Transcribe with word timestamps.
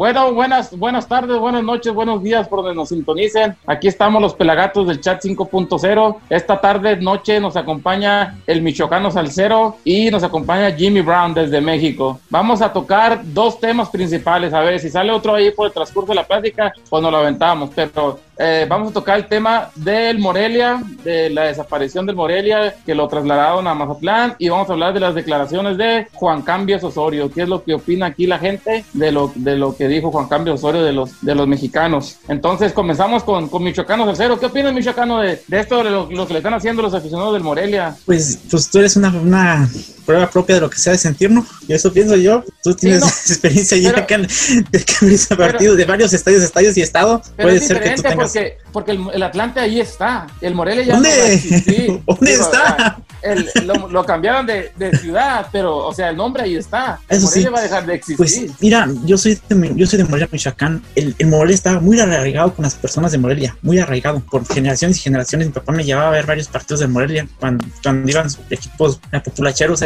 Bueno, 0.00 0.32
buenas, 0.32 0.74
buenas 0.78 1.06
tardes, 1.06 1.38
buenas 1.38 1.62
noches, 1.62 1.92
buenos 1.92 2.22
días 2.22 2.48
por 2.48 2.60
donde 2.60 2.74
nos 2.74 2.88
sintonicen. 2.88 3.54
Aquí 3.66 3.86
estamos 3.86 4.22
los 4.22 4.32
pelagatos 4.32 4.88
del 4.88 4.98
chat 4.98 5.22
5.0. 5.22 6.16
Esta 6.30 6.58
tarde, 6.58 6.96
noche, 6.96 7.38
nos 7.38 7.54
acompaña 7.54 8.38
el 8.46 8.62
Michoacano 8.62 9.10
Salcero 9.10 9.76
y 9.84 10.10
nos 10.10 10.22
acompaña 10.22 10.72
Jimmy 10.74 11.02
Brown 11.02 11.34
desde 11.34 11.60
México. 11.60 12.18
Vamos 12.30 12.62
a 12.62 12.72
tocar 12.72 13.20
dos 13.22 13.60
temas 13.60 13.90
principales. 13.90 14.54
A 14.54 14.62
ver, 14.62 14.80
si 14.80 14.88
sale 14.88 15.12
otro 15.12 15.34
ahí 15.34 15.50
por 15.50 15.66
el 15.66 15.72
transcurso 15.74 16.12
de 16.12 16.14
la 16.14 16.26
plática, 16.26 16.72
pues 16.88 17.02
nos 17.02 17.12
lo 17.12 17.18
aventamos. 17.18 17.68
Pero 17.74 18.18
eh, 18.42 18.66
vamos 18.66 18.90
a 18.90 18.94
tocar 18.94 19.18
el 19.18 19.26
tema 19.26 19.70
del 19.74 20.18
Morelia, 20.18 20.82
de 21.04 21.28
la 21.28 21.44
desaparición 21.44 22.06
del 22.06 22.16
Morelia, 22.16 22.74
que 22.86 22.94
lo 22.94 23.06
trasladaron 23.06 23.66
a 23.66 23.74
Mazatlán, 23.74 24.34
y 24.38 24.48
vamos 24.48 24.70
a 24.70 24.72
hablar 24.72 24.94
de 24.94 25.00
las 25.00 25.14
declaraciones 25.14 25.76
de 25.76 26.06
Juan 26.14 26.40
Cambios 26.40 26.82
Osorio, 26.82 27.30
qué 27.30 27.42
es 27.42 27.48
lo 27.48 27.62
que 27.62 27.74
opina 27.74 28.06
aquí 28.06 28.26
la 28.26 28.38
gente 28.38 28.84
de 28.94 29.12
lo, 29.12 29.30
de 29.34 29.56
lo 29.56 29.76
que 29.76 29.88
dijo 29.88 30.10
Juan 30.10 30.26
Cambios 30.26 30.60
Osorio 30.60 30.82
de 30.82 30.92
los, 30.92 31.20
de 31.20 31.34
los 31.34 31.46
mexicanos. 31.46 32.16
Entonces 32.28 32.72
comenzamos 32.72 33.24
con, 33.24 33.48
con 33.48 33.62
Michoacanos 33.62 34.08
al 34.08 34.16
cero. 34.16 34.38
¿Qué 34.40 34.46
opina 34.46 34.72
Michoacano 34.72 35.20
de, 35.20 35.42
de 35.46 35.60
esto, 35.60 35.84
de 35.84 35.90
lo, 35.90 36.08
que 36.08 36.32
le 36.32 36.38
están 36.38 36.54
haciendo 36.54 36.80
los 36.80 36.94
aficionados 36.94 37.34
del 37.34 37.42
Morelia? 37.42 37.94
Pues, 38.06 38.40
pues 38.50 38.70
tú 38.70 38.78
eres 38.78 38.96
una 38.96 39.68
prueba 40.04 40.30
propia 40.30 40.56
de 40.56 40.60
lo 40.60 40.70
que 40.70 40.78
sea 40.78 40.92
de 40.92 40.98
sentirnos, 40.98 41.46
y 41.66 41.72
eso 41.72 41.92
pienso 41.92 42.16
yo. 42.16 42.44
Tú 42.62 42.74
tienes 42.74 43.02
experiencia 43.30 43.78
ya 43.78 44.06
que, 44.06 44.26
que, 44.72 45.36
partido 45.36 45.74
de 45.76 45.84
varios 45.84 46.12
estadios, 46.12 46.42
estadios 46.42 46.76
y 46.76 46.82
estado. 46.82 47.22
Puede 47.36 47.60
ser 47.60 47.80
que 47.80 47.90
tú 47.90 48.02
tengas 48.02 48.32
porque, 48.32 48.58
porque 48.72 48.90
el, 48.92 49.06
el, 49.12 49.22
Atlante 49.22 49.60
ahí 49.60 49.80
está. 49.80 50.26
El 50.40 50.54
Morelia 50.54 50.84
ya 50.84 50.94
¿Dónde? 50.94 52.02
¿Dónde 52.06 52.32
está? 52.32 52.98
El, 53.22 53.48
lo, 53.64 54.04
cambiaron 54.04 54.46
de, 54.46 54.72
de, 54.76 54.96
ciudad, 54.96 55.46
pero, 55.52 55.76
o 55.76 55.92
sea, 55.92 56.08
el 56.08 56.16
nombre 56.16 56.42
ahí 56.42 56.56
está. 56.56 56.98
El 57.08 57.20
Morelia 57.20 57.50
va 57.50 57.58
a 57.58 57.62
dejar 57.62 57.86
de 57.86 57.94
existir. 57.94 58.16
Pues, 58.16 58.60
mira, 58.60 58.88
yo 59.04 59.18
soy 59.18 59.38
de, 59.48 59.72
yo 59.76 59.86
soy 59.86 59.98
de 59.98 60.04
Morelia, 60.04 60.28
Michoacán. 60.32 60.82
El, 60.94 61.14
el 61.18 61.26
Morelia 61.26 61.54
estaba 61.54 61.80
muy 61.80 62.00
arraigado 62.00 62.54
con 62.54 62.62
las 62.62 62.74
personas 62.74 63.12
de 63.12 63.18
Morelia, 63.18 63.56
muy 63.62 63.78
arraigado. 63.78 64.20
Por 64.20 64.46
generaciones 64.46 64.98
y 64.98 65.00
generaciones, 65.00 65.48
mi 65.48 65.52
papá 65.52 65.72
me 65.72 65.84
llevaba 65.84 66.08
a 66.08 66.12
ver 66.12 66.26
varios 66.26 66.48
partidos 66.48 66.80
de 66.80 66.86
Morelia 66.86 67.28
cuando, 67.38 67.64
cuando 67.82 68.10
iban 68.10 68.28
equipos 68.48 69.00
populacheros 69.24 69.82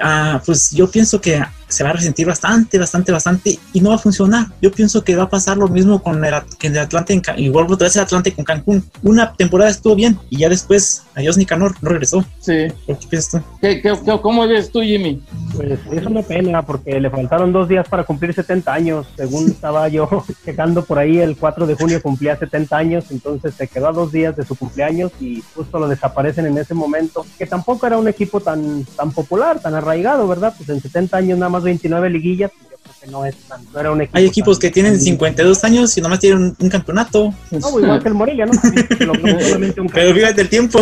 Ah, 0.00 0.40
pues 0.44 0.70
yo 0.70 0.90
pienso 0.90 1.20
que 1.20 1.42
se 1.70 1.84
va 1.84 1.90
a 1.90 1.92
resentir 1.94 2.26
bastante, 2.26 2.78
bastante, 2.78 3.12
bastante 3.12 3.58
y 3.72 3.80
no 3.80 3.90
va 3.90 3.96
a 3.96 3.98
funcionar. 3.98 4.46
Yo 4.60 4.70
pienso 4.70 5.02
que 5.02 5.16
va 5.16 5.24
a 5.24 5.28
pasar 5.28 5.56
lo 5.56 5.68
mismo 5.68 6.02
con 6.02 6.24
el, 6.24 6.34
el 6.60 6.78
Atlante, 6.78 7.20
y 7.36 7.48
vuelvo 7.48 7.74
otra 7.74 7.86
vez 7.86 7.96
el 7.96 8.02
Atlante 8.02 8.32
con 8.32 8.44
Cancún. 8.44 8.84
Una 9.02 9.32
temporada 9.32 9.70
estuvo 9.70 9.94
bien 9.94 10.18
y 10.28 10.38
ya 10.38 10.48
después, 10.48 11.04
adiós 11.14 11.36
Nicanor, 11.36 11.74
no 11.80 11.90
regresó. 11.90 12.24
Sí. 12.40 12.66
¿Qué 12.86 12.96
piensas 13.08 13.30
tú? 13.30 13.40
¿Qué, 13.60 13.80
qué, 13.80 13.94
cómo 14.20 14.46
ves 14.46 14.70
tú, 14.70 14.80
Jimmy? 14.80 15.22
Pues 15.54 15.78
es 15.92 16.06
una 16.06 16.22
pena 16.22 16.62
porque 16.62 17.00
le 17.00 17.10
faltaron 17.10 17.52
dos 17.52 17.68
días 17.68 17.88
para 17.88 18.04
cumplir 18.04 18.34
70 18.34 18.72
años. 18.72 19.06
Según 19.16 19.46
estaba 19.46 19.88
yo 19.88 20.08
checando 20.44 20.84
por 20.84 20.98
ahí, 20.98 21.18
el 21.18 21.36
4 21.36 21.66
de 21.66 21.74
junio 21.74 22.02
cumplía 22.02 22.36
70 22.36 22.76
años, 22.76 23.04
entonces 23.10 23.54
se 23.54 23.68
quedó 23.68 23.88
a 23.88 23.92
dos 23.92 24.12
días 24.12 24.36
de 24.36 24.44
su 24.44 24.56
cumpleaños 24.56 25.12
y 25.20 25.42
justo 25.54 25.78
lo 25.78 25.88
desaparecen 25.88 26.46
en 26.46 26.58
ese 26.58 26.74
momento, 26.74 27.24
que 27.38 27.46
tampoco 27.46 27.86
era 27.86 27.98
un 27.98 28.08
equipo 28.08 28.40
tan, 28.40 28.84
tan 28.96 29.12
popular, 29.12 29.60
tan 29.60 29.74
arraigado, 29.74 30.26
¿verdad? 30.26 30.54
Pues 30.56 30.68
en 30.68 30.80
70 30.80 31.16
años 31.16 31.38
nada 31.38 31.50
más 31.50 31.59
29 31.62 32.10
liguillas, 32.10 32.52
que 33.00 33.06
no 33.06 33.24
es 33.24 33.34
tan, 33.48 33.60
no 33.72 33.80
era 33.80 33.92
un 33.92 34.02
equipo 34.02 34.18
Hay 34.18 34.26
equipos 34.26 34.58
que 34.58 34.70
tienen 34.70 35.00
52 35.00 35.64
años 35.64 35.96
y 35.96 36.00
nomás 36.00 36.18
tienen 36.18 36.54
un, 36.58 36.68
campeonato. 36.68 37.32
No, 37.50 37.80
igual 37.80 38.02
que 38.02 38.08
el 38.08 38.14
Morelia, 38.14 38.46
¿no? 38.46 38.52
Pero 39.94 40.14
fíjate 40.14 40.42
el 40.42 40.48
tiempo. 40.48 40.80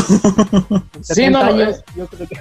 Sí, 1.01 1.29
no, 1.29 1.39
años, 1.39 1.83
yo 1.97 2.07
creo 2.07 2.29
que... 2.29 2.37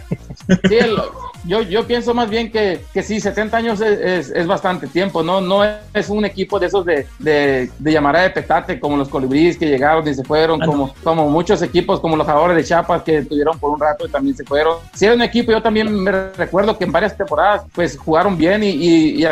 Sí, 0.67 0.75
el, 0.75 0.97
yo, 1.45 1.61
yo 1.61 1.86
pienso 1.86 2.14
más 2.14 2.30
bien 2.30 2.52
que, 2.52 2.81
que 2.94 3.03
sí, 3.03 3.19
70 3.19 3.58
años 3.58 3.81
es, 3.81 4.30
es, 4.30 4.47
bastante 4.47 4.88
tiempo, 4.88 5.24
¿no? 5.24 5.41
No 5.41 5.63
es 5.94 6.09
un 6.09 6.25
equipo 6.25 6.59
de 6.59 6.68
esos 6.68 6.85
de, 6.85 7.06
de, 7.19 7.69
de 7.78 7.91
llamada 7.91 8.22
de 8.22 8.31
petate 8.31 8.79
como 8.79 8.97
los 8.97 9.09
colibríes 9.09 9.57
que 9.57 9.68
llegaron 9.68 10.07
y 10.07 10.13
se 10.13 10.23
fueron, 10.23 10.62
ah, 10.62 10.66
como, 10.66 10.94
como 11.03 11.29
muchos 11.29 11.62
equipos 11.62 12.00
como 12.00 12.16
los 12.16 12.25
jugadores 12.25 12.57
de 12.57 12.63
Chiapas 12.63 13.03
que 13.03 13.22
tuvieron 13.23 13.57
por 13.59 13.72
un 13.72 13.79
rato 13.79 14.07
y 14.07 14.09
también 14.09 14.35
se 14.35 14.44
fueron. 14.44 14.78
Sí, 14.94 15.06
era 15.06 15.16
un 15.16 15.22
equipo, 15.22 15.52
yo 15.52 15.62
también 15.62 15.94
me 15.94 16.12
recuerdo 16.31 16.78
que 16.78 16.85
en 16.85 16.91
varias 16.91 17.16
temporadas 17.16 17.63
pues 17.73 17.97
jugaron 17.97 18.38
bien 18.38 18.63
y, 18.63 18.69
y, 18.69 19.25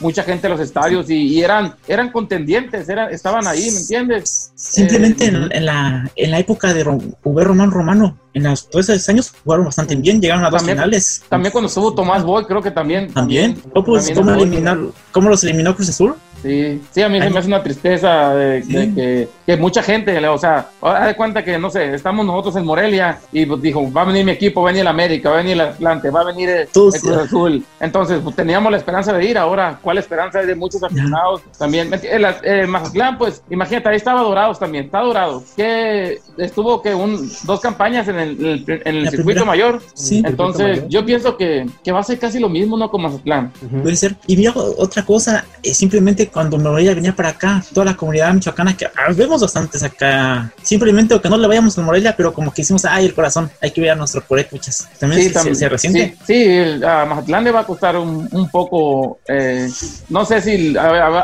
mucha 0.00 0.22
gente 0.22 0.46
a 0.46 0.50
los 0.50 0.60
estadios 0.60 1.08
y, 1.10 1.42
eran, 1.42 1.74
eran 1.86 2.10
contendientes, 2.10 2.88
eran, 2.88 3.12
estaban 3.12 3.46
ahí, 3.46 3.70
¿me 3.70 3.78
entiendes? 3.78 4.52
Simplemente 4.54 5.26
en, 5.26 5.52
eh, 5.52 5.60
la, 5.60 6.10
en 6.16 6.30
la 6.30 6.38
época 6.38 6.72
de 6.72 6.84
Uber 7.22 7.46
Román 7.46 7.70
Romano, 7.70 8.18
en 8.34 8.44
los, 8.44 8.68
todos 8.68 8.88
esos 8.88 9.08
años 9.08 9.32
jugaron 9.44 9.66
bastante 9.66 9.96
bien, 9.96 10.20
llegaron 10.20 10.44
a 10.44 10.50
dos 10.50 10.62
finales. 10.62 11.22
También 11.28 11.52
cuando 11.52 11.68
estuvo 11.68 11.94
Tomás 11.94 12.24
Boy, 12.24 12.44
creo 12.44 12.62
que 12.62 12.70
también. 12.70 13.12
También. 13.12 13.60
¿Cómo, 13.72 13.84
pues, 13.86 14.10
¿cómo, 14.14 14.32
eliminar, 14.32 14.78
¿Cómo 15.12 15.28
los 15.30 15.42
eliminó 15.44 15.74
Cruz 15.74 15.88
Azul? 15.88 16.14
Sí, 16.44 16.82
sí, 16.90 17.00
a 17.00 17.08
mí 17.08 17.18
se 17.22 17.30
me 17.30 17.38
hace 17.38 17.48
una 17.48 17.62
tristeza 17.62 18.34
de, 18.34 18.62
que, 18.62 19.28
que, 19.46 19.56
mucha 19.56 19.82
gente, 19.82 20.14
o 20.28 20.36
sea, 20.36 20.68
haz 20.82 21.06
de 21.06 21.16
cuenta 21.16 21.42
que, 21.42 21.58
no 21.58 21.70
sé, 21.70 21.94
estamos 21.94 22.26
nosotros 22.26 22.56
en 22.56 22.66
Morelia 22.66 23.18
y 23.32 23.46
pues, 23.46 23.62
dijo, 23.62 23.90
va 23.90 24.02
a 24.02 24.04
venir 24.04 24.26
mi 24.26 24.32
equipo, 24.32 24.60
va 24.60 24.68
a 24.68 24.72
venir 24.72 24.82
el 24.82 24.88
América, 24.88 25.30
va 25.30 25.36
a 25.36 25.38
venir 25.38 25.54
el 25.54 25.62
Atlante, 25.62 26.10
va 26.10 26.20
a 26.20 26.24
venir 26.24 26.50
el, 26.50 26.68
Cruz 26.68 27.02
Azul. 27.02 27.64
Entonces, 27.80 28.20
pues, 28.22 28.36
teníamos 28.36 28.70
la 28.70 28.76
esperanza 28.76 29.14
de 29.14 29.24
ir, 29.24 29.38
ahora, 29.38 29.78
¿cuál 29.80 29.96
esperanza 29.96 30.40
hay 30.40 30.46
de 30.46 30.54
muchos 30.54 30.82
aficionados 30.82 31.40
también? 31.58 31.90
El, 32.02 32.26
el, 32.42 32.68
Mazatlán, 32.68 33.16
pues, 33.16 33.42
imagínate, 33.48 33.88
ahí 33.88 33.96
estaba 33.96 34.20
Dorados 34.20 34.58
también, 34.58 34.84
está 34.84 35.00
Dorado, 35.00 35.42
que 35.56 36.20
estuvo 36.36 36.82
que 36.82 36.94
un, 36.94 37.26
dos 37.44 37.60
campañas 37.60 38.06
en 38.08 38.18
el, 38.18 38.64
en 38.68 38.96
el 38.96 39.08
circuito 39.08 39.46
mayor. 39.46 39.80
Sí. 39.94 40.22
Entonces, 40.26 40.84
yo 40.90 41.06
pienso 41.06 41.38
que, 41.38 41.64
que, 41.82 41.90
va 41.90 42.00
a 42.00 42.04
ser 42.04 42.18
casi 42.18 42.38
lo 42.38 42.50
mismo, 42.50 42.76
¿no? 42.76 42.90
Con 42.90 43.00
Mazatlán. 43.00 43.50
Puede 43.82 43.96
ser. 43.96 44.14
Y 44.26 44.36
mira, 44.36 44.52
otra 44.54 45.06
cosa, 45.06 45.46
es 45.62 45.78
simplemente 45.78 46.28
cuando 46.34 46.58
me 46.58 46.68
voy 46.68 46.88
a 46.88 46.94
venir 46.94 47.14
para 47.14 47.28
acá, 47.30 47.62
toda 47.72 47.86
la 47.86 47.96
comunidad 47.96 48.34
michoacana, 48.34 48.76
que 48.76 48.86
ah, 48.86 49.12
vemos 49.16 49.40
bastantes 49.40 49.84
acá, 49.84 50.52
simplemente 50.62 51.18
que 51.20 51.28
no 51.28 51.38
le 51.38 51.46
vayamos 51.46 51.78
a 51.78 51.82
Morelia, 51.82 52.14
pero 52.16 52.34
como 52.34 52.52
que 52.52 52.62
hicimos, 52.62 52.84
ay, 52.84 53.06
el 53.06 53.14
corazón, 53.14 53.48
hay 53.62 53.70
que 53.70 53.80
ver 53.80 53.90
a 53.90 53.94
nuestro 53.94 54.20
purécuchas. 54.20 54.88
También 54.98 55.22
sí, 55.22 55.28
se, 55.28 55.34
también, 55.34 55.56
se, 55.56 55.68
resiente. 55.68 56.16
Sí, 56.26 56.84
a 56.84 57.04
Mazatlán 57.04 57.44
le 57.44 57.52
va 57.52 57.60
a 57.60 57.64
costar 57.66 57.96
un, 57.96 58.28
un 58.32 58.50
poco, 58.50 59.20
eh, 59.28 59.68
no 60.08 60.24
sé 60.24 60.40
si 60.40 60.74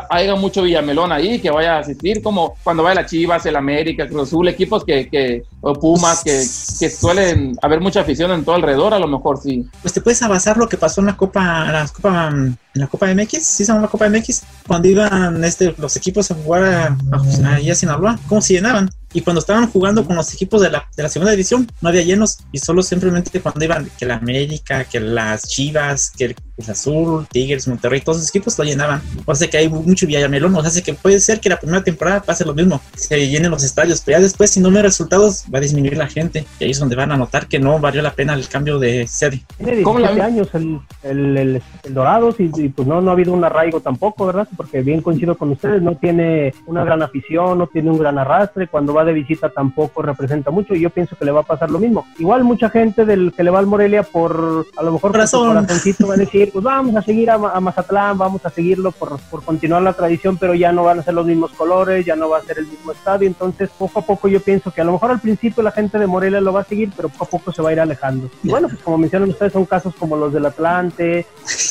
haya 0.08 0.34
mucho 0.36 0.62
Villamelón 0.62 1.10
ahí 1.10 1.40
que 1.40 1.50
vaya 1.50 1.76
a 1.76 1.78
asistir, 1.80 2.22
como 2.22 2.54
cuando 2.62 2.84
vaya 2.84 3.02
la 3.02 3.06
Chivas, 3.06 3.44
el 3.46 3.56
América, 3.56 4.06
Cruz 4.06 4.28
Azul, 4.28 4.48
equipos 4.48 4.84
que, 4.84 5.08
que 5.08 5.42
o 5.60 5.74
Pumas, 5.74 6.22
que, 6.24 6.44
que, 6.78 6.90
suelen 6.90 7.56
haber 7.60 7.80
mucha 7.80 8.00
afición 8.00 8.30
en 8.30 8.44
todo 8.44 8.54
alrededor, 8.54 8.94
a 8.94 8.98
lo 8.98 9.06
mejor 9.06 9.38
sí. 9.40 9.66
Pues 9.82 9.92
te 9.92 10.00
puedes 10.00 10.22
avanzar 10.22 10.56
lo 10.56 10.68
que 10.68 10.76
pasó 10.76 11.00
en 11.00 11.08
la 11.08 11.16
Copa, 11.16 11.70
la 11.70 11.86
Copa, 11.88 12.28
en 12.28 12.56
la 12.74 12.86
Copa 12.86 13.12
MX, 13.14 13.42
¿sí 13.42 13.64
se 13.64 13.72
la 13.72 13.88
Copa 13.88 14.08
MX? 14.08 14.42
Cuando 14.66 14.88
iban 14.88 15.44
este, 15.44 15.74
los 15.76 15.96
equipos 15.96 16.30
a 16.30 16.34
jugar 16.34 16.64
a, 16.64 16.86
a, 17.12 17.56
a 17.56 17.74
Sinaloa, 17.74 18.18
¿cómo 18.26 18.40
se 18.40 18.54
llenaban? 18.54 18.90
Y 19.12 19.22
cuando 19.22 19.40
estaban 19.40 19.68
jugando 19.68 20.06
con 20.06 20.14
los 20.14 20.32
equipos 20.32 20.62
de 20.62 20.70
la, 20.70 20.88
de 20.96 21.02
la 21.02 21.08
segunda 21.08 21.32
división, 21.32 21.66
no 21.80 21.88
había 21.88 22.02
llenos. 22.02 22.38
Y 22.52 22.58
solo 22.58 22.82
simplemente 22.82 23.40
cuando 23.40 23.64
iban 23.64 23.90
que 23.98 24.06
la 24.06 24.16
América, 24.16 24.84
que 24.84 25.00
las 25.00 25.48
Chivas, 25.48 26.12
que 26.16 26.26
el 26.26 26.36
Cruz 26.60 26.68
Azul, 26.68 27.26
Tigres, 27.30 27.66
Monterrey, 27.66 28.00
todos 28.00 28.18
esos 28.18 28.30
equipos 28.30 28.58
lo 28.58 28.64
llenaban. 28.64 29.00
O 29.24 29.34
sea 29.34 29.48
que 29.48 29.56
hay 29.56 29.68
mucho 29.68 30.06
Villamelón. 30.06 30.54
O 30.54 30.62
sea 30.62 30.82
que 30.82 30.94
puede 30.94 31.18
ser 31.20 31.40
que 31.40 31.48
la 31.48 31.58
primera 31.58 31.82
temporada 31.82 32.22
pase 32.22 32.44
lo 32.44 32.54
mismo, 32.54 32.80
se 32.94 33.28
llenen 33.28 33.50
los 33.50 33.64
estadios. 33.64 34.02
Pero 34.04 34.18
ya 34.18 34.22
después, 34.22 34.50
si 34.50 34.60
no 34.60 34.68
hay 34.68 34.82
resultados, 34.82 35.44
va 35.52 35.58
a 35.58 35.62
disminuir 35.62 35.96
la 35.96 36.06
gente. 36.06 36.44
Y 36.58 36.64
ahí 36.64 36.70
es 36.70 36.78
donde 36.78 36.96
van 36.96 37.12
a 37.12 37.16
notar 37.16 37.46
que 37.46 37.58
no 37.58 37.78
valió 37.78 38.02
la 38.02 38.12
pena 38.12 38.34
el 38.34 38.46
cambio 38.48 38.78
de 38.78 39.06
sede. 39.06 39.42
Tiene 39.56 39.76
17 39.76 40.22
años 40.22 40.48
el, 40.52 40.80
el, 41.02 41.36
el, 41.36 41.62
el 41.84 41.94
Dorados 41.94 42.36
y, 42.38 42.50
y, 42.54 42.68
pues 42.68 42.86
no, 42.86 43.00
no 43.00 43.10
ha 43.10 43.14
habido 43.14 43.32
un 43.32 43.42
arraigo 43.42 43.80
tampoco, 43.80 44.26
¿verdad? 44.26 44.46
Porque 44.56 44.82
bien 44.82 45.00
coincido 45.00 45.36
con 45.36 45.50
ustedes, 45.50 45.80
no 45.80 45.96
tiene 45.96 46.54
una 46.66 46.84
gran 46.84 47.02
afición, 47.02 47.58
no 47.58 47.66
tiene 47.66 47.90
un 47.90 47.98
gran 47.98 48.18
arrastre. 48.18 48.68
Cuando 48.68 48.92
va 48.92 49.04
de 49.04 49.12
visita 49.12 49.48
tampoco 49.48 50.02
representa 50.02 50.50
mucho 50.50 50.74
y 50.74 50.80
yo 50.80 50.90
pienso 50.90 51.16
que 51.16 51.24
le 51.24 51.32
va 51.32 51.40
a 51.40 51.44
pasar 51.44 51.70
lo 51.70 51.78
mismo. 51.78 52.06
Igual 52.18 52.44
mucha 52.44 52.68
gente 52.68 53.04
del 53.04 53.32
que 53.36 53.42
le 53.42 53.50
va 53.50 53.58
al 53.58 53.66
Morelia 53.66 54.02
por 54.02 54.66
a 54.76 54.82
lo 54.82 54.92
mejor 54.92 55.12
por 55.12 55.28
corazoncito 55.30 56.06
va 56.06 56.14
a 56.14 56.18
decir, 56.18 56.49
pues 56.50 56.64
vamos 56.64 56.96
a 56.96 57.02
seguir 57.02 57.30
a, 57.30 57.34
a, 57.34 57.60
Mazatlán, 57.60 58.18
vamos 58.18 58.44
a 58.44 58.50
seguirlo 58.50 58.92
por, 58.92 59.18
por 59.30 59.42
continuar 59.42 59.82
la 59.82 59.92
tradición, 59.92 60.36
pero 60.36 60.54
ya 60.54 60.72
no 60.72 60.84
van 60.84 61.00
a 61.00 61.02
ser 61.02 61.14
los 61.14 61.26
mismos 61.26 61.52
colores, 61.52 62.04
ya 62.04 62.16
no 62.16 62.28
va 62.28 62.38
a 62.38 62.42
ser 62.42 62.58
el 62.58 62.66
mismo 62.66 62.92
estadio, 62.92 63.26
entonces 63.26 63.70
poco 63.78 64.00
a 64.00 64.02
poco 64.02 64.28
yo 64.28 64.40
pienso 64.40 64.70
que 64.70 64.80
a 64.80 64.84
lo 64.84 64.92
mejor 64.92 65.10
al 65.10 65.20
principio 65.20 65.62
la 65.62 65.72
gente 65.72 65.98
de 65.98 66.06
Morelia 66.06 66.40
lo 66.40 66.52
va 66.52 66.60
a 66.60 66.64
seguir, 66.64 66.92
pero 66.96 67.08
poco 67.08 67.24
a 67.24 67.28
poco 67.28 67.52
se 67.52 67.62
va 67.62 67.70
a 67.70 67.72
ir 67.72 67.80
alejando. 67.80 68.30
Y 68.42 68.48
bueno, 68.48 68.68
pues 68.68 68.80
como 68.82 68.98
mencionan 68.98 69.30
ustedes, 69.30 69.52
son 69.52 69.64
casos 69.64 69.94
como 69.94 70.16
los 70.16 70.32
del 70.32 70.46
Atlante, 70.46 71.26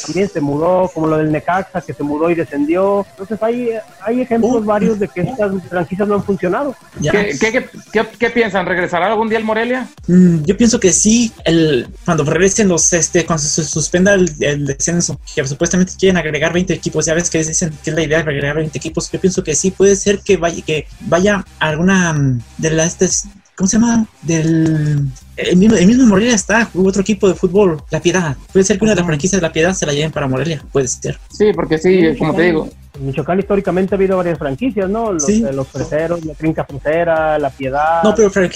también 0.06 0.30
se 0.30 0.42
mudó, 0.42 0.90
como 0.94 1.08
lo 1.08 1.18
del 1.18 1.32
Necaxa, 1.32 1.82
que 1.82 1.94
se 1.94 2.04
mudó 2.04 2.30
y 2.30 2.36
descendió. 2.36 3.06
Entonces 3.12 3.42
hay, 3.42 3.72
hay 4.02 4.22
ejemplos 4.22 4.62
uh. 4.62 4.64
varios 4.64 5.00
de 5.00 5.08
que 5.08 5.22
estas 5.22 5.52
franquicias 5.68 6.08
no 6.08 6.16
han 6.16 6.24
funcionado. 6.24 6.76
¿Qué, 7.02 7.38
qué, 7.40 7.70
¿Qué, 7.92 8.06
¿Qué, 8.18 8.30
piensan? 8.30 8.66
¿Regresará 8.66 9.08
algún 9.08 9.30
día 9.30 9.38
el 9.38 9.44
Morelia? 9.44 9.88
Mm, 10.08 10.44
yo 10.44 10.58
pienso 10.58 10.80
que 10.80 10.92
sí. 10.92 11.32
El, 11.46 11.88
cuando 12.06 12.24
regresen 12.24 12.68
los, 12.68 12.92
este, 12.94 13.26
cuando 13.26 13.44
se 13.44 13.64
suspenda 13.64 14.14
el, 14.14 14.32
el, 14.40 14.69
descenso, 14.70 15.20
que 15.36 15.46
supuestamente 15.46 15.94
quieren 16.00 16.18
agregar 16.18 16.54
20 16.54 16.74
equipos, 16.74 17.06
ya 17.06 17.14
ves 17.14 17.30
que 17.30 17.40
dicen 17.40 17.72
que 17.84 17.90
es 17.90 17.96
la 17.96 18.04
idea 18.04 18.24
de 18.24 18.30
agregar 18.32 18.56
20 18.56 18.78
equipos. 18.78 19.12
Yo 19.12 19.20
pienso 19.20 19.44
que 19.44 19.56
sí, 19.56 19.72
puede 19.72 19.96
ser 19.96 20.20
que 20.20 20.38
vaya, 20.38 20.64
que 20.66 20.88
vaya 21.02 21.46
alguna 21.60 22.14
mm, 22.14 22.42
de 22.58 22.72
las, 22.72 23.28
¿cómo 23.56 23.68
se 23.68 23.78
llama? 23.78 24.08
Del 24.22 25.10
el 25.40 25.56
mismo, 25.56 25.76
el 25.76 25.88
mismo 25.88 26.06
Morelia 26.06 26.36
está, 26.36 26.70
hubo 26.74 26.90
otro 26.90 27.02
equipo 27.02 27.28
de 27.28 27.36
fútbol, 27.36 27.82
La 27.90 28.02
Piedad. 28.02 28.36
Puede 28.52 28.66
ser 28.66 28.78
que 28.78 28.84
una 28.84 28.92
de 28.92 28.98
las 28.98 29.06
franquicias 29.06 29.42
de 29.42 29.48
La 29.48 29.54
Piedad 29.54 29.74
se 29.74 29.86
la 29.86 29.94
lleven 29.94 30.12
para 30.12 30.28
Morelia, 30.28 30.64
puede 30.72 30.88
ser. 30.88 31.18
Sí, 31.32 31.52
porque 31.54 31.78
sí, 31.78 32.02
como 32.18 32.36
te 32.36 32.44
digo. 32.44 32.70
En 33.00 33.06
Michoacán 33.08 33.40
históricamente 33.40 33.96
ha 33.96 33.98
habido 33.98 34.18
varias 34.18 34.38
franquicias, 34.38 34.90
¿no? 34.90 35.14
Los, 35.14 35.24
Sí. 35.26 35.44
eh, 35.48 35.54
los 35.54 35.68
freseros, 35.68 36.24
la 36.26 36.34
Trinca 36.34 36.66
Frontera, 36.66 37.40
la 37.40 37.50
Piedad. 37.50 38.04
No, 38.04 38.14
pero, 38.14 38.30
pero, 38.32 38.50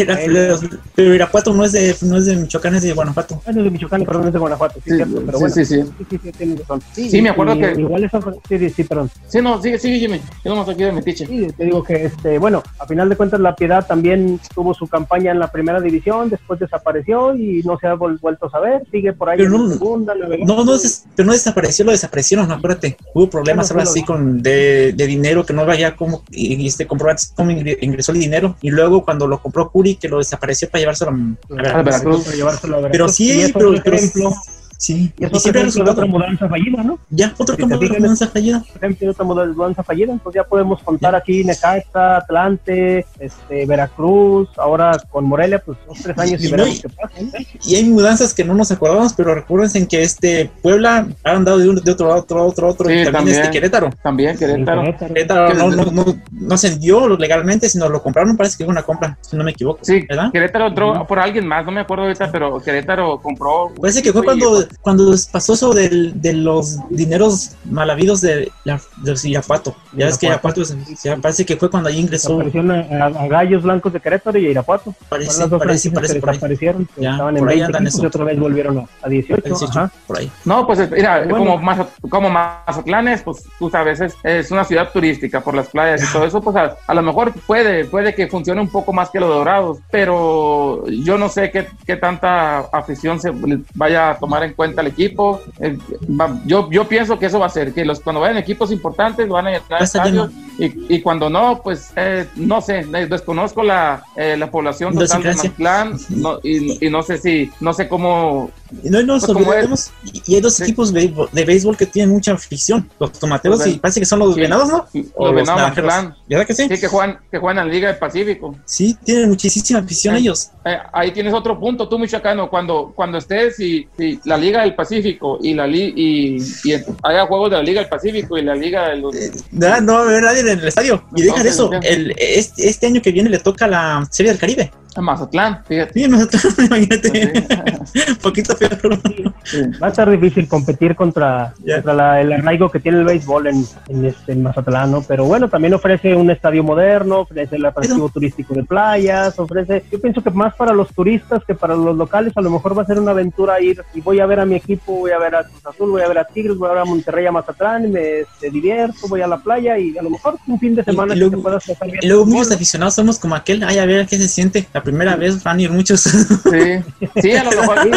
pero 0.95 1.13
Irapuato 1.15 1.53
no 1.53 1.63
es 1.65 1.71
de 1.71 1.95
no 2.03 2.17
es 2.17 2.25
de 2.25 2.35
Michoacán, 2.35 2.75
es 2.75 2.83
de 2.83 2.93
Guanajuato. 2.93 3.41
Bueno, 3.45 3.59
es 3.61 3.65
de 3.65 3.71
Michoacán, 3.71 4.03
perdón, 4.05 4.27
es 4.27 4.33
de 4.33 4.39
Guanajuato, 4.39 4.75
sí, 4.83 4.89
Sí, 4.91 4.95
cierto, 4.97 5.21
pero 5.25 5.37
sí, 5.37 5.41
bueno. 5.43 5.55
sí, 5.55 5.65
sí. 5.65 5.83
Sí, 6.09 6.31
sí, 6.37 6.55
razón. 6.55 6.81
Sí, 6.93 7.21
me 7.21 7.29
acuerdo 7.29 7.55
y- 7.55 7.59
que- 7.61 7.81
Igual 7.81 8.03
esa 8.03 8.19
sí, 8.21 8.57
sí, 8.59 8.69
sí, 8.69 8.83
perdón. 8.83 9.09
Sí, 9.27 9.41
no, 9.41 9.61
sigue, 9.61 9.77
sigue, 9.79 9.99
Jimmy. 9.99 10.21
Yo 10.43 10.51
nomás 10.51 10.69
aquí 10.69 10.83
de 10.83 10.91
metiche. 10.91 11.25
Sí, 11.25 11.47
te 11.57 11.65
digo 11.65 11.83
que, 11.83 12.05
este, 12.05 12.37
bueno, 12.37 12.61
a 12.79 12.85
final 12.85 13.09
de 13.09 13.15
cuentas 13.15 13.39
La 13.39 13.55
Piedad 13.55 13.85
también 13.85 14.39
tuvo 14.53 14.73
su 14.73 14.87
campaña 14.87 15.31
en 15.31 15.39
la 15.39 15.51
primera 15.51 15.79
división, 15.81 16.29
después 16.29 16.59
desapareció 16.59 17.35
y 17.35 17.61
no 17.63 17.77
se 17.79 17.87
ha 17.87 17.93
vuelto 17.95 18.47
a 18.47 18.51
saber, 18.51 18.83
sigue 18.91 19.13
por 19.13 19.29
ahí 19.29 19.37
Pero 19.37 19.55
en 19.55 19.61
no- 19.61 19.67
la 19.67 19.73
segunda, 19.73 20.15
navegando. 20.15 20.55
No, 20.55 20.63
no, 20.65 20.73
des- 20.77 21.05
pero 21.15 21.27
no 21.27 21.33
desapareció, 21.33 21.85
lo 21.85 21.91
desaparecieron, 21.91 22.51
acuérdate. 22.51 22.97
Hubo 23.13 23.29
problemas 23.29 23.69
ahora 23.71 23.85
sí 23.85 24.03
con 24.03 24.32
de, 24.41 24.93
de 24.93 25.07
dinero 25.07 25.45
que 25.45 25.53
no 25.53 25.65
vaya 25.65 25.95
como 25.95 26.23
y, 26.31 26.65
este 26.67 26.87
comprobantes 26.87 27.33
cómo 27.35 27.51
ingre- 27.51 27.77
ingresó 27.81 28.11
el 28.11 28.19
dinero 28.19 28.55
y 28.61 28.69
luego 28.69 29.03
cuando 29.05 29.27
lo 29.27 29.41
compró 29.41 29.69
Curi 29.69 29.95
que 29.95 30.07
lo 30.07 30.17
desapareció 30.17 30.69
para 30.69 30.79
llevárselo 30.81 31.11
a, 31.11 31.13
a 31.13 31.55
Veracruz. 31.55 31.75
A 31.75 31.81
Veracruz. 31.83 32.23
Para 32.23 32.35
llevárselo 32.35 32.77
a 32.77 32.89
Pero 32.89 33.09
sí, 33.09 33.51
pero 33.53 33.73
ejemplo, 33.93 34.33
sí, 34.77 35.13
y 35.17 35.25
y 35.25 35.39
siempre 35.39 35.63
de 35.63 35.81
otra 35.89 36.05
mudanza 36.05 36.47
fallida, 36.49 36.83
¿no? 36.83 36.99
Ya, 37.09 37.33
otro 37.37 37.55
Si 37.55 37.61
de 37.65 37.99
mudanza 37.99 38.27
fallida. 38.27 38.59
Por 38.73 38.83
ejemplo, 38.85 39.11
otra 39.11 39.25
mudanza 39.25 39.83
fallida, 39.83 40.11
entonces 40.13 40.41
ya 40.41 40.47
podemos 40.47 40.81
contar 40.83 41.15
aquí 41.15 41.43
Necaxa, 41.43 42.17
Atlante, 42.17 43.05
este, 43.19 43.65
Veracruz, 43.65 44.49
ahora 44.57 44.91
con 45.11 45.25
Morelia, 45.25 45.59
pues 45.59 45.77
dos, 45.87 45.97
tres 46.01 46.17
años 46.17 46.41
y, 46.43 46.47
Y 46.47 46.51
no, 46.51 46.57
veremos 46.57 46.77
y- 46.77 46.81
qué 46.81 46.89
pasa. 46.89 47.13
¿no? 47.21 47.29
Y 47.65 47.75
hay 47.75 47.83
mudanzas 47.85 48.33
que 48.33 48.43
no 48.43 48.53
nos 48.53 48.71
acordamos, 48.71 49.13
pero 49.13 49.33
recuérdense 49.35 49.87
que 49.87 50.01
este 50.03 50.49
Puebla 50.61 51.07
ha 51.23 51.31
andado 51.31 51.57
de, 51.57 51.69
un, 51.69 51.75
de 51.75 51.91
otro 51.91 52.07
lado, 52.07 52.19
otro, 52.21 52.45
otro, 52.45 52.67
otro, 52.69 52.87
Sí, 52.89 52.93
y 52.93 53.03
también, 53.03 53.13
también. 53.13 53.37
este 53.39 53.51
Querétaro. 53.51 53.89
También, 54.01 54.37
Querétaro. 54.37 54.81
Querétaro. 54.83 55.13
Querétaro 55.13 55.53
no, 55.53 55.69
no, 55.85 55.91
no, 55.91 56.05
no 56.31 56.55
ascendió 56.55 57.07
legalmente, 57.17 57.69
sino 57.69 57.89
lo 57.89 58.01
compraron, 58.01 58.35
parece 58.37 58.57
que 58.57 58.65
fue 58.65 58.71
una 58.71 58.83
compra, 58.83 59.17
si 59.21 59.35
no 59.37 59.43
me 59.43 59.51
equivoco. 59.51 59.79
Sí, 59.83 60.05
¿verdad? 60.07 60.31
Querétaro 60.31 60.67
entró 60.67 61.05
por 61.07 61.19
alguien 61.19 61.47
más, 61.47 61.65
no 61.65 61.71
me 61.71 61.81
acuerdo 61.81 62.03
ahorita, 62.05 62.31
pero 62.31 62.59
Querétaro 62.59 63.19
compró. 63.21 63.71
Parece 63.79 64.01
que 64.01 64.11
fue 64.11 64.21
y- 64.21 64.25
cuando, 64.25 64.62
cuando 64.81 65.13
pasó 65.31 65.53
eso 65.53 65.73
del, 65.73 66.19
de 66.21 66.33
los 66.33 66.77
dineros 66.89 67.51
mal 67.65 67.89
habidos 67.89 68.21
de, 68.21 68.51
la- 68.63 68.81
de 68.97 69.15
Irapuato. 69.23 69.75
Ya 69.93 70.07
ves 70.07 70.17
que 70.17 70.25
Irapuato. 70.27 70.61
Es- 70.61 70.75
ya 71.03 71.17
parece 71.17 71.45
que 71.45 71.55
fue 71.57 71.69
cuando 71.69 71.89
ahí 71.89 71.99
ingresó. 71.99 72.37
Desaparecieron 72.37 72.71
a, 72.71 73.05
a- 73.05 73.23
a 73.23 73.27
Gallos 73.27 73.63
Blancos 73.63 73.93
de 73.93 73.99
Querétaro 73.99 74.37
y 74.39 74.47
a 74.47 74.49
Irapuato. 74.51 74.93
Parece, 75.09 75.31
Fueron 75.31 75.41
las 75.41 75.49
dos 75.49 75.59
parece, 75.59 75.91
parece 75.91 76.19
por 76.19 76.29
ahí. 76.29 76.39
que 76.57 76.75
Ya, 76.97 77.11
estaban 77.11 77.37
en 77.37 77.43
ahí 77.43 77.55
20 77.59 77.65
andan 77.65 77.81
equipos 77.83 77.93
eso. 77.95 78.03
y 78.03 78.07
otra 78.07 78.23
vez 78.25 78.39
volvieron 78.39 78.77
a, 78.79 78.85
a 79.01 79.09
18. 79.09 79.41
Parece 79.43 79.65
ajá. 79.65 79.91
por 80.07 80.17
ahí. 80.19 80.31
No, 80.45 80.65
pues 80.67 80.89
mira, 80.91 81.19
Bueno. 81.27 81.37
como, 81.37 81.59
Mazat- 81.61 82.09
como 82.09 82.29
Mazatlán 82.29 83.07
es, 83.07 83.21
pues 83.21 83.43
tú 83.59 83.69
sabes, 83.69 84.01
es, 84.01 84.15
es 84.23 84.51
una 84.51 84.63
ciudad 84.63 84.91
turística 84.91 85.41
por 85.41 85.53
las 85.55 85.67
playas 85.67 86.03
y 86.03 86.11
todo 86.13 86.25
eso, 86.25 86.41
pues 86.41 86.55
a, 86.55 86.75
a 86.85 86.93
lo 86.93 87.01
mejor 87.01 87.33
puede, 87.47 87.85
puede 87.85 88.13
que 88.15 88.27
funcione 88.27 88.61
un 88.61 88.69
poco 88.69 88.93
más 88.93 89.09
que 89.09 89.19
los 89.19 89.29
Dorados, 89.29 89.79
pero 89.91 90.85
yo 90.87 91.17
no 91.17 91.29
sé 91.29 91.51
qué, 91.51 91.67
qué 91.85 91.95
tanta 91.95 92.59
afición 92.71 93.19
se 93.19 93.31
vaya 93.73 94.11
a 94.11 94.17
tomar 94.17 94.43
en 94.43 94.52
cuenta 94.53 94.81
el 94.81 94.87
equipo. 94.87 95.41
Eh, 95.59 95.77
va- 96.19 96.39
yo, 96.45 96.69
yo 96.71 96.87
pienso 96.87 97.17
que 97.19 97.25
eso 97.27 97.39
va 97.39 97.47
a 97.47 97.49
ser, 97.49 97.73
que 97.73 97.83
los 97.85 97.99
cuando 97.99 98.19
vayan 98.21 98.37
equipos 98.37 98.71
importantes 98.71 99.27
van 99.27 99.47
a 99.47 99.49
llenar 99.51 99.71
Va 99.71 99.77
a 99.79 99.83
estar 99.83 100.05
estadios 100.07 100.31
y, 100.57 100.95
y 100.95 101.01
cuando 101.01 101.29
no, 101.29 101.61
pues 101.63 101.91
eh, 101.95 102.27
no 102.35 102.61
sé, 102.61 102.85
desconozco 102.85 103.63
la, 103.63 104.03
eh, 104.15 104.35
la 104.37 104.49
población 104.51 104.93
total 104.93 105.23
de. 105.23 105.29
Mazatlán 105.29 105.97
no, 106.09 106.39
y, 106.43 106.85
y 106.85 106.89
no 106.89 107.01
sé 107.03 107.17
si, 107.17 107.51
no 107.59 107.73
sé 107.73 107.87
cómo 107.87 108.51
Y 108.81 108.89
no 108.89 109.03
nos 109.03 109.25
Pues 109.25 109.91
y 110.05 110.21
y 110.25 110.35
hay 110.35 110.41
dos 110.41 110.55
Sí. 110.55 110.63
equipos 110.63 110.93
de 110.93 111.01
béisbol, 111.01 111.29
de 111.31 111.45
béisbol 111.45 111.77
que 111.77 111.85
tienen 111.85 112.09
mucha 112.11 112.33
afición. 112.33 112.89
Los 112.99 113.11
tomateros 113.13 113.59
Pues, 113.59 113.75
y 113.75 113.79
parece 113.79 113.99
que 113.99 114.05
son 114.05 114.19
los 114.19 114.33
sí. 114.35 114.41
venados, 114.41 114.69
¿no? 114.69 114.87
los 114.93 115.05
O 115.15 115.25
los 115.31 115.35
Venados. 115.35 116.13
¿Verdad 116.27 116.47
que 116.47 116.53
sí? 116.53 116.67
Sí, 116.69 116.79
que 116.79 116.87
juegan, 116.87 117.19
que 117.29 117.37
juegan 117.37 117.59
en 117.63 117.67
la 117.67 117.73
Liga 117.73 117.87
del 117.89 117.97
Pacífico. 117.97 118.55
Sí, 118.65 118.97
tienen 119.03 119.29
muchísima 119.29 119.79
afición 119.79 120.15
Sí. 120.15 120.21
ellos. 120.21 120.49
Eh, 120.65 120.77
ahí 120.93 121.11
tienes 121.11 121.33
otro 121.33 121.59
punto, 121.59 121.87
tú, 121.89 121.99
Michoacano, 121.99 122.49
cuando, 122.49 122.93
cuando 122.95 123.17
estés 123.17 123.59
y, 123.59 123.87
y 123.97 124.19
la 124.25 124.37
Liga 124.37 124.61
del 124.61 124.75
Pacífico 124.75 125.37
y 125.41 125.53
la 125.53 125.67
li- 125.67 125.93
y, 125.95 126.37
y 126.69 126.73
haya 127.03 127.25
juegos 127.27 127.51
de 127.51 127.57
la 127.57 127.63
Liga 127.63 127.81
del 127.81 127.89
Pacífico 127.89 128.37
y 128.37 128.43
la 128.43 128.55
Liga 128.55 128.89
de 128.89 128.95
los... 128.97 129.15
No, 129.51 129.81
no 129.81 129.93
va 129.93 129.99
a 129.99 130.03
haber 130.03 130.23
nadie 130.23 130.39
en 130.41 130.47
el 130.49 130.67
estadio. 130.67 131.03
Y 131.15 131.21
dejan 131.23 131.43
No, 131.43 131.49
eso, 131.49 131.69
el, 131.81 132.13
este, 132.17 132.69
este 132.69 132.87
año 132.87 133.01
que 133.01 133.11
viene 133.11 133.29
le 133.29 133.39
toca 133.39 133.67
la 133.67 134.07
Serie 134.09 134.31
del 134.31 134.39
Caribe. 134.39 134.71
A 134.97 135.01
Mazatlán, 135.01 135.63
fíjate. 135.65 135.93
Sí, 135.93 136.07
nosotros, 136.07 136.55
imagínate, 136.65 137.45
poquito 138.21 138.55
peor. 138.57 138.99
Sí. 139.43 139.61
Va 139.81 139.87
a 139.87 139.89
estar 139.89 140.09
difícil 140.09 140.47
competir 140.47 140.95
contra, 140.95 141.53
contra 141.65 141.93
la- 141.93 142.21
el 142.21 142.31
arraigo 142.33 142.69
que 142.69 142.79
tiene 142.79 142.99
el 142.99 143.05
béisbol 143.05 143.47
en, 143.47 143.65
en, 143.89 144.05
este, 144.05 144.31
en 144.33 144.43
Mazatlán, 144.43 144.91
¿no? 144.91 145.01
Pero 145.03 145.25
bueno, 145.25 145.49
también 145.49 145.73
ofrece 145.73 146.15
un 146.15 146.29
estadio 146.31 146.63
moderno, 146.63 147.19
ofrece 147.21 147.55
el 147.55 147.65
atractivo 147.65 148.09
turístico 148.09 148.53
de 148.53 148.63
playas, 148.63 149.37
ofrece, 149.39 149.83
yo 149.91 149.99
pienso 150.01 150.21
que 150.23 150.29
más 150.31 150.53
para 150.55 150.73
los 150.73 150.89
turistas 150.93 151.43
que 151.45 151.55
para 151.55 151.75
los 151.75 151.95
locales, 151.95 152.33
a 152.35 152.41
lo 152.41 152.49
mejor 152.49 152.77
va 152.77 152.83
a 152.83 152.85
ser 152.85 152.99
una 152.99 153.11
aventura 153.11 153.59
ir 153.61 153.81
y 153.93 154.01
voy 154.01 154.19
a 154.19 154.25
ver 154.25 154.39
a 154.39 154.45
mi 154.45 154.55
equipo, 154.55 154.93
voy 154.99 155.11
a 155.11 155.17
ver 155.19 155.35
a 155.35 155.43
Cruz 155.43 155.65
Azul, 155.65 155.91
voy 155.91 156.01
a 156.01 156.07
ver 156.07 156.17
a 156.19 156.25
Tigres, 156.25 156.57
voy 156.57 156.69
a 156.69 156.73
ver 156.73 156.81
a 156.81 156.85
Monterrey, 156.85 157.25
a 157.25 157.31
Mazatlán, 157.31 157.85
y 157.85 157.87
me 157.89 158.19
este, 158.21 158.49
divierto, 158.49 159.07
voy 159.07 159.21
a 159.21 159.27
la 159.27 159.37
playa 159.37 159.77
y 159.77 159.97
a 159.97 160.01
lo 160.01 160.09
mejor 160.09 160.37
un 160.47 160.59
fin 160.59 160.75
de 160.75 160.83
semana 160.83 161.13
y 161.13 161.15
que 161.15 161.19
luego- 161.21 161.37
te 161.37 161.41
puedas 161.43 161.65
pasar 161.65 161.87
bien. 161.87 161.99
Y 162.01 162.07
luego 162.07 162.25
muchos 162.25 162.51
aficionados 162.51 162.93
somos 162.95 163.19
como 163.19 163.35
aquel, 163.35 163.63
ay, 163.63 163.77
a 163.79 163.85
ver 163.85 164.05
qué 164.07 164.17
se 164.17 164.27
siente. 164.27 164.67
La 164.73 164.82
primera 164.83 165.15
vez 165.15 165.41
van 165.43 165.57
a 165.57 165.61
ir 165.61 165.71
muchos. 165.71 166.01
Sí, 166.01 166.83
sí, 167.21 167.31
a 167.35 167.43
lo 167.43 167.49
mejor. 167.51 167.79
sí, 167.83 167.91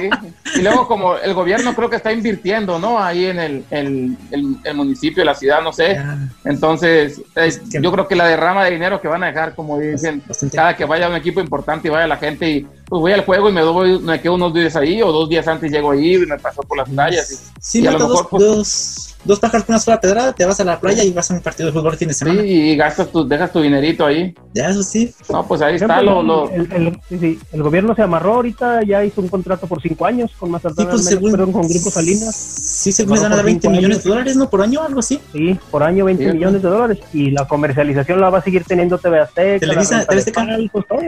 sí. 0.00 0.58
Y 0.60 0.62
luego 0.62 0.86
como 0.86 1.16
el 1.16 1.32
gobierno 1.34 1.74
creo 1.74 1.88
que 1.90 1.96
está 1.96 2.12
invirtiendo, 2.12 2.78
¿no? 2.78 3.02
Ahí 3.02 3.26
en 3.26 3.38
el, 3.38 3.64
el, 3.70 4.16
el- 4.30 4.56
el 4.62 4.74
municipio, 4.76 5.24
la 5.24 5.34
ciudad, 5.34 5.62
no 5.62 5.72
sé. 5.72 5.98
Entonces, 6.44 7.20
que- 7.34 7.80
yo 7.80 7.90
creo 7.92 8.06
que 8.06 8.14
la 8.16 8.26
derrama 8.26 8.64
de 8.64 8.70
dinero 8.72 9.00
que 9.00 9.08
van 9.08 9.22
a 9.24 9.26
dejar, 9.28 9.54
como 9.54 9.78
dicen, 9.78 10.22
cada 10.52 10.76
que 10.76 10.84
vaya 10.84 11.08
un 11.08 11.16
equipo 11.16 11.40
importante 11.40 11.88
y 11.88 11.90
vaya 11.90 12.06
la 12.06 12.16
gente 12.16 12.48
y 12.50 12.60
pues 12.86 13.00
voy 13.00 13.12
al 13.12 13.24
juego 13.24 13.48
y 13.48 13.52
me, 13.52 13.62
doy, 13.62 13.98
me 13.98 14.20
quedo 14.20 14.34
unos 14.34 14.52
días 14.54 14.76
ahí 14.76 15.00
o 15.02 15.10
dos 15.10 15.28
días 15.28 15.48
antes 15.48 15.70
llego 15.72 15.90
ahí 15.90 16.14
y 16.16 16.18
me 16.26 16.38
paso 16.38 16.62
por 16.62 16.76
las 16.78 16.88
playas. 16.88 17.30
y- 17.32 17.36
Sí, 17.60 17.80
y 17.82 17.86
a 17.86 17.92
lo 17.92 17.98
mejor, 18.00 18.28
pues- 18.28 18.44
dos, 18.44 19.13
dos 19.24 19.40
pájaros 19.40 19.64
con 19.64 19.74
una 19.74 19.80
sola 19.80 20.00
pedrada, 20.00 20.32
te 20.32 20.44
vas 20.44 20.60
a 20.60 20.64
la 20.64 20.78
playa 20.80 21.02
y 21.04 21.12
vas 21.12 21.30
a 21.30 21.34
un 21.34 21.40
partido 21.40 21.66
de 21.68 21.72
fútbol 21.72 21.92
el 21.92 21.98
fin 21.98 22.08
de 22.08 22.14
Sí, 22.14 22.18
semana. 22.20 22.42
y 22.44 22.76
gastas 22.76 23.08
tu, 23.08 23.26
dejas 23.26 23.52
tu 23.52 23.60
dinerito 23.60 24.04
ahí. 24.06 24.34
Ya, 24.54 24.68
eso 24.68 24.82
sí. 24.82 25.12
No, 25.30 25.46
pues 25.46 25.62
ahí 25.62 25.76
está 25.76 26.00
lo, 26.02 26.22
lo- 26.22 26.50
el, 26.50 26.70
el- 26.72 26.98
sí, 27.08 27.18
sí, 27.18 27.38
el 27.52 27.62
gobierno 27.62 27.94
se 27.94 28.02
amarró 28.02 28.34
ahorita, 28.34 28.82
ya 28.84 29.04
hizo 29.04 29.20
un 29.20 29.28
contrato 29.28 29.66
por 29.66 29.80
cinco 29.82 30.06
años 30.06 30.30
con 30.38 30.50
Mazatlán, 30.50 30.86
Sí, 30.86 30.90
pues 30.90 31.04
según, 31.06 31.30
perdón, 31.32 31.52
con 31.52 31.68
Grupo 31.68 31.90
Salinas. 31.90 32.34
Sí, 32.36 32.90
les 32.96 33.06
van 33.08 33.18
a 33.18 33.22
dar 33.22 33.36
por 33.38 33.44
20 33.46 33.60
cinco 33.62 33.70
millones 33.76 33.96
años. 33.96 34.04
de 34.04 34.10
dólares, 34.10 34.36
¿no? 34.36 34.50
Por 34.50 34.62
año, 34.62 34.82
algo 34.82 35.00
así. 35.00 35.20
Sí, 35.32 35.58
por 35.70 35.82
año 35.82 36.04
20 36.04 36.24
Sí. 36.26 36.32
millones 36.32 36.62
de 36.62 36.68
dólares 36.68 36.98
y 37.12 37.30
la 37.30 37.46
comercialización 37.48 38.20
la 38.20 38.30
va 38.30 38.38
a 38.38 38.42
seguir 38.42 38.64
teniendo 38.64 38.98
TV 38.98 39.20
Azteca, 39.20 39.60
Televisa, 39.60 40.04
TV 40.06 40.18
Azteca. 40.20 40.44
palcos, 40.46 40.84
todo. 40.86 41.00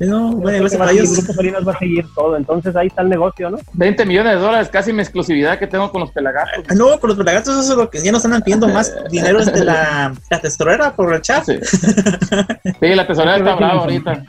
No, 0.00 0.32
bueno, 0.32 0.58
gracias 0.58 0.72
que 0.72 0.78
va 0.78 0.84
a 0.84 0.88
a 0.88 0.90
seguir, 0.90 1.04
ellos. 1.04 1.16
Grupo 1.16 1.32
Salinas 1.34 1.68
va 1.68 1.72
a 1.72 1.78
seguir 1.78 2.04
todo, 2.14 2.36
entonces 2.36 2.76
ahí 2.76 2.86
está 2.88 3.02
el 3.02 3.08
negocio, 3.08 3.50
¿no? 3.50 3.58
20 3.74 4.04
millones 4.06 4.34
de 4.34 4.38
dólares, 4.40 4.68
casi 4.68 4.92
mi 4.92 5.00
exclusividad 5.02 5.58
que 5.58 5.66
tengo 5.66 5.90
con 5.90 6.00
los 6.02 6.10
pelagatos. 6.10 6.64
Ah, 6.68 6.74
No, 6.74 6.98
con 7.00 7.08
los 7.08 7.16
pelagatos, 7.18 7.51
eso 7.60 7.72
es 7.72 7.78
lo 7.78 7.90
que 7.90 8.02
ya 8.02 8.12
nos 8.12 8.24
andan 8.24 8.42
pidiendo 8.42 8.68
más 8.68 8.92
dinero 9.10 9.44
de 9.44 9.64
la, 9.64 10.12
la 10.30 10.40
tesorera 10.40 10.94
por 10.94 11.12
el 11.14 11.20
chat. 11.22 11.44
Sí, 11.44 11.58
Sí, 12.80 12.88
la 12.94 13.06
tesorera 13.06 13.36
está 13.36 13.54
brava 13.54 13.80
ahorita. 13.80 14.24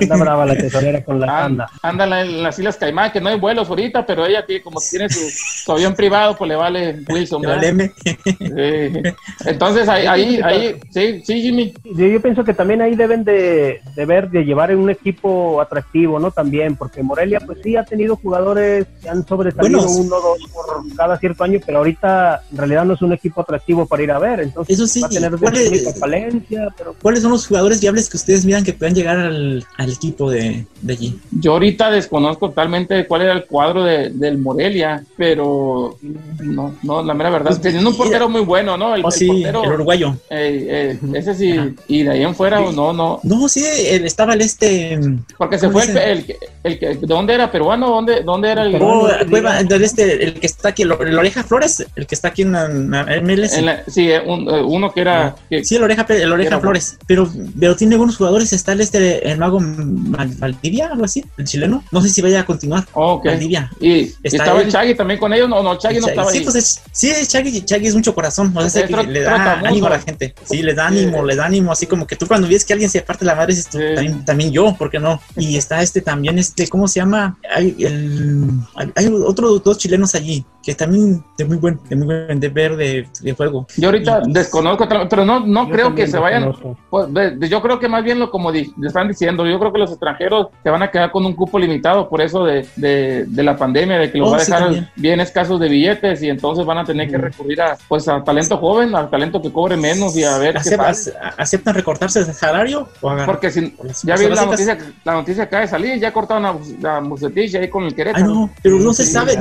Anda 0.00 0.16
brava 0.16 0.46
la 0.46 0.56
tesorera 0.56 1.04
con 1.04 1.20
la 1.20 1.26
banda. 1.26 1.66
Anda 1.82 2.04
en 2.04 2.10
la- 2.10 2.20
en 2.22 2.42
las 2.42 2.58
Islas 2.58 2.76
Caimán, 2.76 3.12
que 3.12 3.20
no 3.20 3.28
hay 3.28 3.38
vuelos 3.38 3.68
ahorita, 3.68 4.04
pero 4.06 4.26
ella 4.26 4.44
tiene, 4.46 4.62
como 4.62 4.80
tiene 4.80 5.08
su, 5.08 5.20
su 5.30 5.72
avión 5.72 5.94
privado, 5.94 6.36
pues 6.36 6.48
le 6.48 6.56
vale 6.56 7.00
Wilson. 7.08 7.42
¿verdad? 7.42 7.56
vale 7.56 7.68
M. 7.68 7.92
Sí. 8.24 9.12
Entonces 9.46 9.88
ahí, 9.88 10.06
ahí, 10.06 10.40
ahí, 10.42 10.80
sí, 10.90 11.22
sí, 11.24 11.42
Jimmy. 11.42 11.74
Yo, 11.84 12.06
yo 12.06 12.20
pienso 12.22 12.44
que 12.44 12.54
también 12.54 12.82
ahí 12.82 12.94
deben 12.96 13.24
de, 13.24 13.80
de 13.94 14.06
ver, 14.06 14.30
de 14.30 14.44
llevar 14.44 14.74
un 14.74 14.90
equipo 14.90 15.60
atractivo, 15.60 16.18
¿no? 16.18 16.30
También, 16.30 16.76
porque 16.76 17.02
Morelia 17.02 17.40
pues 17.40 17.58
sí 17.62 17.76
ha 17.76 17.84
tenido 17.84 18.16
jugadores 18.16 18.86
que 19.02 19.08
han 19.08 19.26
sobresalido 19.26 19.78
Buenos. 19.80 19.96
uno 19.98 20.16
o 20.16 20.20
dos 20.20 20.38
por 20.52 20.96
cada 20.96 21.18
cierto 21.18 21.44
año, 21.44 21.60
pero 21.64 21.78
ahorita 21.78 22.13
en 22.50 22.56
realidad 22.58 22.84
no 22.84 22.94
es 22.94 23.02
un 23.02 23.12
equipo 23.12 23.40
atractivo 23.40 23.86
para 23.86 24.02
ir 24.02 24.10
a 24.10 24.18
ver, 24.18 24.40
entonces 24.40 24.74
Eso 24.76 24.86
sí, 24.86 25.00
va 25.00 25.06
a 25.06 25.10
tener 25.10 25.32
¿cuál 25.36 25.56
es- 25.56 25.68
única 25.70 25.92
falencia, 25.94 26.68
pero 26.76 26.94
¿Cuáles 27.00 27.22
son 27.22 27.30
los 27.32 27.46
jugadores 27.46 27.80
viables 27.80 28.08
que 28.08 28.16
ustedes 28.16 28.44
miran 28.44 28.64
que 28.64 28.72
puedan 28.72 28.94
llegar 28.94 29.18
al, 29.18 29.64
al 29.76 29.92
equipo 29.92 30.30
de, 30.30 30.66
de 30.82 30.92
allí? 30.92 31.18
Yo 31.30 31.52
ahorita 31.52 31.90
desconozco 31.90 32.48
totalmente 32.48 33.06
cuál 33.06 33.22
era 33.22 33.32
el 33.32 33.44
cuadro 33.46 33.84
de, 33.84 34.10
del 34.10 34.38
Morelia, 34.38 35.04
pero 35.16 35.96
no, 36.40 36.74
no, 36.82 37.02
la 37.02 37.14
mera 37.14 37.30
verdad. 37.30 37.50
Pues, 37.50 37.60
Teniendo 37.60 37.90
un 37.90 37.96
portero 37.96 38.28
muy 38.28 38.42
bueno, 38.42 38.76
¿no? 38.76 38.94
El, 38.94 39.04
Oh, 39.04 39.08
el 39.08 39.12
sí, 39.12 39.26
portero, 39.26 39.64
el 39.64 39.72
uruguayo. 39.72 40.16
eh, 40.30 40.98
eh, 41.02 41.08
ese 41.14 41.34
sí, 41.34 41.52
Ajá. 41.52 41.70
y 41.88 42.02
de 42.04 42.10
ahí 42.10 42.22
en 42.22 42.34
fuera, 42.34 42.60
no, 42.72 42.92
no. 42.92 43.20
No, 43.22 43.48
sí, 43.48 43.64
él 43.88 44.04
estaba 44.04 44.34
el 44.34 44.40
este. 44.40 44.98
Porque 45.36 45.58
se 45.58 45.66
¿Cómo 45.66 45.78
fue 45.80 45.90
el, 45.90 45.98
el, 45.98 46.26
que- 46.26 46.36
el 46.62 46.78
que, 46.78 46.86
¿de 46.94 47.06
dónde 47.06 47.34
era? 47.34 47.50
¿Peruano? 47.50 47.88
¿Dónde, 47.88 48.22
dónde 48.22 48.50
era 48.50 48.62
el? 48.64 48.76
Oh, 48.80 49.06
del 49.08 49.82
este, 49.82 50.24
el 50.24 50.34
que 50.40 50.46
está 50.46 50.70
aquí, 50.70 50.82
el, 50.82 50.92
el 50.92 51.18
Oreja 51.18 51.42
Flores, 51.42 51.84
el 52.04 52.08
que 52.08 52.14
está 52.14 52.28
aquí 52.28 52.42
en, 52.42 52.54
en 52.54 52.90
MLS. 53.24 53.54
En 53.58 53.66
la- 53.66 53.82
sí, 53.88 54.10
eh, 54.10 54.20
un- 54.24 54.48
eh, 54.48 54.62
uno 54.62 54.92
que 54.92 55.00
era. 55.00 55.34
que- 55.48 55.64
Sí, 55.64 55.76
el 55.76 55.82
oreja, 55.82 56.06
el 56.08 56.30
oreja 56.32 56.60
Flores. 56.60 56.98
Pero, 57.06 57.30
pero 57.58 57.74
tiene 57.76 57.96
buenos 57.96 58.16
jugadores. 58.16 58.52
Está 58.52 58.72
el 58.72 58.80
este, 58.82 59.28
el 59.30 59.38
mago 59.38 59.58
Valdivia, 59.60 60.88
algo 60.88 61.04
así, 61.04 61.24
el 61.36 61.44
chileno. 61.44 61.82
No 61.90 62.00
sé 62.02 62.08
si 62.10 62.22
vaya 62.22 62.40
a 62.40 62.46
continuar. 62.46 62.84
oh, 62.94 63.14
ok. 63.14 63.26
Valdivia. 63.26 63.70
Y, 63.80 64.12
Está 64.22 64.36
estaba 64.44 64.62
el 64.62 64.70
Chagui 64.70 64.94
también 64.94 65.18
con 65.20 65.32
ellos. 65.32 65.48
No, 65.48 65.62
no, 65.62 65.76
Chagui 65.78 66.00
no 66.00 66.08
estaba 66.08 66.30
sí, 66.30 66.38
ahí. 66.38 66.44
pues 66.44 66.56
es, 66.56 66.80
sí, 66.92 67.12
Chagui, 67.26 67.62
Chagui 67.62 67.86
es 67.86 67.94
mucho 67.94 68.14
corazón. 68.14 68.52
O 68.56 68.68
sea, 68.68 68.82
Es 68.82 68.88
que 68.88 69.02
le 69.04 69.20
da 69.22 69.60
ánimo 69.60 69.86
a 69.86 69.90
la 69.90 70.00
gente. 70.00 70.34
Sí, 70.44 70.62
le 70.62 70.74
da 70.74 70.86
ánimo, 70.88 71.20
Sí. 71.20 71.26
le 71.26 71.36
da 71.36 71.46
ánimo. 71.46 71.72
Así 71.72 71.86
como 71.86 72.06
que 72.06 72.16
tú 72.16 72.26
cuando 72.26 72.46
ves 72.48 72.64
que 72.64 72.72
alguien 72.72 72.90
se 72.90 73.00
parte 73.02 73.24
la 73.24 73.34
madre, 73.34 73.54
dices 73.54 73.70
tú, 73.70 73.78
Sí. 73.78 73.84
también, 73.94 74.24
también 74.24 74.52
yo, 74.52 74.74
¿por 74.76 74.90
qué 74.90 74.98
no? 74.98 75.20
Y 75.36 75.56
está 75.56 75.82
este 75.82 76.00
también, 76.00 76.38
este, 76.38 76.68
¿cómo 76.68 76.86
se 76.88 77.00
llama? 77.00 77.38
Hay, 77.54 77.74
el, 77.80 78.48
hay, 78.74 78.90
hay 78.94 79.06
otros 79.08 79.62
dos 79.62 79.78
chilenos 79.78 80.14
allí 80.14 80.44
que 80.64 80.74
también 80.74 81.22
de 81.36 81.44
muy 81.44 81.56
buen, 81.58 81.78
de 81.88 81.96
muy 81.96 82.06
buen 82.06 82.40
de 82.40 82.48
ver 82.48 82.76
de, 82.76 83.06
de 83.20 83.32
juego. 83.34 83.66
Yo 83.76 83.88
ahorita 83.88 84.22
Y- 84.26 84.32
desconozco, 84.32 84.88
pero 85.10 85.24
no, 85.24 85.40
no 85.40 85.68
creo 85.68 85.94
que 85.94 86.06
se 86.06 86.18
vayan. 86.18 86.54
Pues, 86.90 87.12
de- 87.12 87.48
yo 87.48 87.60
creo 87.60 87.78
que 87.78 87.88
más 87.88 88.02
bien 88.02 88.18
lo 88.18 88.30
como 88.30 88.50
di- 88.50 88.72
le 88.78 88.88
están 88.88 89.08
diciendo, 89.08 89.46
yo 89.46 89.58
creo 89.58 89.72
que 89.72 89.78
los 89.78 89.90
extranjeros 89.90 90.48
se 90.62 90.70
van 90.70 90.82
a 90.82 90.90
quedar 90.90 91.10
con 91.10 91.26
un 91.26 91.34
cupo 91.34 91.58
limitado 91.58 92.08
por 92.08 92.20
eso 92.22 92.44
de, 92.44 92.66
de, 92.76 93.24
de 93.26 93.42
la 93.42 93.56
pandemia, 93.56 93.98
de 93.98 94.10
que 94.10 94.18
los 94.18 94.28
Oh, 94.28 94.30
va 94.32 94.36
a 94.38 94.40
dejar 94.40 94.90
bien 94.96 95.20
escasos 95.20 95.60
de 95.60 95.68
billetes 95.68 96.22
y 96.22 96.30
entonces 96.30 96.64
van 96.64 96.78
a 96.78 96.84
tener 96.84 97.10
que 97.10 97.18
recurrir 97.18 97.60
a 97.60 97.76
pues 97.88 98.08
a 98.08 98.22
talento 98.24 98.56
joven, 98.56 98.94
al 98.94 99.10
talento 99.10 99.42
que 99.42 99.52
cobre 99.52 99.76
menos 99.76 100.16
y 100.16 100.24
a 100.24 100.38
ver 100.38 100.54
qué 100.54 100.60
¿Acep- 100.60 100.76
pasa. 100.78 100.90
ace- 100.90 101.12
¿Aceptan 101.36 101.74
recortarse 101.74 102.20
el 102.20 102.26
salario 102.32 102.88
o 103.02 103.10
agarrar? 103.10 103.26
Porque 103.26 103.50
si, 103.50 103.74
las- 103.82 104.02
ya 104.02 104.16
vi 104.16 104.28
la 104.28 104.46
noticia, 104.46 104.78
la 105.04 105.12
noticia 105.12 105.44
acaba 105.44 105.60
de 105.62 105.68
salir, 105.68 105.98
ya 106.00 106.12
cortaron 106.12 106.46
a, 106.46 106.96
a 106.96 107.00
Bucetich 107.00 107.54
ahí 107.56 107.68
con 107.68 107.82
el 107.84 107.90
Ay, 107.90 107.94
Querétaro. 107.94 108.26
no, 108.26 108.50
pero 108.62 108.78
no 108.78 108.92
se 108.94 109.04
Sí, 109.04 109.12
sabe, 109.12 109.34
ya. 109.34 109.40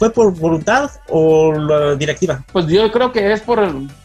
¿Fue 0.00 0.08
por 0.08 0.34
voluntad 0.34 0.90
o 1.10 1.52
la 1.52 1.94
directiva? 1.94 2.42
Pues 2.52 2.66
yo 2.68 2.90
creo 2.90 3.12
que 3.12 3.30
es 3.30 3.42
por 3.42 3.60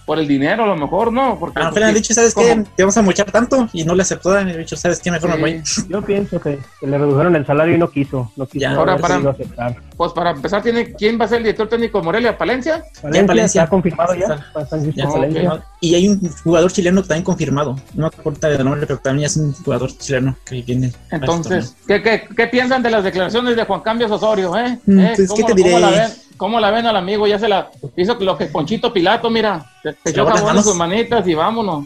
por 0.06 0.20
el 0.20 0.28
dinero 0.28 0.64
a 0.64 0.68
lo 0.68 0.78
mejor, 0.78 1.12
¿no? 1.12 1.38
Porque, 1.40 1.60
A 1.60 1.64
lo 1.64 1.66
mejor 1.70 1.80
le 1.82 1.86
han 1.88 1.94
dicho, 1.96 2.14
¿sabes 2.14 2.34
¿cómo? 2.34 2.48
qué? 2.48 2.64
Te 2.76 2.84
vamos 2.84 2.96
a 2.98 3.02
mochar 3.02 3.32
tanto 3.32 3.68
y 3.74 3.84
no 3.84 3.96
le 3.96 4.04
aceptó. 4.04 4.30
Me 4.44 4.56
dicho, 4.58 4.76
¿sabes 4.78 5.00
qué? 5.00 5.10
Mejor 5.12 5.32
me 5.32 5.38
voy. 5.38 5.62
Sí. 5.66 5.82
Yo 5.90 6.02
pienso 6.02 6.40
que, 6.40 6.60
que 6.80 6.88
le 6.88 6.98
redujeron 6.98 7.36
el 7.36 7.46
salario 7.46 7.76
y 7.76 7.78
no 7.78 7.90
quiso. 7.90 8.32
No 8.36 8.46
quiso 8.46 8.60
Ya, 8.62 8.76
ahora 8.76 8.98
para- 8.98 9.16
aceptar. 9.32 9.76
Pues 9.98 10.12
para 10.12 10.32
empezar, 10.32 10.62
tiene 10.62 10.94
¿quién 10.94 11.20
va 11.20 11.24
a 11.26 11.28
ser 11.30 11.38
el 11.38 11.44
director 11.46 11.70
técnico 11.70 12.00
de 12.00 12.04
Morelia? 12.06 12.38
¿Palencia? 12.38 12.84
Valencia, 13.02 13.28
Valencia. 13.28 13.62
está 13.64 13.70
confirmado 13.70 14.14
ya. 14.14 14.46
Ya. 14.94 15.64
Y 15.80 15.96
hay 15.96 16.08
un 16.10 16.20
jugador 16.44 16.72
chileno 16.72 17.02
también 17.02 17.24
confirmado. 17.24 17.76
No 17.94 18.02
me 18.02 18.08
acuerdo 18.08 18.48
del 18.50 18.64
nombre, 18.66 18.86
pero 18.86 19.00
también 19.00 19.28
es 19.28 19.38
un 19.38 19.54
jugador 19.54 19.96
chileno 19.98 20.36
que 20.46 20.62
viene. 20.62 20.92
a 21.12 21.16
Entonces, 21.16 21.76
¿qué, 21.88 22.02
qué, 22.02 22.28
qué 22.36 22.48
piensan 22.48 22.84
de 22.84 22.92
las 22.92 23.04
declaraciones 23.04 23.56
de 23.56 23.64
Juan 23.64 23.82
Cambios 23.82 24.12
Osorio? 24.12 24.56
Eh? 24.58 24.80
Mm, 24.86 25.00
¿Eh? 25.00 25.14
pues, 25.16 25.28
¿Cómo, 25.30 25.38
¿qué 25.48 25.54
te 25.54 25.54
diré? 25.56 25.72
¿cómo 25.72 25.80
la 25.80 25.90
ven? 25.92 26.10
¿Cómo 26.38 26.60
la 26.60 26.72
ven 26.72 26.86
al 26.86 26.96
amigo? 26.98 27.28
Ya 27.28 27.40
se 27.40 27.48
la 27.48 27.70
hizo 27.96 28.16
lo 28.20 28.38
que 28.38 28.48
Ponchito 28.48 28.92
Pilato, 28.92 29.30
mira. 29.30 29.66
Se, 30.04 30.10
echó 30.12 30.26
sus 30.64 30.76
manitas 30.76 31.28
y 31.28 31.34
vámonos. 31.34 31.86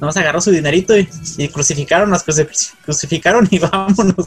nomás 0.00 0.16
agarró 0.16 0.40
su 0.40 0.50
dinerito 0.50 0.96
y, 0.98 1.08
y 1.38 1.48
crucificaron, 1.48 2.10
nos 2.10 2.22
crucificaron 2.84 3.48
y 3.50 3.58
vámonos. 3.60 4.26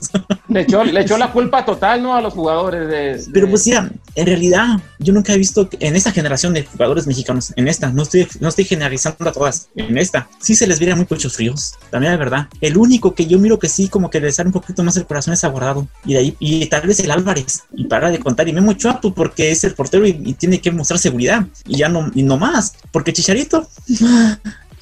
Le 0.50 0.62
echó, 0.62 0.84
le 0.84 1.02
echó 1.02 1.18
la 1.18 1.32
culpa 1.32 1.66
total, 1.66 2.02
¿no? 2.04 2.16
A 2.16 2.22
los 2.22 2.34
jugadores 2.34 2.88
de... 2.88 3.18
de- 3.18 3.26
Pero 3.34 3.50
pues 3.50 3.66
mira, 3.68 3.90
en 4.16 4.26
realidad 4.26 4.80
yo 5.00 5.14
nunca 5.14 5.34
he 5.34 5.38
visto 5.38 5.68
en 5.80 5.96
esta 5.96 6.12
generación 6.12 6.54
de 6.54 6.64
jugadores 6.66 7.08
mexicanos, 7.08 7.54
en 7.56 7.68
esta, 7.68 7.90
no 7.92 8.04
estoy, 8.04 8.28
no 8.40 8.50
estoy 8.50 8.66
generalizando 8.66 9.30
a 9.30 9.32
todas, 9.32 9.70
en 9.76 9.98
esta, 9.98 10.28
sí 10.40 10.56
se 10.56 10.68
les 10.68 10.80
viera 10.80 10.96
muy 10.96 11.06
pechos 11.06 11.34
fríos, 11.36 11.76
también 11.92 12.14
es 12.14 12.20
verdad. 12.20 12.48
El 12.62 12.78
único 12.78 13.14
que 13.14 13.26
yo 13.28 13.40
miro 13.40 13.60
que 13.60 13.70
sí 13.70 13.90
como 13.90 14.10
que 14.10 14.20
les 14.20 14.36
sale 14.36 14.48
un 14.48 14.54
poquito 14.54 14.84
más 14.84 14.98
el 14.98 15.06
corazón 15.06 15.34
es 15.34 15.44
aguardado. 15.44 15.88
Y 16.06 16.14
de 16.14 16.20
ahí, 16.20 16.36
y 16.40 16.66
tal 16.68 16.88
vez 16.88 17.00
el 17.00 17.12
Álvarez, 17.12 17.64
y 17.76 17.86
para 17.86 18.10
de 18.10 18.20
contar, 18.20 18.48
y 18.48 18.54
Memo 18.54 18.72
Ochoa, 18.72 19.00
pues, 19.02 19.14
porque 19.14 19.52
es 19.52 19.64
el 19.64 19.74
portero 19.74 20.06
y, 20.06 20.20
y 20.26 20.34
tiene 20.34 20.60
que 20.62 20.72
mostrar 20.72 21.00
seguridad, 21.00 21.46
y 21.66 21.78
ya 21.78 21.90
no, 21.90 22.10
y 22.14 22.24
no 22.24 22.38
más, 22.38 22.74
porque 22.98 23.14
Chicharito, 23.14 23.68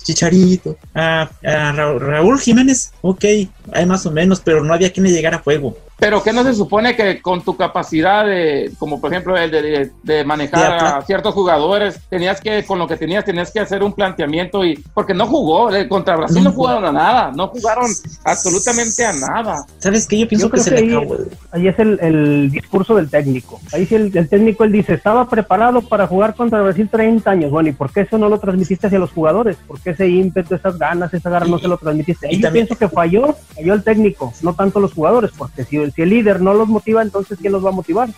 Chicharito, 0.01 0.77
ah, 0.93 1.29
ah, 1.43 1.71
Ra- 1.75 1.99
Raúl 1.99 2.39
Jiménez, 2.39 2.93
ok, 3.01 3.25
hay 3.73 3.85
más 3.85 4.05
o 4.05 4.11
menos, 4.11 4.39
pero 4.39 4.63
no 4.63 4.73
había 4.73 4.93
quien 4.93 5.03
le 5.05 5.11
llegara 5.11 5.35
a 5.35 5.41
juego. 5.41 5.77
Pero 5.97 6.21
que 6.21 6.33
no 6.33 6.43
se 6.43 6.53
supone 6.53 6.95
que 6.95 7.21
con 7.21 7.41
tu 7.41 7.55
capacidad 7.55 8.25
de, 8.25 8.71
como 8.77 8.99
por 8.99 9.11
ejemplo 9.11 9.37
el 9.37 9.49
de, 9.49 9.61
de- 9.61 9.91
de 10.03 10.23
manejar 10.25 10.73
a 10.73 11.01
ciertos 11.03 11.33
jugadores, 11.33 11.99
tenías 12.09 12.41
que, 12.41 12.65
con 12.65 12.79
lo 12.79 12.87
que 12.87 12.97
tenías, 12.97 13.23
tenías 13.23 13.49
que 13.51 13.61
hacer 13.61 13.81
un 13.81 13.93
planteamiento 13.93 14.65
y, 14.65 14.75
porque 14.93 15.13
no 15.13 15.25
jugó, 15.25 15.69
contra 15.87 16.17
Brasil 16.17 16.43
no, 16.43 16.49
No. 16.49 16.55
jugaron 16.55 16.85
a 16.85 16.91
nada, 16.91 17.31
no 17.33 17.47
jugaron 17.47 17.89
absolutamente 18.25 19.05
a 19.05 19.13
nada. 19.13 19.65
¿Sabes 19.79 20.05
qué? 20.07 20.19
Yo 20.19 20.27
pienso 20.27 20.47
Yo 20.47 20.51
que 20.51 20.59
se 20.59 20.69
que 20.75 20.81
le 20.81 20.87
ahí- 20.87 20.95
acabó. 20.97 21.17
Ahí 21.51 21.67
es 21.69 21.79
el, 21.79 21.97
el 22.01 22.51
discurso 22.51 22.95
del 22.95 23.09
técnico. 23.09 23.61
Ahí 23.71 23.85
sí 23.85 23.95
el, 23.95 24.15
el 24.17 24.27
técnico 24.27 24.63
él 24.65 24.71
dice, 24.73 24.93
estaba 24.93 25.29
preparado 25.29 25.81
para 25.81 26.07
jugar 26.07 26.35
contra 26.35 26.61
Brasil 26.61 26.89
30 26.91 27.31
años. 27.31 27.51
Bueno, 27.51 27.69
¿y 27.69 27.71
por 27.71 27.91
qué 27.91 28.01
eso 28.01 28.17
no 28.17 28.27
lo 28.27 28.39
transmitiste 28.39 28.87
hacia 28.87 28.99
los 28.99 29.11
jugadores? 29.11 29.55
¿Por 29.67 29.79
qué 29.79 29.91
ese 29.91 30.07
ímpetu, 30.07 30.55
esas 30.55 30.77
ganas, 30.77 31.13
esa 31.13 31.29
garra 31.29 31.45
no 31.47 31.57
Y- 31.57 31.61
se 31.61 31.67
lo 31.69 31.77
transmitiste? 31.77 32.27
y 32.27 32.29
Ahí 32.31 32.35
yo 32.37 32.47
también- 32.47 32.67
pienso 32.67 32.79
que 32.79 32.89
falló, 32.93 33.35
falló 33.55 33.73
el 33.73 33.83
técnico, 33.83 34.33
no 34.41 34.53
tanto 34.53 34.79
los 34.79 34.93
jugadores, 34.93 35.31
porque 35.37 35.63
si, 35.63 35.84
si 35.93 36.01
el 36.01 36.09
líder 36.09 36.41
no 36.41 36.53
los 36.53 36.67
motiva, 36.67 37.01
entonces 37.01 37.37
¿quién 37.39 37.53
los 37.53 37.63
va 37.63 37.69
a 37.69 37.73
motivar? 37.73 38.09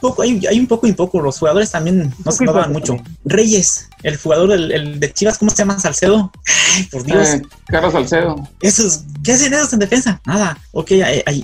Poco, 0.00 0.22
hay, 0.22 0.40
hay 0.46 0.58
un 0.60 0.66
poco 0.66 0.86
y 0.86 0.92
poco. 0.92 1.20
Los 1.20 1.38
jugadores 1.38 1.70
también 1.70 2.12
no 2.24 2.32
se 2.32 2.44
poco 2.44 2.68
mucho. 2.68 2.94
también. 2.96 3.16
Reyes, 3.24 3.88
el 4.02 4.16
jugador 4.16 4.52
el, 4.52 4.70
el 4.72 5.00
de 5.00 5.12
Chivas, 5.12 5.38
¿cómo 5.38 5.50
se 5.50 5.58
llama? 5.58 5.78
Salcedo. 5.78 6.30
Ay, 6.74 6.84
por 6.84 7.02
Dios. 7.04 7.28
Eh, 7.28 7.42
Carlos 7.66 7.92
Salcedo. 7.92 8.48
Esos, 8.60 9.00
¿qué 9.24 9.32
hacen 9.32 9.52
esos 9.54 9.72
en 9.72 9.78
defensa? 9.80 10.20
Nada. 10.24 10.58
Ok, 10.72 10.92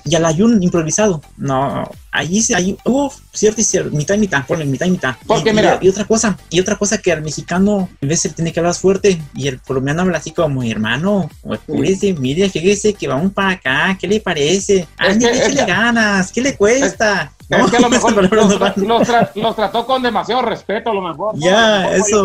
y 0.05 0.15
al 0.15 0.25
Ayun 0.27 0.63
improvisado. 0.63 1.21
No, 1.37 1.91
allí 2.13 2.43
sí, 2.43 2.55
ahí 2.55 2.77
hubo 2.85 3.13
cierto 3.33 3.61
y 3.61 3.65
cierto, 3.65 3.91
mitad 3.97 4.15
y 4.15 4.19
mitad, 4.19 4.47
ponle 4.47 4.65
mitad 4.67 4.87
y 4.87 4.91
mitad. 4.91 5.15
Porque 5.27 5.51
y, 5.51 5.53
mira- 5.55 5.79
y 5.81 5.89
otra 5.89 6.05
cosa, 6.05 6.37
y 6.51 6.61
otra 6.61 6.77
cosa 6.77 6.99
que 6.99 7.11
al 7.13 7.23
mexicano 7.23 7.89
en 8.01 8.09
vez 8.09 8.23
de 8.23 8.31
tiene 8.31 8.53
que 8.53 8.61
hablar 8.61 8.75
fuerte 8.75 9.21
y 9.35 9.49
el 9.49 9.61
colombiano 9.61 10.03
habla 10.03 10.19
así 10.19 10.31
como 10.31 10.63
hermano, 10.63 11.29
apúrese, 11.51 12.13
mire, 12.13 12.49
fíjese 12.51 12.95
que 12.95 13.09
vamos 13.09 13.33
para 13.33 13.51
acá, 13.51 13.97
¿qué 14.01 14.07
le 14.07 14.21
parece? 14.21 14.87
Ande, 14.99 15.27
que- 15.27 15.31
es 15.33 15.39
échale 15.41 15.61
que- 15.61 15.67
ganas, 15.73 16.31
¿qué 16.33 16.41
le 16.43 16.55
cuesta? 16.57 17.33
Es 17.41 17.42
que 17.71 17.77
a 17.77 17.81
lo 17.81 17.89
mejor 17.91 18.15
los, 18.15 18.33
los 18.77 19.09
tra- 19.09 19.31
los 19.35 19.57
trató 19.57 19.87
con 19.87 20.03
demasiado 20.03 20.43
respeto, 20.43 20.91
a 20.91 20.95
lo 20.95 21.03
mejor. 21.03 21.35
¿no? 21.35 21.41
Ya, 21.41 21.81
mejor 21.91 21.95
eso. 21.97 22.25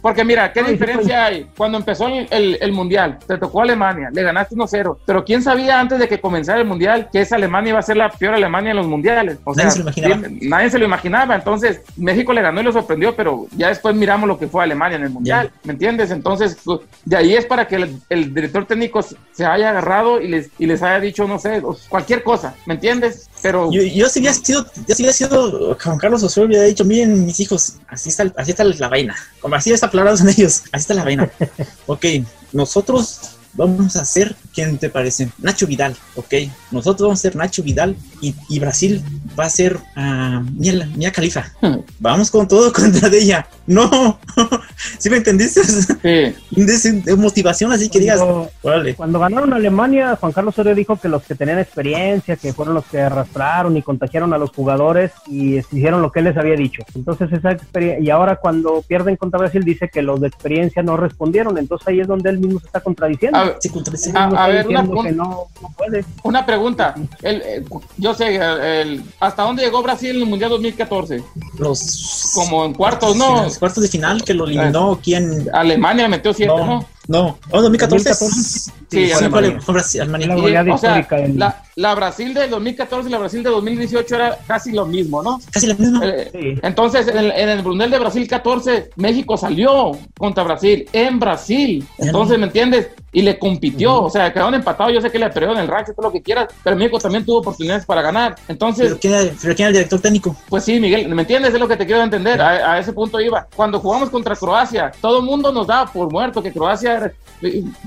Porque 0.00 0.24
mira, 0.24 0.52
¿qué 0.52 0.60
Ay, 0.60 0.66
sí, 0.66 0.72
diferencia 0.72 1.24
hay? 1.24 1.46
Cuando 1.56 1.78
empezó 1.78 2.06
el, 2.08 2.26
el- 2.30 2.58
el 2.60 2.72
Mundial, 2.72 3.18
te 3.26 3.38
tocó 3.38 3.62
Alemania, 3.62 4.08
le 4.12 4.22
ganaste 4.22 4.54
1-0, 4.54 4.98
pero 5.06 5.24
¿quién 5.24 5.42
sabía 5.42 5.80
antes 5.80 5.98
de 5.98 6.08
que 6.08 6.20
comenzara 6.20 6.58
el 6.60 6.66
Mundial 6.66 7.08
que 7.12 7.20
esa 7.20 7.36
Alemania 7.36 7.70
iba 7.70 7.78
a 7.78 7.82
ser 7.82 7.96
la 7.96 8.10
peor 8.10 8.34
Alemania 8.34 8.70
en 8.70 8.76
los 8.78 8.86
Mundiales? 8.86 9.38
O 9.44 9.54
Nadie 9.54 9.70
sea, 9.70 9.70
se 9.70 9.78
lo 9.78 9.84
imaginaba. 9.84 10.28
nadie 10.42 10.70
se 10.70 10.78
lo 10.78 10.84
imaginaba, 10.84 11.34
entonces 11.34 11.80
México 11.96 12.32
le 12.32 12.42
ganó 12.42 12.60
y 12.60 12.64
lo 12.64 12.72
sorprendió, 12.72 13.14
pero 13.14 13.46
ya 13.56 13.68
después 13.68 13.94
miramos 13.94 14.28
lo 14.28 14.38
que 14.38 14.46
fue 14.48 14.62
Alemania 14.64 14.96
en 14.96 15.04
el 15.04 15.10
Mundial, 15.10 15.50
¿me 15.64 15.72
entiendes? 15.72 16.10
Entonces, 16.10 16.58
pues, 16.64 16.80
de 17.04 17.16
ahí 17.16 17.34
es 17.34 17.46
para 17.46 17.66
que 17.68 17.76
el, 17.76 17.98
el 18.10 18.34
director 18.34 18.64
técnico 18.66 19.00
se 19.02 19.44
haya 19.46 19.70
agarrado 19.70 20.20
y 20.20 20.28
les, 20.28 20.50
y 20.58 20.66
les 20.66 20.82
haya 20.82 21.00
dicho, 21.00 21.26
no 21.26 21.38
sé, 21.38 21.62
cualquier 21.88 22.22
cosa, 22.22 22.54
¿me 22.66 22.74
entiendes? 22.74 23.28
Pero... 23.42 23.70
Yo, 23.72 23.82
yo 23.82 24.08
si 24.08 24.20
hubiera 24.20 24.34
sido, 24.34 24.66
yo 24.86 24.94
si 24.94 25.12
sido 25.12 25.76
Juan 25.82 25.98
Carlos 25.98 26.22
Osorio, 26.22 26.48
hubiera 26.48 26.64
dicho, 26.64 26.84
miren 26.84 27.26
mis 27.26 27.40
hijos, 27.40 27.74
así 27.88 28.08
está, 28.08 28.32
así 28.36 28.50
está 28.50 28.64
la 28.64 28.88
vaina. 28.88 29.14
Como 29.40 29.54
así 29.54 29.72
está 29.72 29.90
palabras 29.90 30.20
en 30.20 30.28
ellos, 30.28 30.62
así 30.72 30.82
está 30.82 30.94
la 30.94 31.04
vaina. 31.04 31.30
ok, 31.86 32.04
nosotros 32.52 33.36
vamos 33.56 33.96
a 33.96 34.04
ser, 34.04 34.36
¿quién 34.54 34.78
te 34.78 34.90
parece? 34.90 35.30
Nacho 35.38 35.66
Vidal, 35.66 35.96
ok. 36.14 36.34
Nosotros 36.70 37.06
vamos 37.06 37.20
a 37.20 37.22
ser 37.22 37.36
Nacho 37.36 37.62
Vidal 37.62 37.96
y, 38.20 38.34
y 38.48 38.58
Brasil 38.58 39.02
va 39.38 39.46
a 39.46 39.50
ser 39.50 39.76
uh, 39.76 40.40
Mia, 40.52 40.86
Mia 40.94 41.12
Khalifa. 41.12 41.52
Vamos 41.98 42.30
con 42.30 42.46
todo 42.46 42.72
contra 42.74 43.08
de 43.08 43.18
ella. 43.18 43.48
No, 43.66 44.18
¿sí 44.98 45.10
me 45.10 45.16
entendiste? 45.16 45.64
Sí 45.64 46.36
de 46.64 47.16
motivación, 47.16 47.72
así 47.72 47.88
que 47.90 48.00
digas. 48.00 48.20
Cuando, 48.62 48.94
cuando 48.96 49.18
ganaron 49.18 49.52
Alemania, 49.52 50.16
Juan 50.16 50.32
Carlos 50.32 50.54
Osorio 50.54 50.74
dijo 50.74 50.96
que 50.96 51.08
los 51.08 51.22
que 51.22 51.34
tenían 51.34 51.58
experiencia, 51.58 52.36
que 52.36 52.52
fueron 52.52 52.74
los 52.74 52.86
que 52.86 53.00
arrastraron 53.00 53.76
y 53.76 53.82
contagiaron 53.82 54.32
a 54.32 54.38
los 54.38 54.50
jugadores 54.50 55.12
y 55.26 55.56
hicieron 55.56 56.00
lo 56.00 56.10
que 56.10 56.20
él 56.20 56.26
les 56.26 56.36
había 56.36 56.54
dicho. 56.54 56.82
Entonces, 56.94 57.30
esa 57.32 57.52
experiencia. 57.52 58.02
Y 58.02 58.10
ahora, 58.10 58.36
cuando 58.36 58.82
pierden 58.82 59.16
contra 59.16 59.38
Brasil, 59.38 59.62
dice 59.64 59.90
que 59.92 60.00
los 60.00 60.20
de 60.20 60.28
experiencia 60.28 60.82
no 60.82 60.96
respondieron. 60.96 61.58
Entonces, 61.58 61.86
ahí 61.88 62.00
es 62.00 62.06
donde 62.06 62.30
él 62.30 62.38
mismo 62.38 62.60
se 62.60 62.66
está 62.66 62.80
contradiciendo. 62.80 63.38
A, 63.38 63.56
se. 63.60 64.16
A, 64.16 64.24
a 64.24 64.48
ver, 64.48 64.66
una, 64.68 64.80
un, 64.80 65.16
no, 65.16 65.46
no 65.60 65.74
puede. 65.76 66.04
una 66.22 66.46
pregunta. 66.46 66.94
El, 67.22 67.42
eh, 67.44 67.64
yo 67.98 68.14
sé, 68.14 68.36
el, 68.36 69.02
¿hasta 69.20 69.42
dónde 69.42 69.62
llegó 69.62 69.82
Brasil 69.82 70.16
en 70.16 70.22
el 70.22 70.26
Mundial 70.26 70.50
2014? 70.50 71.22
Los. 71.58 72.32
Como 72.34 72.64
en 72.64 72.72
cuartos, 72.72 73.16
¿no? 73.16 73.46
Cuartos 73.58 73.82
de 73.82 73.88
final 73.88 74.22
que 74.24 74.32
lo 74.34 74.46
eliminó. 74.46 74.94
Eh, 74.94 74.98
¿Quién? 75.02 75.48
Alemania 75.52 76.08
metió 76.08 76.32
100 76.32 76.45
Bon. 76.46 76.84
No 77.08 77.38
oh, 77.50 77.62
2014 77.62 78.08
2014. 78.10 78.42
Sí, 78.42 78.70
Sí, 78.88 79.10
Alemania. 79.12 79.58
Brasil, 79.66 80.00
Alemania. 80.00 80.26
La 80.28 80.36
Y, 80.36 80.40
goleada 80.40 80.74
o 80.74 80.78
sea, 80.78 81.06
la, 81.34 81.62
la 81.74 81.94
Brasil 81.94 82.32
del 82.32 82.50
2014 82.50 83.08
y 83.08 83.12
la 83.12 83.18
Brasil 83.18 83.42
de 83.42 83.50
2018 83.50 84.14
era 84.14 84.38
casi 84.46 84.72
lo 84.72 84.86
mismo, 84.86 85.22
¿no? 85.22 85.40
Casi 85.50 85.66
la 85.66 85.74
misma. 85.74 86.00
Eh, 86.04 86.30
Sí. 86.32 86.54
Entonces, 86.62 87.08
en 87.08 87.18
el, 87.18 87.32
en 87.32 87.48
el 87.48 87.62
Brunel 87.62 87.90
de 87.90 87.98
Brasil 87.98 88.26
14, 88.28 88.90
México 88.96 89.36
salió 89.36 89.92
contra 90.16 90.44
Brasil 90.44 90.88
en 90.92 91.18
Brasil. 91.18 91.86
Entonces, 91.98 92.38
¿me 92.38 92.46
entiendes? 92.46 92.88
Y 93.12 93.22
le 93.22 93.38
compitió. 93.38 94.02
O 94.02 94.10
sea, 94.10 94.32
quedaron 94.32 94.54
empatados. 94.54 94.92
Yo 94.92 95.00
sé 95.00 95.10
que 95.10 95.18
le 95.18 95.30
perdieron 95.30 95.58
el 95.58 95.66
rancho, 95.68 95.92
todo 95.94 96.06
lo 96.06 96.12
que 96.12 96.22
quieras, 96.22 96.48
pero 96.62 96.76
México 96.76 96.98
también 96.98 97.24
tuvo 97.24 97.38
oportunidades 97.38 97.86
para 97.86 98.02
ganar. 98.02 98.36
Entonces, 98.48 98.86
pero, 98.86 99.00
¿quién 99.00 99.14
era, 99.14 99.32
pero 99.40 99.54
¿quién 99.54 99.66
era 99.66 99.68
el 99.68 99.74
director 99.74 100.00
técnico? 100.00 100.36
pues 100.48 100.64
sí, 100.64 100.78
Miguel, 100.78 101.08
¿me 101.08 101.22
entiendes? 101.22 101.54
Es 101.54 101.60
lo 101.60 101.68
que 101.68 101.76
te 101.76 101.86
quiero 101.86 102.02
entender. 102.02 102.40
A, 102.40 102.74
a 102.74 102.78
ese 102.78 102.92
punto 102.92 103.20
iba. 103.20 103.46
Cuando 103.56 103.80
jugamos 103.80 104.10
contra 104.10 104.36
Croacia, 104.36 104.92
todo 105.00 105.18
el 105.18 105.24
mundo 105.24 105.50
nos 105.52 105.66
daba 105.66 105.90
por 105.90 106.12
muerto 106.12 106.42
que 106.42 106.52
Croacia 106.52 106.95
era- 106.96 107.12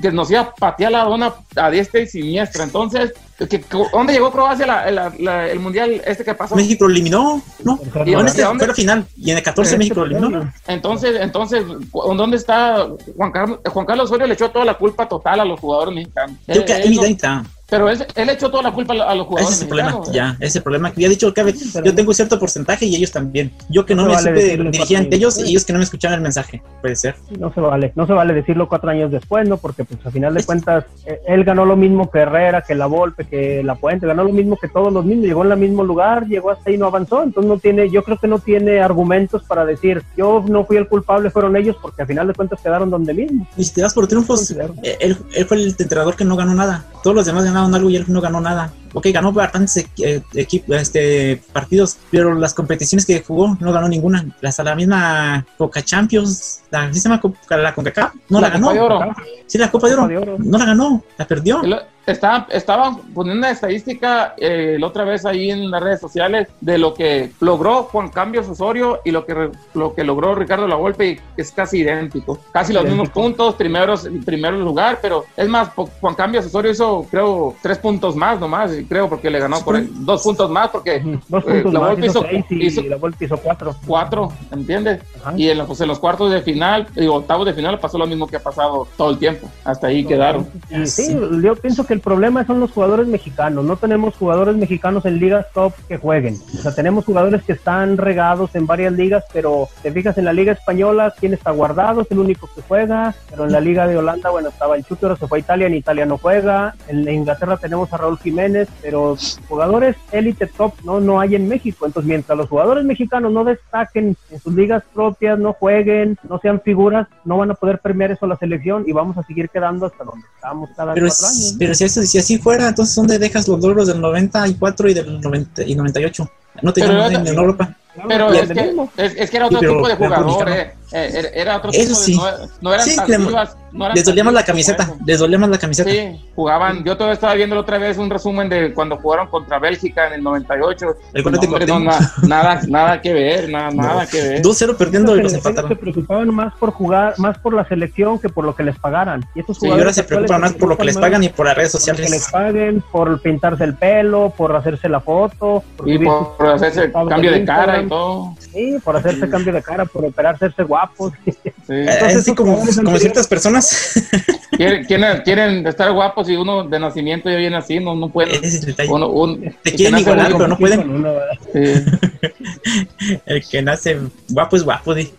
que 0.01 0.11
nos 0.11 0.29
iba 0.29 0.41
a 0.41 0.53
patear 0.53 0.91
la 0.91 1.03
dona 1.03 1.33
a 1.55 1.69
diestra 1.71 2.01
y 2.01 2.07
siniestra. 2.07 2.63
Entonces, 2.63 3.13
que- 3.49 3.63
¿dónde 3.91 4.13
llegó 4.13 4.31
Croacia 4.31 4.67
la- 4.67 4.91
la- 4.91 5.13
la- 5.17 5.47
el 5.49 5.59
mundial 5.59 6.01
este 6.05 6.23
que 6.23 6.33
pasó? 6.35 6.55
México 6.55 6.85
lo 6.85 6.91
eliminó, 6.91 7.41
¿no? 7.63 7.77
Tercer 7.77 8.07
¿Y 8.07 8.11
No, 8.11 8.19
en 8.21 8.27
este 8.27 8.41
dónde? 8.43 8.59
fue 8.59 8.67
la 8.67 8.73
final. 8.75 9.05
Y 9.17 9.31
en 9.31 9.37
el 9.37 9.43
14 9.43 9.69
Este 9.69 9.77
México 9.79 10.01
lo 10.01 10.05
eliminó. 10.05 10.51
Entonces, 10.67 11.19
entonces, 11.19 11.63
¿dónde 11.91 12.37
está 12.37 12.87
Juan 13.17 13.31
Carlos? 13.31 13.59
Juan 13.65 13.85
Carlos 13.85 14.05
Osorio 14.05 14.27
le 14.27 14.33
echó 14.35 14.51
toda 14.51 14.65
la 14.65 14.75
culpa 14.75 15.07
total 15.07 15.39
a 15.39 15.45
los 15.45 15.59
jugadores 15.59 15.95
mexicanos. 15.95 16.35
Creo 16.45 16.65
que 16.65 16.73
ahí 16.73 16.95
no- 16.95 17.03
está. 17.03 17.43
Pero 17.69 17.89
él, 17.89 18.05
él 18.15 18.29
echó 18.29 18.49
toda 18.49 18.63
la 18.63 18.71
culpa 18.71 18.93
a 18.93 19.15
los 19.15 19.25
Ese 19.25 19.27
jugadores 19.27 19.55
es 19.55 19.61
el 19.61 19.67
problema, 19.67 20.01
ya, 20.11 20.29
ese 20.39 20.45
es 20.45 20.55
el 20.57 20.63
problema. 20.63 20.93
Ya 20.95 21.07
he 21.07 21.09
dicho 21.09 21.33
que 21.33 21.43
pero- 21.73 21.85
yo 21.85 21.95
tengo 21.95 22.13
cierto 22.13 22.39
porcentaje 22.39 22.85
y 22.85 22.95
ellos 22.95 23.11
también. 23.11 23.51
Yo 23.69 23.85
que 23.85 23.95
no, 23.95 24.03
No 24.03 24.09
me 24.09 24.15
vale 24.15 24.29
supe 24.41 24.57
dirigir 24.63 24.97
ante 24.97 25.15
ellos 25.15 25.37
y 25.39 25.51
ellos 25.51 25.65
que 25.65 25.73
no 25.73 25.79
me 25.79 25.83
escucharon 25.83 26.15
el 26.15 26.21
mensaje. 26.21 26.61
Puede 26.81 26.95
ser. 26.95 27.15
No 27.37 27.53
se 27.53 27.61
vale, 27.61 27.91
no 27.95 28.07
se 28.07 28.13
vale 28.13 28.33
decirlo 28.33 28.67
cuatro 28.67 28.89
años 28.89 29.11
después, 29.11 29.47
¿no? 29.47 29.57
Porque 29.57 29.83
pues 29.83 29.99
a 30.05 30.11
final 30.11 30.33
de 30.33 30.39
Es- 30.39 30.45
cuentas 30.45 30.85
eh, 31.05 31.19
él 31.27 31.43
ganó 31.43 31.65
lo 31.65 31.75
mismo 31.75 32.09
que 32.09 32.19
Herrera, 32.19 32.61
que 32.61 32.75
La 32.75 32.85
Volpe, 32.87 33.25
que 33.25 33.61
La 33.63 33.75
Puente, 33.75 34.07
ganó 34.07 34.23
lo 34.23 34.31
mismo 34.33 34.57
que 34.57 34.67
todos 34.67 34.91
los 34.91 35.05
mismos, 35.05 35.25
llegó 35.25 35.45
en 35.45 35.51
el 35.51 35.57
mismo 35.57 35.83
lugar, 35.83 36.25
llegó 36.27 36.51
hasta 36.51 36.69
ahí 36.69 36.77
no 36.77 36.87
avanzó, 36.87 37.23
entonces 37.23 37.49
no 37.49 37.57
tiene, 37.59 37.89
yo 37.89 38.03
creo 38.03 38.17
que 38.17 38.27
no 38.27 38.39
tiene 38.39 38.79
argumentos 38.81 39.43
para 39.43 39.65
decir 39.65 40.03
yo 40.17 40.43
no 40.47 40.65
fui 40.65 40.77
el 40.77 40.87
culpable, 40.87 41.29
fueron 41.29 41.55
ellos, 41.55 41.75
porque 41.81 42.01
a 42.01 42.05
final 42.05 42.27
de 42.27 42.33
cuentas 42.33 42.59
quedaron 42.61 42.89
donde 42.89 43.13
mismo. 43.13 43.47
Y 43.57 43.63
si 43.63 43.73
te 43.73 43.81
das 43.81 43.93
por 43.93 44.07
triunfos, 44.07 44.51
eh, 44.51 44.97
él, 44.99 45.17
él 45.35 45.45
fue 45.45 45.57
el 45.57 45.75
entrenador 45.77 46.15
que 46.15 46.25
no 46.25 46.35
ganó 46.35 46.53
nada. 46.53 46.85
Todos 47.03 47.15
los 47.15 47.25
demás 47.25 47.43
ganaron 47.45 47.58
algo 47.65 47.89
y 47.89 47.95
él 47.95 48.05
no 48.07 48.21
ganó 48.21 48.41
nada. 48.41 48.73
Ok, 48.93 49.07
ganó 49.13 49.31
bastantes 49.31 49.85
eh, 49.99 50.21
este, 50.33 51.41
partidos, 51.53 51.97
pero 52.09 52.33
las 52.33 52.53
competiciones 52.55 53.05
que 53.05 53.21
jugó 53.21 53.55
no 53.59 53.71
ganó 53.71 53.87
ninguna. 53.87 54.25
Hasta 54.41 54.63
la 54.63 54.75
misma 54.75 55.45
Coca 55.57 55.83
Champions, 55.83 56.61
la 56.71 56.87
misma 56.87 57.21
Coca, 57.21 57.55
la 57.57 57.75
CONCACAF, 57.75 58.13
no 58.29 58.41
la, 58.41 58.49
La 58.49 58.59
Copa 58.59 58.73
de 58.73 58.79
ganó. 58.79 58.95
Oro. 58.95 59.15
Sí, 59.45 59.57
la 59.59 59.69
Copa 59.69 59.87
de 59.87 59.93
Oro, 59.93 60.01
Copa 60.03 60.13
de 60.13 60.17
Oro. 60.17 60.35
no 60.39 60.57
la 60.57 60.65
ganó, 60.65 61.03
la 61.17 61.27
perdió. 61.27 61.61
Él- 61.63 61.79
Está, 62.09 62.47
estaban 62.51 62.97
poniendo 63.13 63.39
una 63.39 63.51
estadística 63.51 64.33
eh, 64.37 64.77
la 64.79 64.87
otra 64.87 65.03
vez 65.03 65.25
ahí 65.25 65.51
en 65.51 65.69
las 65.69 65.81
redes 65.81 65.99
sociales 65.99 66.47
de 66.59 66.77
lo 66.77 66.93
que 66.93 67.31
logró 67.39 67.83
Juan 67.83 68.09
Cambios 68.09 68.47
Osorio 68.49 68.99
y 69.05 69.11
lo 69.11 69.25
que, 69.25 69.51
lo 69.75 69.93
que 69.93 70.03
logró 70.03 70.33
Ricardo 70.33 70.67
Lavolpe, 70.67 71.19
es 71.37 71.51
casi 71.51 71.79
idéntico. 71.79 72.39
Casi 72.51 72.73
los 72.73 72.83
mismos 72.83 73.05
Idéntico. 73.09 73.21
puntos, 73.21 73.55
primeros, 73.55 74.09
primero 74.25 74.57
lugar, 74.57 74.99
pero 75.01 75.25
es 75.37 75.47
más, 75.47 75.69
Juan 76.01 76.15
Cambios 76.15 76.45
Osorio 76.47 76.71
hizo, 76.71 77.05
creo, 77.11 77.55
tres 77.61 77.77
puntos 77.77 78.15
más 78.15 78.39
nomás, 78.39 78.71
creo, 78.87 79.07
porque 79.07 79.29
le 79.29 79.39
ganó 79.39 79.59
por 79.63 79.77
dos 80.03 80.23
puntos 80.23 80.49
más, 80.49 80.69
porque 80.69 81.01
Dos 81.27 81.43
Eh, 81.47 81.61
puntos 81.61 81.73
más, 81.81 81.97
hizo 81.99 82.05
hizo- 82.05 82.25
seis 82.29 82.45
y 82.49 82.65
hizo- 82.65 83.37
cuatro. 83.41 83.75
cuatro, 83.85 84.31
¿entiendes? 84.51 85.01
Ajá. 85.21 85.33
Y 85.37 85.49
en, 85.49 85.57
los, 85.59 85.67
pues, 85.67 85.79
en 85.81 85.87
los 85.87 85.99
cuartos 85.99 86.31
de 86.31 86.41
final, 86.41 86.87
digo, 86.95 87.15
octavos 87.15 87.45
de 87.45 87.53
final 87.53 87.77
pasó 87.79 87.97
lo 87.97 88.07
mismo 88.07 88.25
que 88.27 88.37
ha 88.37 88.39
pasado 88.43 88.87
todo 88.97 89.11
el 89.11 89.17
tiempo. 89.19 89.47
Hasta 89.63 89.87
ahí 89.87 90.03
quedaron. 90.05 90.47
Y 90.69 90.85
sí, 90.87 91.15
yo 91.43 91.55
pienso 91.55 91.85
que 91.85 91.98
el 91.99 92.03
problema 92.03 92.45
son 92.45 92.61
los 92.61 92.71
jugadores 92.71 93.07
mexicanos. 93.07 93.65
No 93.65 93.75
tenemos 93.75 94.15
jugadores 94.15 94.55
mexicanos 94.55 95.05
en 95.05 95.19
ligas 95.19 95.45
top 95.53 95.73
que 95.89 95.97
jueguen. 95.97 96.37
O 96.57 96.61
sea, 96.61 96.73
tenemos 96.73 97.03
jugadores 97.03 97.43
que 97.43 97.51
están 97.51 97.97
regados 97.97 98.55
en 98.55 98.65
varias 98.65 98.93
ligas, 98.93 99.25
pero 99.33 99.67
te 99.83 99.91
fijas 99.91 100.17
en 100.17 100.23
la 100.23 100.31
liga 100.31 100.53
española, 100.53 101.13
quién 101.19 101.33
está 101.33 101.51
guardado, 101.51 102.01
es 102.01 102.11
el 102.11 102.19
único 102.19 102.49
que 102.55 102.61
juega. 102.61 103.13
Pero 103.29 103.43
en 103.45 103.51
la 103.51 103.59
liga 103.59 103.85
de 103.85 103.97
Holanda, 103.97 104.29
bueno, 104.29 104.47
estaba 104.47 104.77
el 104.77 104.85
Chuto, 104.85 105.07
ahora 105.07 105.19
se 105.19 105.27
fue 105.27 105.39
a 105.39 105.41
Italia, 105.41 105.67
en 105.67 105.73
Italia 105.73 106.05
no 106.05 106.17
juega. 106.17 106.73
En 106.87 107.05
Inglaterra 107.09 107.57
tenemos 107.57 107.91
a 107.91 107.97
Raúl 107.97 108.17
Jiménez, 108.17 108.69
pero 108.81 109.17
jugadores 109.49 109.97
élite 110.13 110.47
top 110.47 110.73
no, 110.85 111.01
no 111.01 111.19
hay 111.19 111.35
en 111.35 111.49
México. 111.49 111.85
Entonces, 111.85 112.07
mientras 112.07 112.37
los 112.37 112.47
jugadores 112.47 112.85
mexicanos 112.85 113.33
no 113.33 113.43
destaquen 113.43 114.15
en 114.31 114.39
sus 114.39 114.53
ligas 114.53 114.83
propias, 114.93 115.37
no 115.37 115.51
jueguen, 115.51 116.17
no 116.29 116.39
sean 116.39 116.61
figuras, 116.61 117.09
no 117.25 117.37
van 117.37 117.51
a 117.51 117.55
poder 117.55 117.79
premiar 117.79 118.11
eso 118.11 118.25
a 118.25 118.29
la 118.29 118.37
selección 118.37 118.85
y 118.87 118.93
vamos 118.93 119.17
a 119.17 119.23
seguir 119.23 119.49
quedando 119.49 119.87
hasta 119.87 120.05
donde 120.05 120.25
estamos 120.33 120.69
cada 120.77 120.93
Pero, 120.93 121.07
cuatro 121.07 121.27
años. 121.27 121.55
pero 121.59 121.73
si, 121.73 121.88
eso, 121.89 122.05
si 122.05 122.17
así 122.17 122.37
fuera, 122.37 122.67
entonces 122.67 122.95
¿dónde 122.95 123.19
dejas 123.19 123.47
los 123.47 123.59
logros 123.59 123.87
del 123.87 124.01
94 124.01 124.89
y 124.89 124.93
del 124.93 125.21
90 125.21 125.63
y 125.63 125.75
98? 125.75 126.31
No 126.61 126.73
te 126.73 126.81
llaman 126.81 127.27
en, 127.27 127.27
Europa. 127.27 127.75
Pero 128.07 128.33
Y 128.33 128.37
es 128.37 128.49
que, 128.49 128.75
es, 128.97 129.15
es 129.15 129.29
que 129.29 129.37
era 129.37 129.47
otro 129.47 129.59
tipo 129.59 129.87
de 129.87 129.95
jugador, 129.95 130.49
eh. 130.49 130.73
Eh, 130.91 131.31
era, 131.35 131.57
otro 131.57 131.69
Eso 131.71 131.79
tipo 131.81 131.89
de, 131.99 132.05
sí. 132.05 132.15
no, 132.17 132.47
no 132.61 132.73
eran 132.73 132.85
Sí, 132.85 132.97
le- 133.07 133.17
vivas, 133.19 133.55
no 133.71 133.85
eran 133.85 133.95
Les 133.95 134.03
tan 134.03 134.11
dolía 134.11 134.23
más 134.23 134.33
la 134.33 134.43
camiseta, 134.43 134.95
les 135.05 135.19
dolía 135.19 135.37
más 135.37 135.49
la 135.49 135.57
camiseta. 135.59 135.89
Sí, 135.91 136.19
jugaban. 136.35 136.83
Yo 136.83 136.95
todavía 136.97 137.13
estaba 137.13 137.35
viendo 137.35 137.59
otra 137.59 137.77
vez 137.77 137.97
un 137.99 138.09
resumen 138.09 138.49
de 138.49 138.73
cuando 138.73 138.97
jugaron 138.97 139.27
contra 139.27 139.59
Bélgica 139.59 140.07
en 140.07 140.13
el 140.13 140.23
98. 140.23 140.95
El 141.13 141.23
No, 141.23 141.39
hombre, 141.39 141.65
na- 141.67 142.11
nada, 142.27 142.61
nada 142.67 143.01
que 143.01 143.13
ver, 143.13 143.49
nada, 143.49 143.69
nada 143.69 144.07
que 144.07 144.19
ver. 144.19 144.41
2-0 144.41 144.75
perdiendo 144.77 145.15
y 145.15 145.21
los 145.21 145.31
ellos 145.31 145.43
se 145.43 145.49
empataron. 145.49 145.77
preocupaban 145.77 146.33
más 146.33 146.53
por 146.55 146.71
jugar, 146.71 147.13
más 147.19 147.37
por 147.37 147.53
la 147.53 147.67
selección 147.67 148.17
que 148.17 148.29
por 148.29 148.43
lo 148.45 148.55
que 148.55 148.63
les 148.63 148.77
pagaran. 148.79 149.23
Y 149.35 149.41
estos 149.41 149.57
Sí, 149.57 149.67
jugadores 149.67 149.83
ahora 149.85 149.93
se 149.93 150.03
preocupan 150.03 150.41
más 150.41 150.53
por 150.53 150.69
lo 150.69 150.77
que 150.77 150.85
les 150.85 150.97
pagan 150.97 151.23
y 151.23 151.29
por 151.29 151.45
las 151.45 151.55
redes 151.55 151.71
por 151.73 151.81
lo 151.81 151.85
que 151.95 152.01
les 152.01 152.23
sociales. 152.23 152.31
paguen, 152.31 152.83
por 152.91 153.21
pintarse 153.21 153.63
el 153.63 153.75
pelo, 153.75 154.33
por 154.35 154.55
hacerse 154.55 154.89
la 154.89 155.01
foto, 155.01 155.63
por 155.77 155.87
Y 155.87 155.99
por, 155.99 156.35
por 156.35 156.47
hacerse 156.49 156.91
cambio 156.91 157.31
de 157.31 157.45
cara 157.45 157.81
y 157.83 157.87
todo. 157.87 158.33
Sí, 158.39 158.77
por 158.83 158.95
hacerse 158.97 159.29
cambio 159.29 159.53
de 159.53 159.61
cara, 159.61 159.85
por 159.85 160.05
operar, 160.05 160.33
hacerse 160.33 160.63
guapos. 160.79 161.13
Sí. 161.69 161.75
Eh, 161.75 161.85
Entonces, 161.87 162.17
Así 162.21 162.31
esos 162.31 162.35
como, 162.35 162.97
ciertas 162.97 163.27
personas. 163.27 163.93
Quieren, 164.57 164.83
quieren, 164.85 165.21
quieren 165.23 165.67
estar 165.67 165.91
guapos 165.93 166.27
y 166.29 166.35
uno 166.35 166.63
de 166.63 166.79
nacimiento 166.79 167.29
ya 167.29 167.35
viene 167.37 167.55
así, 167.57 167.79
no, 167.79 167.93
no 167.95 168.09
pueden. 168.09 168.35
Ese 168.43 168.47
es 168.47 168.55
el 168.55 168.65
detalle. 168.65 168.91
Uno, 168.91 169.07
un- 169.09 169.55
Te 169.63 169.73
quieren 169.73 169.99
igualar, 169.99 170.31
pero 170.33 170.47
no 170.47 170.57
pueden. 170.57 170.81
Con 170.81 170.95
uno, 170.95 171.13
¿verdad? 171.13 171.37
Sí, 171.53 172.38
El 173.25 173.47
que 173.47 173.61
nace 173.61 173.99
guapo 174.29 174.55
es 174.55 174.63
guapo, 174.63 174.93
di. 174.93 175.11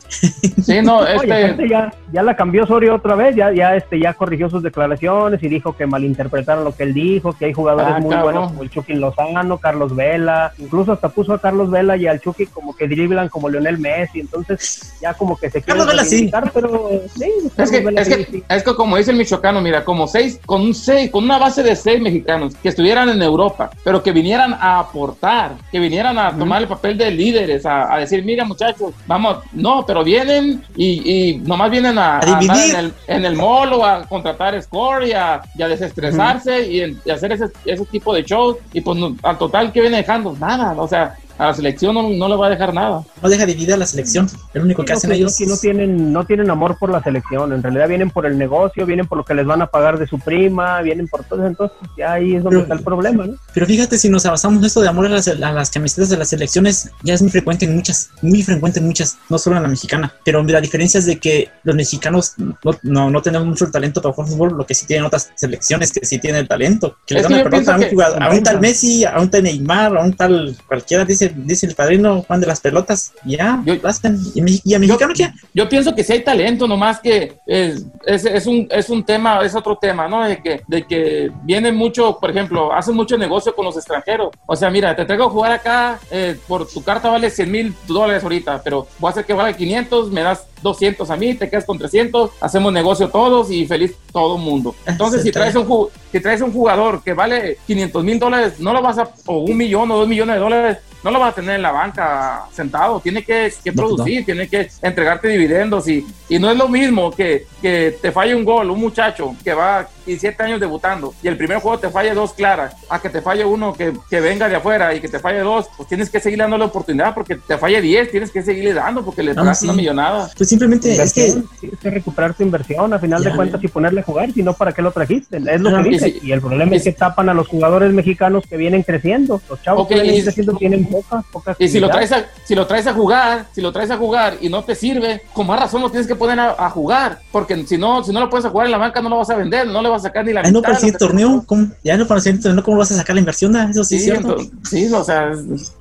Sí, 0.63 0.81
no, 0.83 1.07
este. 1.07 1.69
ya, 1.69 1.93
ya 2.13 2.23
la 2.23 2.37
cambió 2.37 2.65
Osorio 2.65 2.95
otra 2.95 3.15
vez, 3.15 3.37
ya, 3.37 3.53
ya, 3.53 3.77
este, 3.77 3.99
ya 4.01 4.15
corrigió 4.15 4.51
sus 4.51 4.63
declaraciones 4.63 5.43
y 5.43 5.49
dijo 5.49 5.77
que 5.77 5.87
malinterpretaron 5.87 6.65
lo 6.65 6.75
que 6.75 6.85
él 6.85 6.95
dijo, 6.95 7.33
que 7.33 7.47
hay 7.47 7.53
jugadores 7.53 7.95
Ah, 7.97 8.01
muy 8.01 8.11
cabrón. 8.11 8.33
buenos 8.33 8.51
como 8.51 8.63
el 8.63 8.71
Chucky 8.71 8.95
Lozano, 8.95 9.59
Carlos 9.59 9.95
Vela, 9.95 10.53
incluso 10.59 10.93
hasta 10.93 11.09
puso 11.09 11.33
a 11.33 11.41
Carlos 11.41 11.71
Vela 11.71 11.97
y 11.97 12.07
al 12.07 12.21
Chucky 12.21 12.47
como 12.47 12.75
que 12.75 12.87
driblan 12.89 13.29
como 13.29 13.49
Lionel 13.49 13.79
Messi, 13.79 14.21
entonces 14.21 14.93
ya 15.01 15.15
como 15.15 15.37
que 15.37 15.51
se 15.51 15.63
quieren 15.63 15.85
Carlos 15.87 16.07
sí. 16.07 16.31
pero 16.53 17.03
sí, 17.17 17.31
Es 17.47 17.53
Carlos 17.55 17.71
que, 17.71 17.81
Vela 17.81 18.01
es, 18.01 18.09
que, 18.09 18.25
sí. 18.25 18.45
es 18.49 18.63
que 18.63 18.75
como 18.75 18.97
dice 18.97 19.11
el 19.11 19.17
michoacano, 19.17 19.61
mira, 19.61 19.85
como 19.85 20.07
seis, 20.07 20.41
con 20.45 20.63
un 20.63 20.75
seis, 20.75 21.11
con 21.11 21.25
una 21.25 21.39
base 21.39 21.63
de 21.63 21.75
seis 21.77 22.01
mexicanos 22.01 22.55
que 22.57 22.69
estuvieran 22.69 23.09
en 23.09 23.23
Europa, 23.23 23.71
pero 23.85 24.03
que 24.03 24.13
vinieran 24.13 24.55
a 24.55 24.79
aportar, 24.81 25.53
que 25.71 25.79
vinieran 25.79 26.19
a 26.19 26.37
tomar 26.37 26.63
el 26.63 26.69
papel 26.69 26.99
de 26.99 27.11
líderes, 27.21 27.65
a, 27.67 27.95
a 27.95 27.99
decir, 27.99 28.25
mira 28.25 28.45
muchachos, 28.45 28.93
vamos, 29.07 29.39
no, 29.53 29.85
pero 29.87 30.03
vienen 30.03 30.63
y, 30.75 30.89
y 31.13 31.37
nomás 31.39 31.71
vienen 31.71 31.99
a, 31.99 32.19
A 32.19 32.39
andar 32.39 32.57
en 32.71 32.77
el, 32.85 32.93
en 33.07 33.25
el 33.27 33.37
mall 33.37 33.73
o 33.75 33.85
a 33.85 34.05
contratar 34.07 34.61
score 34.63 35.07
y 35.07 35.13
a, 35.13 35.41
y 35.57 35.63
a 35.63 35.69
desestresarse 35.69 36.67
y, 36.67 36.81
en- 36.81 37.01
y 37.05 37.11
hacer 37.11 37.33
ese, 37.33 37.47
ese 37.65 37.85
tipo 37.87 38.15
de 38.15 38.23
shows 38.23 38.57
y 38.73 38.81
pues 38.81 38.99
no- 38.99 39.17
al 39.23 39.39
total 39.39 39.73
que 39.73 39.81
viene 39.83 39.99
dejando 39.99 40.35
nada, 40.41 40.75
o 40.77 40.89
sea, 40.89 41.15
a 41.41 41.47
la 41.47 41.55
selección 41.55 41.95
no, 41.95 42.09
no 42.11 42.29
le 42.29 42.37
va 42.37 42.47
a 42.47 42.51
dejar 42.51 42.75
nada. 42.75 43.03
No 43.23 43.29
deja 43.29 43.47
dividida 43.47 43.77
la 43.77 43.87
selección. 43.87 44.29
El 44.55 44.63
único 44.63 44.85
que 44.85 44.93
No, 44.93 44.99
hacen 44.99 45.13
ellos. 45.13 45.37
que 45.37 45.47
no 45.47 45.57
tienen 45.57 46.13
no 46.13 46.25
tienen 46.25 46.51
amor 46.51 46.77
por 46.79 46.91
la 46.91 47.03
selección 47.03 47.53
en 47.53 47.63
realidad 47.63 47.89
vienen 47.89 48.11
por 48.11 48.27
el 48.27 48.37
negocio 48.37 48.85
vienen 48.87 49.07
por 49.07 49.19
lo 49.19 49.25
que 49.25 49.35
les 49.35 49.47
van 49.47 49.63
a 49.63 49.67
pagar 49.67 49.99
de 49.99 50.07
su 50.07 50.19
prima 50.19 50.81
vienen 50.83 51.09
por 51.09 51.25
todo 51.25 51.41
eso, 51.41 51.47
entonces 51.49 51.77
ya 51.97 52.13
ahí 52.13 52.35
es 52.37 52.43
donde 52.43 52.59
Pero- 52.59 52.63
está 52.63 52.75
el 52.75 52.83
problema 52.83 53.27
¿no? 53.27 53.35
Pero 53.55 53.67
fíjate, 53.67 53.97
si 53.99 54.09
nos 54.09 54.27
avanzamos 54.27 54.65
esto 54.65 54.81
de 54.81 54.89
amor 54.89 55.07
a 55.07 55.09
las, 55.09 55.29
a 55.29 55.35
las 55.35 55.71
camisetas 55.71 56.09
de 56.11 56.17
las 56.17 56.29
selecciones, 56.29 56.91
ya 57.03 57.15
es 57.15 57.23
muy 57.23 57.31
frecuente 57.31 57.65
en 57.65 57.75
muchas, 57.75 58.11
muy 58.23 58.43
frecuente 58.43 58.79
en 58.81 58.87
muchas, 58.87 59.17
no 59.29 59.39
solo 59.39 59.57
en 59.57 59.63
la 59.63 59.69
mexicana. 59.69 60.13
Pero 60.25 60.43
la 60.43 60.61
diferencia 60.61 60.99
es 60.99 61.07
de 61.07 61.19
que 61.19 61.49
los 61.65 61.75
mexicanos 61.75 62.35
no, 62.39 62.55
no, 62.83 63.11
no 63.11 63.23
tenemos 63.23 63.47
mucho 63.49 63.65
el 63.65 63.73
talento 63.73 64.01
para 64.03 64.15
jugar 64.15 64.31
fútbol, 64.31 64.57
lo 64.57 64.67
que 64.67 64.75
sí 64.75 64.87
tienen 64.87 65.05
otras 65.07 65.31
selecciones 65.35 65.93
que 65.93 66.05
sí 66.05 66.19
tienen 66.19 66.41
el 66.43 66.49
talento. 66.49 66.97
Que 67.07 67.15
le 67.15 67.23
dan 67.23 67.33
la 67.33 67.45
pelota 67.45 67.75
a 67.75 67.79
un, 67.79 67.85
jugador, 67.91 68.23
a 68.23 68.31
un 68.31 68.43
tal 68.43 68.61
Messi, 68.61 69.05
a 69.05 69.19
un 69.21 69.31
tal 69.31 69.43
Neymar, 69.43 69.97
a 69.97 70.03
un 70.03 70.13
tal 70.13 70.57
cualquiera, 70.69 71.05
dice, 71.05 71.30
dice, 71.31 71.43
dice 71.45 71.67
el 71.67 71.75
padrino 71.75 72.23
Juan 72.23 72.41
de 72.41 72.47
las 72.47 72.61
pelotas, 72.61 73.13
ya, 73.25 73.63
yo, 73.65 73.75
¿Y, 73.75 74.75
a 74.75 74.79
mexicano 74.79 75.15
qué? 75.15 75.33
Yo 75.55 75.69
pienso 75.69 75.95
que 75.95 76.05
sí 76.05 76.13
hay 76.13 76.25
talento, 76.25 76.67
nomás 76.67 77.01
que 77.01 77.39
es, 77.47 77.85
es, 78.07 78.25
es, 78.25 78.47
un, 78.47 78.69
es 78.71 78.91
un 78.91 79.05
tema, 79.05 79.45
es 79.45 79.55
otro 79.55 79.77
tema, 79.77 80.09
¿no? 80.09 80.25
De 80.25 80.43
que, 80.43 80.63
de 80.67 80.87
que 80.87 81.31
viene 81.43 81.73
mucho, 81.73 82.19
por 82.19 82.31
ejemplo, 82.31 82.73
hacen 82.73 82.95
mucho 82.95 83.17
negocio 83.17 83.55
con 83.55 83.65
los 83.65 83.77
extranjeros. 83.77 84.31
O 84.47 84.57
sea, 84.57 84.71
mira, 84.71 84.95
te 84.95 85.05
traigo 85.05 85.25
a 85.25 85.31
jugar 85.31 85.53
acá, 85.53 86.01
eh, 86.11 86.37
por 86.47 86.69
tu 86.69 86.83
carta 86.83 87.11
vale 87.11 87.31
100 87.31 87.51
mil 87.51 87.75
dólares 87.87 88.23
ahorita, 88.23 88.63
pero 88.63 88.87
voy 88.99 89.09
a 89.09 89.13
hacer 89.13 89.25
que 89.25 89.33
valga 89.33 89.57
500, 89.57 90.11
me 90.11 90.23
das 90.23 90.47
200 90.63 91.11
a 91.11 91.17
mí, 91.17 91.35
te 91.35 91.49
quedas 91.49 91.65
con 91.65 91.79
300, 91.79 92.31
hacemos 92.41 92.73
negocio 92.73 93.09
todos 93.09 93.51
y 93.51 93.67
feliz 93.67 93.95
todo 94.13 94.37
el 94.37 94.43
mundo. 94.43 94.75
Entonces, 94.87 95.23
si 95.23 95.31
traes, 95.31 95.55
un, 95.57 95.89
si 96.13 96.21
traes 96.21 96.41
un 96.41 96.53
jugador 96.53 97.03
que 97.03 97.15
vale 97.15 97.59
500 97.67 98.05
mil 98.05 98.19
dólares, 98.19 98.61
no 98.61 98.73
lo 98.73 98.83
vas 98.83 98.99
a, 98.99 99.11
o 99.27 99.39
un 99.39 99.57
millón 99.57 99.91
o 99.91 99.99
dos 99.99 100.09
millones 100.09 100.37
de 100.37 100.41
dólares, 100.41 100.79
no 101.03 101.11
lo 101.11 101.19
vas 101.19 101.33
a 101.33 101.37
tener 101.37 101.57
en 101.57 101.63
la 101.63 101.73
banca 101.73 102.47
sentado, 102.53 103.01
tiene 103.01 103.23
que, 103.23 103.53
producir, 103.75 104.25
tiene 104.25 104.49
que 104.49 104.69
entregarte 104.83 105.29
dividendos 105.29 105.89
y, 105.89 106.07
y 106.29 106.39
no 106.39 106.51
es 106.51 106.57
lo 106.57 106.69
mismo 106.69 107.11
que, 107.11 107.47
que 107.63 107.97
te 108.01 108.13
falle 108.13 108.35
un 108.35 108.45
gol, 108.45 108.71
un 108.71 108.81
muchacho 108.81 109.35
que 109.43 109.55
va 109.55 109.89
17 110.11 110.43
años 110.43 110.61
debutando 110.61 111.15
y 111.23 111.29
el 111.29 111.37
primer 111.37 111.59
juego 111.59 111.79
te 111.79 111.89
falle 111.89 112.15
dos 112.15 112.33
claras, 112.33 112.75
a 112.89 113.01
que 113.01 113.11
te 113.11 113.23
falle 113.23 113.45
uno 113.45 113.73
que, 113.73 113.93
que 114.09 114.21
venga 114.21 114.49
de 114.49 114.57
afuera 114.57 114.95
y 114.95 115.01
que 115.01 115.09
te 115.09 115.19
falle 115.19 115.41
dos, 115.41 115.69
pues 115.77 115.89
tienes 115.89 116.11
que 116.11 116.21
seguir 116.21 116.39
dando 116.39 116.59
la 116.59 116.67
oportunidad 116.67 117.15
porque 117.15 117.37
te 117.37 117.59
falle 117.59 117.81
10, 117.81 118.11
tienes 118.11 118.31
que 118.31 118.43
seguirle 118.43 118.75
dando 118.75 119.05
porque 119.05 119.23
le 119.23 119.35
das 119.35 119.63
una 119.63 119.73
millonada. 119.73 120.31
Pues 120.37 120.49
simplemente 120.49 120.93
es 120.93 121.13
que... 121.13 121.43
Tienes 121.61 121.79
que 121.79 121.91
recuperar 121.91 122.35
tu 122.35 122.43
inversión 122.43 122.93
a 122.93 122.99
final 122.99 123.23
de 123.23 123.35
cuentas 123.35 123.63
y 123.63 123.69
ponerle 123.69 124.01
a 124.01 124.05
jugar, 124.05 124.33
si 124.33 124.43
no, 124.43 124.55
¿para 124.55 124.73
qué 124.73 124.83
lo 124.83 124.93
trajiste? 124.93 125.37
Es 125.37 125.61
lo 125.61 125.83
que 125.83 125.89
dice. 125.89 126.19
Y, 126.23 126.33
el 126.33 126.41
problema 126.41 126.77
es 126.77 126.85
que 126.85 126.93
tapan 126.93 127.29
a 127.29 127.35
los 127.35 127.49
jugadores 127.49 127.93
mexicanos 127.93 128.45
que 128.49 128.57
vienen 128.57 128.83
creciendo. 128.83 129.41
Los 129.49 129.63
chavos 129.63 129.87
que 129.87 129.95
vienen 130.01 130.23
creciendo 130.23 130.55
tienen 130.55 130.87
poca, 130.87 131.23
poca 131.31 131.57
Y 131.59 131.69
si 131.69 131.81
lo, 131.81 131.89
traes 131.89 132.13
a, 132.13 132.25
si 132.45 132.55
lo 132.55 132.67
traes 132.67 132.87
a 132.87 132.95
jugar, 132.95 133.47
si 133.53 133.61
lo 133.61 133.73
traes 133.73 133.91
a 133.91 133.97
jugar 133.97 134.39
y 134.41 134.49
no 134.49 134.65
te 134.65 134.75
sirve, 134.75 135.23
con 135.33 135.47
más 135.47 135.61
razón 135.61 135.83
lo 135.83 135.91
tienes 135.91 136.07
que 136.07 136.15
poner 136.15 136.39
a, 136.41 136.71
jugar, 136.71 137.21
porque 137.33 137.67
si 137.67 137.77
no, 137.77 138.05
si 138.05 138.13
no 138.13 138.21
lo 138.21 138.31
puedes 138.31 138.47
jugar 138.47 138.67
en 138.67 138.73
la 138.73 138.79
banca, 138.79 139.03
no 139.03 139.09
lo 139.09 139.17
vas 139.17 139.31
a 139.31 139.37
vender, 139.37 139.67
no 139.67 139.83
le 139.83 139.89
vas 139.89 140.00
a 140.01 140.09
sacar 140.09 140.25
ni 140.25 140.33
la 140.33 140.43
no 140.51 140.63
para 140.63 140.79
el 140.79 140.97
torneo, 140.97 141.45
¿cómo? 141.47 141.69
ya 141.85 141.97
no 141.97 142.07
para 142.07 142.21
el 142.21 142.41
torneo, 142.41 142.65
¿cómo 142.65 142.79
vas 142.79 142.93
a 142.93 142.97
sacar 142.97 143.15
la 143.15 143.21
inversión? 143.21 143.55
Ah, 143.57 143.69
eso 143.71 143.85
sí, 143.85 143.97
es 143.97 144.05
cierto. 144.05 144.37
sí, 144.69 144.89
o 144.93 145.05
sea. 145.05 145.33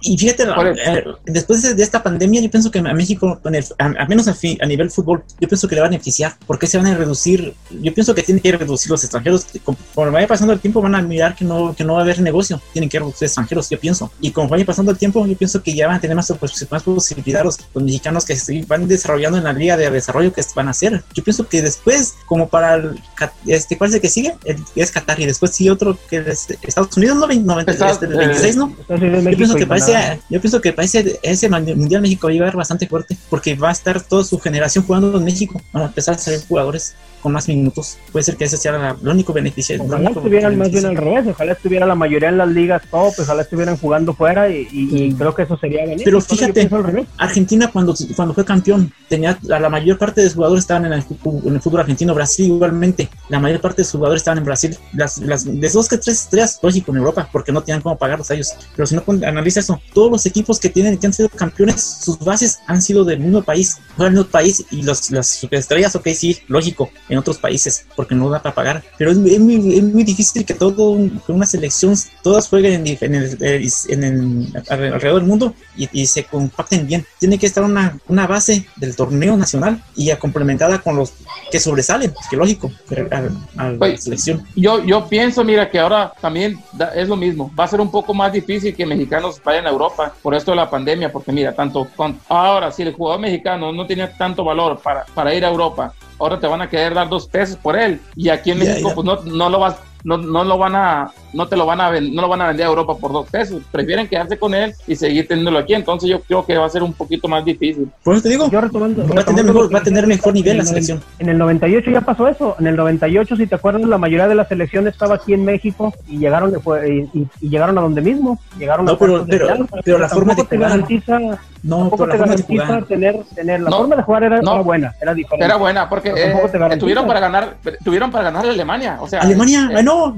Y 0.01 0.17
fíjate, 0.17 0.43
eh, 0.43 1.03
después 1.25 1.75
de, 1.75 1.83
esta 1.83 2.03
pandemia, 2.03 2.41
yo 2.41 2.51
pienso 2.51 2.71
que 2.71 2.79
a 2.79 2.93
México, 2.93 3.39
al 3.77 4.07
menos 4.07 4.27
a, 4.27 4.35
a, 4.61 4.65
nivel 4.65 4.91
fútbol, 4.91 5.23
yo 5.39 5.47
pienso 5.47 5.67
que 5.67 5.75
le 5.75 5.81
va 5.81 5.87
a 5.87 5.89
beneficiar, 5.89 6.35
porque 6.45 6.67
se 6.67 6.77
van 6.77 6.87
a 6.87 6.95
reducir, 6.95 7.53
yo 7.81 7.93
pienso 7.93 8.13
que 8.13 8.23
tienen 8.23 8.41
que 8.41 8.51
reducir 8.51 8.91
los 8.91 9.03
extranjeros, 9.03 9.45
conforme 9.63 10.13
vaya 10.13 10.27
pasando 10.27 10.53
el 10.53 10.59
tiempo 10.59 10.81
van 10.81 10.95
a 10.95 11.01
mirar 11.01 11.35
que 11.35 11.45
no, 11.45 11.75
que 11.75 11.83
no 11.83 11.93
va 11.93 11.99
a 11.99 12.03
haber 12.03 12.21
negocio, 12.21 12.61
tienen 12.73 12.89
que 12.89 12.99
reducir 12.99 13.25
extranjeros, 13.25 13.69
yo 13.69 13.79
pienso, 13.79 14.11
y 14.21 14.31
como 14.31 14.49
vaya 14.49 14.65
pasando 14.65 14.91
el 14.91 14.97
tiempo, 14.97 15.25
yo 15.25 15.37
pienso 15.37 15.61
que 15.61 15.73
ya 15.73 15.87
van 15.87 15.97
a 15.97 15.99
tener 15.99 16.15
más, 16.15 16.33
pues, 16.39 16.67
más 16.69 16.83
posibilidades 16.83 17.39
los, 17.45 17.59
mexicanos 17.83 18.25
que 18.25 18.35
se 18.35 18.63
van 18.67 18.87
desarrollando 18.87 19.37
en 19.37 19.43
la 19.43 19.53
liga 19.53 19.77
de 19.77 19.89
desarrollo 19.89 20.33
que 20.33 20.43
van 20.55 20.67
a 20.67 20.71
hacer. 20.71 21.03
Yo 21.13 21.23
pienso 21.23 21.47
que 21.47 21.61
después, 21.61 22.15
como 22.25 22.49
para 22.49 22.75
el, 22.75 23.01
este, 23.45 23.77
¿cuál 23.77 23.89
es 23.89 23.95
el 23.95 24.01
que 24.09 24.13
sigue? 24.13 24.35
es 24.75 24.91
Qatar 24.91 25.19
y 25.19 25.25
después 25.25 25.51
sí 25.51 25.69
otro 25.69 25.97
que 26.09 26.17
es 26.17 26.49
Estados 26.61 26.95
Unidos, 26.97 27.17
no, 27.17 27.27
96, 27.27 27.91
este, 27.91 28.55
¿no? 28.55 28.75
Yo 28.87 29.37
pienso 29.37 29.55
que 29.55 29.67
parece, 29.67 30.19
yo 30.29 30.41
pienso 30.41 30.61
que 30.61 30.73
parece 30.73 31.19
ese 31.21 31.49
Mundial 31.49 32.01
México 32.01 32.27
va 32.27 32.31
a 32.31 32.33
llegar 32.33 32.55
bastante 32.55 32.87
fuerte 32.87 33.17
porque 33.29 33.55
va 33.55 33.69
a 33.69 33.71
estar 33.71 34.01
toda 34.01 34.23
su 34.23 34.39
generación 34.39 34.85
jugando 34.85 35.17
en 35.17 35.23
México, 35.23 35.61
van 35.71 35.83
a 35.83 35.85
empezar 35.87 36.15
a 36.15 36.17
salir 36.17 36.41
jugadores 36.47 36.95
con 37.21 37.31
más 37.31 37.47
minutos. 37.47 37.97
Puede 38.11 38.23
ser 38.23 38.37
que 38.37 38.45
ese 38.45 38.57
sea 38.57 38.95
el 39.01 39.07
único 39.07 39.33
beneficio. 39.33 39.81
Ojalá 39.83 40.09
estuvieran 40.09 40.57
más 40.57 40.71
bien 40.71 40.85
al 40.85 40.95
revés, 40.95 41.27
ojalá 41.27 41.51
estuviera 41.51 41.85
la 41.85 41.95
mayoría 41.95 42.29
en 42.29 42.37
las 42.37 42.49
ligas 42.49 42.81
top, 42.89 43.13
ojalá 43.19 43.41
estuvieran 43.41 43.77
jugando 43.77 44.13
fuera 44.13 44.49
y, 44.49 45.13
creo 45.17 45.35
que 45.35 45.43
eso 45.43 45.57
sería. 45.57 45.83
Pero 46.03 46.21
fíjate, 46.21 46.69
Argentina 47.17 47.69
cuando, 47.71 47.95
cuando 48.15 48.33
fue 48.33 48.45
campeón, 48.45 48.91
tenía 49.07 49.37
la 49.43 49.69
mayor 49.69 49.97
parte 49.97 50.21
de 50.21 50.29
jugadores 50.29 50.63
estaban 50.63 50.85
en 50.85 50.93
el, 50.93 51.03
en 51.45 51.53
el 51.53 51.61
fútbol 51.61 51.81
argentino, 51.81 52.13
Brasil 52.13 52.47
igualmente, 52.47 53.09
la 53.29 53.39
mayor 53.39 53.59
parte 53.61 53.81
de 53.81 53.87
jugadores 53.91 54.21
estaban 54.21 54.37
en 54.37 54.45
Brasil. 54.45 54.77
Las, 54.93 55.17
las 55.19 55.45
de 55.45 55.69
dos 55.69 55.87
que 55.87 55.97
tres 55.97 56.23
estrellas, 56.23 56.59
lógico, 56.61 56.91
en 56.91 56.97
Europa, 56.97 57.29
porque 57.31 57.51
no 57.51 57.61
tenían 57.61 57.81
cómo 57.81 57.97
pagarlos 57.97 58.29
a 58.31 58.35
ellos. 58.35 58.53
Pero 58.75 58.85
si 58.85 58.95
no 58.95 59.03
analiza 59.25 59.59
eso, 59.59 59.81
todos 59.93 60.11
los 60.11 60.25
equipos 60.25 60.59
que 60.59 60.69
tienen 60.69 60.97
que 60.97 61.07
han 61.07 61.13
sido 61.13 61.29
campeones, 61.29 61.81
sus 61.81 62.19
bases 62.19 62.59
han 62.67 62.81
sido 62.81 63.03
del 63.03 63.19
mismo 63.19 63.41
país, 63.41 63.77
juegan 63.99 64.15
del 64.15 64.23
mismo 64.23 64.31
país 64.31 64.65
y 64.71 64.81
los, 64.83 65.11
las 65.11 65.27
superestrellas, 65.27 65.95
ok, 65.95 66.07
sí, 66.09 66.39
lógico, 66.47 66.89
en 67.09 67.17
otros 67.17 67.37
países 67.37 67.85
porque 67.95 68.15
no 68.15 68.29
da 68.29 68.41
para 68.41 68.55
pagar. 68.55 68.83
Pero 68.97 69.11
es, 69.11 69.17
muy, 69.17 69.33
es 69.33 69.83
muy, 69.83 70.03
difícil 70.03 70.45
que 70.45 70.53
todo 70.53 70.97
una 71.27 71.45
selección, 71.45 71.95
todas 72.23 72.47
jueguen 72.47 72.87
en, 72.87 73.15
el, 73.15 73.37
en 73.41 74.03
el, 74.03 74.63
alrededor 74.69 75.19
del 75.19 75.27
mundo 75.27 75.53
y, 75.75 76.07
se 76.07 76.23
compacten 76.23 76.87
bien. 76.87 77.05
Tiene 77.19 77.37
que 77.37 77.45
estar 77.45 77.63
una, 77.63 77.99
una 78.07 78.25
base 78.25 78.65
del 78.77 78.95
torneo 78.95 79.37
nacional 79.37 79.83
y 79.95 80.09
complementada 80.15 80.79
con 80.79 80.95
los 80.95 81.13
que 81.51 81.59
sobresalen, 81.59 82.13
que 82.29 82.37
lógico, 82.37 82.71
a, 83.11 83.69
la 83.71 83.97
selección. 83.97 84.45
Yo, 84.55 84.83
yo 84.83 85.07
pienso, 85.07 85.43
mira, 85.43 85.69
que 85.69 85.79
ahora 85.79 86.13
también 86.21 86.57
es 86.95 87.07
lo 87.07 87.15
mismo. 87.15 87.51
Va 87.57 87.65
a 87.65 87.67
ser 87.67 87.81
un 87.81 87.91
poco 87.91 88.13
más 88.13 88.31
difícil 88.31 88.75
que 88.75 88.85
mexicanos 88.85 89.41
vayan 89.43 89.67
a 89.67 89.69
Europa 89.69 90.13
por 90.21 90.33
esto 90.33 90.51
de 90.51 90.57
la 90.57 90.69
pandemia, 90.69 91.11
porque 91.11 91.31
mira, 91.31 91.53
tanto 91.53 91.87
con, 91.95 92.19
ahora, 92.27 92.71
si 92.71 92.83
el 92.83 92.93
jugador 92.93 93.19
mexicano 93.19 93.71
no 93.71 93.85
tenía 93.89 94.11
tanto 94.15 94.43
valor 94.43 94.79
para, 94.79 95.03
para 95.15 95.33
ir 95.33 95.43
a 95.43 95.49
Europa, 95.49 95.93
ahora 96.19 96.39
te 96.39 96.45
van 96.45 96.61
a 96.61 96.69
querer 96.69 96.93
dar 96.93 97.09
dos 97.09 97.27
pesos 97.27 97.57
por 97.57 97.75
él. 97.75 97.99
Y 98.15 98.29
aquí 98.29 98.51
en 98.51 98.59
México, 98.59 98.91
pues 98.93 99.03
no, 99.03 99.19
no 99.23 99.49
lo 99.49 99.59
vas, 99.59 99.77
no, 100.03 100.15
no 100.17 100.43
lo 100.43 100.57
van 100.59 100.75
a, 100.75 101.11
no 101.33 101.47
te 101.47 101.55
lo 101.55 101.65
van 101.65 101.81
a 101.81 101.89
no 101.99 102.21
lo 102.21 102.27
van 102.27 102.41
a 102.41 102.47
vender 102.47 102.65
a 102.65 102.69
Europa 102.69 102.95
por 102.97 103.11
dos 103.11 103.29
pesos. 103.29 103.61
Prefieren 103.71 104.07
quedarse 104.07 104.37
con 104.37 104.53
él 104.53 104.73
y 104.87 104.95
seguir 104.95 105.27
teniéndolo 105.27 105.59
aquí. 105.59 105.73
Entonces 105.73 106.09
yo 106.09 106.21
creo 106.21 106.45
que 106.45 106.57
va 106.57 106.65
a 106.65 106.69
ser 106.69 106.83
un 106.83 106.93
poquito 106.93 107.27
más 107.27 107.43
difícil. 107.45 107.89
Por 108.03 108.15
eso 108.15 108.23
te 108.23 108.29
digo, 108.29 108.49
va, 108.49 109.21
a 109.21 109.25
tener 109.25 109.45
mejor, 109.45 109.73
va 109.73 109.79
a 109.79 109.83
tener 109.83 110.07
mejor 110.07 110.33
nivel 110.33 110.57
la 110.57 110.65
selección. 110.65 111.01
En 111.19 111.29
el 111.29 111.37
98 111.37 111.91
ya 111.91 112.01
pasó 112.01 112.27
eso. 112.27 112.55
En 112.59 112.67
el 112.67 112.75
98, 112.75 113.35
si 113.35 113.47
te 113.47 113.55
acuerdas, 113.55 113.83
la 113.83 113.97
mayoría 113.97 114.27
de 114.27 114.35
la 114.35 114.47
selección 114.47 114.87
estaba 114.87 115.15
aquí 115.15 115.33
en 115.33 115.45
México 115.45 115.93
y 116.07 116.17
llegaron 116.17 116.53
y, 116.87 117.19
y, 117.19 117.49
llegaron 117.49 117.77
a 117.77 117.81
donde 117.81 118.01
mismo. 118.01 118.39
Llegaron 118.57 118.85
no, 118.85 118.97
pero, 118.97 119.25
pero, 119.27 119.97
la 119.97 120.09
forma 120.09 120.35
de 120.35 120.43
jugar. 120.43 120.59
Garantiza, 120.69 121.19
no, 121.63 121.89
pero 121.89 122.07
la 122.07 122.17
forma 122.17 122.35
de 122.35 122.43
jugar. 122.43 122.85
Tener, 122.85 123.15
tener, 123.35 123.61
la 123.61 123.71
forma 123.71 123.95
de 123.95 124.03
jugar 124.03 124.23
era, 124.23 124.41
buena, 124.61 124.95
era 125.01 125.13
diferente. 125.13 125.45
Era 125.45 125.57
buena 125.57 125.89
porque 125.89 126.13
eh, 126.15 126.77
tuvieron 126.77 127.05
para 127.05 127.19
ganar, 127.19 127.55
tuvieron 127.83 128.11
para 128.11 128.25
ganar 128.25 128.45
a 128.45 128.49
Alemania. 128.49 128.97
O 129.01 129.07
sea, 129.07 129.21
Alemania, 129.21 129.69
eh, 129.77 129.83
no, 129.83 130.15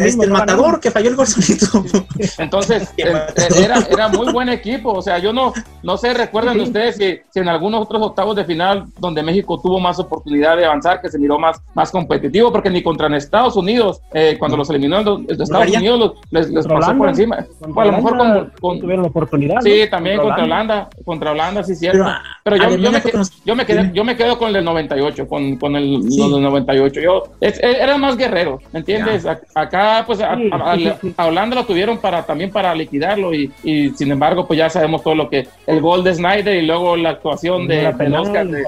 este, 0.00 0.24
el 0.24 0.30
matador 0.56 0.80
que 0.80 0.90
falló 0.90 1.10
el 1.10 1.16
gol 1.16 1.26
Entonces, 2.38 2.92
eh, 2.96 3.12
era, 3.58 3.78
era 3.90 4.08
muy 4.08 4.32
buen 4.32 4.48
equipo. 4.48 4.92
O 4.92 5.02
sea, 5.02 5.18
yo 5.18 5.32
no, 5.32 5.52
no 5.82 5.96
sé, 5.96 6.12
recuerden 6.14 6.60
ustedes 6.60 6.96
si, 6.96 7.18
si, 7.30 7.40
en 7.40 7.48
algunos 7.48 7.82
otros 7.82 8.02
octavos 8.02 8.36
de 8.36 8.44
final 8.44 8.86
donde 8.98 9.22
México 9.22 9.60
tuvo 9.60 9.78
más 9.78 9.98
oportunidad 9.98 10.56
de 10.56 10.64
avanzar, 10.64 11.00
que 11.00 11.08
se 11.08 11.18
miró 11.18 11.38
más, 11.38 11.62
más 11.74 11.90
competitivo, 11.90 12.52
porque 12.52 12.70
ni 12.70 12.82
contra 12.82 13.08
Estados 13.16 13.56
Unidos, 13.56 14.00
eh, 14.12 14.36
cuando 14.38 14.56
los 14.56 14.68
eliminó 14.70 15.00
en 15.00 15.26
Estados 15.28 15.76
Unidos, 15.76 16.14
les, 16.30 16.50
les 16.50 16.66
pasó 16.66 16.96
por 16.96 17.08
encima. 17.08 17.36
a 17.36 17.84
lo 17.84 17.92
mejor 17.92 18.52
con, 18.60 18.80
tuvieron 18.80 19.02
la 19.02 19.08
oportunidad. 19.08 19.60
Sí, 19.60 19.86
también 19.90 20.18
contra 20.18 20.44
Holanda. 20.44 20.88
contra 21.04 21.32
Holanda, 21.32 21.62
sí, 21.62 21.74
cierto. 21.74 22.04
Pero, 22.44 22.56
yo, 22.56 22.76
yo, 22.76 22.92
me, 22.92 23.02
yo, 23.44 23.54
me 23.54 23.66
quedé, 23.66 23.90
yo 23.94 24.04
me 24.04 24.16
quedo 24.16 24.38
con 24.38 24.48
el 24.48 24.54
del 24.54 24.64
98, 24.64 25.28
con, 25.28 25.56
con 25.56 25.76
el, 25.76 25.94
los 25.94 26.16
del 26.16 26.42
98. 26.42 27.00
Yo, 27.00 27.22
es, 27.40 27.58
eran 27.62 28.00
más 28.00 28.16
guerreros, 28.16 28.62
¿me 28.72 28.80
entiendes? 28.80 29.26
Acá, 29.54 30.04
pues, 30.06 30.20
a, 30.50 30.76
a, 31.16 31.26
Holanda 31.26 31.56
lo 31.56 31.66
tuvieron 31.66 31.98
para 31.98 32.24
también 32.24 32.50
para 32.50 32.74
liquidarlo 32.74 33.34
y, 33.34 33.52
y, 33.62 33.90
sin 33.90 34.10
embargo, 34.10 34.46
pues 34.46 34.58
ya 34.58 34.70
sabemos 34.70 35.02
todo 35.02 35.14
lo 35.14 35.28
que 35.28 35.46
el 35.66 35.80
gol 35.80 36.02
de 36.04 36.14
Snyder 36.14 36.62
y 36.62 36.66
luego 36.66 36.96
la 36.96 37.10
actuación 37.10 37.66
de, 37.68 37.86
Oscar 37.88 38.46
de, 38.46 38.64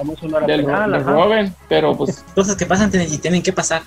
del, 0.47 1.03
Robin, 1.03 1.53
pero 1.67 1.95
pues 1.95 2.23
cosas 2.35 2.55
que 2.55 2.65
pasan 2.65 2.91
y 2.95 3.17
tienen 3.17 3.41
que 3.41 3.51
pasar, 3.51 3.81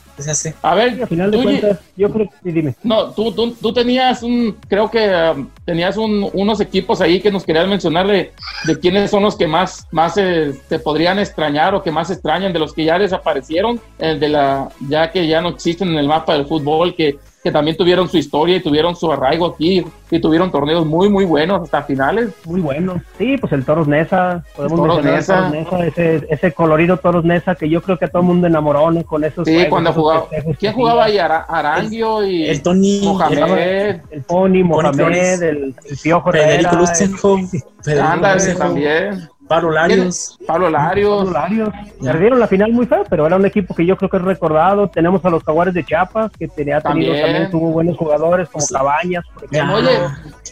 A 0.62 0.74
ver, 0.74 1.03
al 1.03 1.09
final 1.09 1.31
de 1.31 1.42
cuentas, 1.42 1.81
yo 1.96 2.11
creo 2.11 2.29
que 2.42 2.53
dime. 2.53 2.74
No, 2.83 3.11
tú, 3.12 3.33
tú, 3.33 3.55
tú 3.55 3.72
tenías 3.72 4.22
un, 4.22 4.57
creo 4.68 4.90
que 4.90 5.09
um, 5.35 5.48
tenías 5.64 5.96
un, 5.96 6.29
unos 6.33 6.61
equipos 6.61 7.01
ahí 7.01 7.20
que 7.20 7.31
nos 7.31 7.44
querías 7.44 7.68
mencionar 7.68 8.07
de, 8.07 8.33
de 8.66 8.79
quiénes 8.79 9.11
son 9.11 9.22
los 9.22 9.37
que 9.37 9.46
más, 9.46 9.87
más 9.90 10.16
eh, 10.16 10.53
te 10.68 10.79
podrían 10.79 11.18
extrañar 11.18 11.74
o 11.74 11.83
que 11.83 11.90
más 11.90 12.11
extrañan 12.11 12.53
de 12.53 12.59
los 12.59 12.72
que 12.72 12.85
ya 12.85 12.98
desaparecieron, 12.98 13.81
el 13.98 14.20
de 14.20 14.29
la, 14.29 14.68
ya 14.88 15.11
que 15.11 15.27
ya 15.27 15.40
no 15.40 15.51
existen 15.51 15.88
en 15.88 15.98
el 15.98 16.09
mapa 16.09 16.35
del 16.35 16.46
fútbol, 16.46 16.94
que 16.94 17.18
que 17.48 17.52
también 17.52 17.78
tuvieron 17.78 18.08
su 18.11 18.18
historia 18.18 18.56
y 18.56 18.61
tuvieron 18.61 18.94
su 18.94 19.11
arraigo 19.11 19.46
aquí 19.46 19.82
y 20.11 20.20
tuvieron 20.20 20.50
torneos 20.50 20.84
muy, 20.84 21.08
muy 21.08 21.24
buenos 21.24 21.62
hasta 21.62 21.82
finales. 21.82 22.30
Muy 22.44 22.61
buenos. 22.61 23.00
Sí, 23.16 23.38
pues 23.38 23.52
el 23.54 23.64
Toros 23.64 23.88
Nesa, 23.88 24.44
podemos 24.54 24.78
Toros 24.78 25.02
Nesa. 25.02 25.50
ese, 25.87 26.26
ese 26.28 26.52
colorido 26.52 26.98
Toros 26.98 27.24
Nesa 27.24 27.54
que 27.54 27.70
yo 27.70 27.80
creo 27.80 27.98
que 27.98 28.04
a 28.04 28.08
todo 28.08 28.20
el 28.20 28.28
mundo 28.28 28.46
enamoró 28.46 28.88
con 29.06 29.24
esos. 29.24 29.48
Sí, 29.48 29.64
cuando 29.70 29.94
jugaba. 29.94 30.26
¿Quién 30.58 30.74
jugaba 30.74 31.04
ahí? 31.04 31.16
Arangio 31.18 32.22
y. 32.26 32.44
El 32.48 32.62
Tony. 32.62 33.00
Mohamed. 33.02 34.00
El, 34.11 34.22
Pony, 34.22 34.62
Mohamed, 34.62 35.42
el, 35.42 35.74
el 35.88 35.98
Piojo 36.02 36.30
Federico 36.30 36.76
Lucenjo. 36.76 37.38
Federico 37.82 38.58
también. 38.58 39.28
Pablo 39.48 39.70
Larios. 39.70 40.38
Pablo 40.46 40.68
Larios. 40.70 41.16
Pablo 41.24 41.30
Larios. 41.32 41.68
Perdieron 42.02 42.38
la 42.38 42.46
final 42.46 42.72
muy 42.72 42.87
feo, 42.87 43.04
pero 43.08 43.26
era 43.26 43.37
un 43.37 43.46
equipo 43.46 43.74
que 43.74 43.87
yo 43.87 43.96
creo 43.96 44.11
que 44.11 44.18
es 44.18 44.22
recordado. 44.22 44.88
Tenemos 44.88 45.24
a 45.24 45.30
los 45.30 45.42
Jaguares 45.42 45.72
de 45.74 45.84
Chiapas, 45.84 46.30
que 46.38 46.48
tenía 46.48 46.80
tenido 46.80 47.12
También. 47.12 47.22
también, 47.22 47.50
tuvo 47.50 47.70
buenos 47.70 47.96
jugadores 47.96 48.48
como 48.50 48.66
Cabañas, 48.66 49.24
por 49.34 49.44
ejemplo. 49.44 49.76
Oye, 49.76 49.98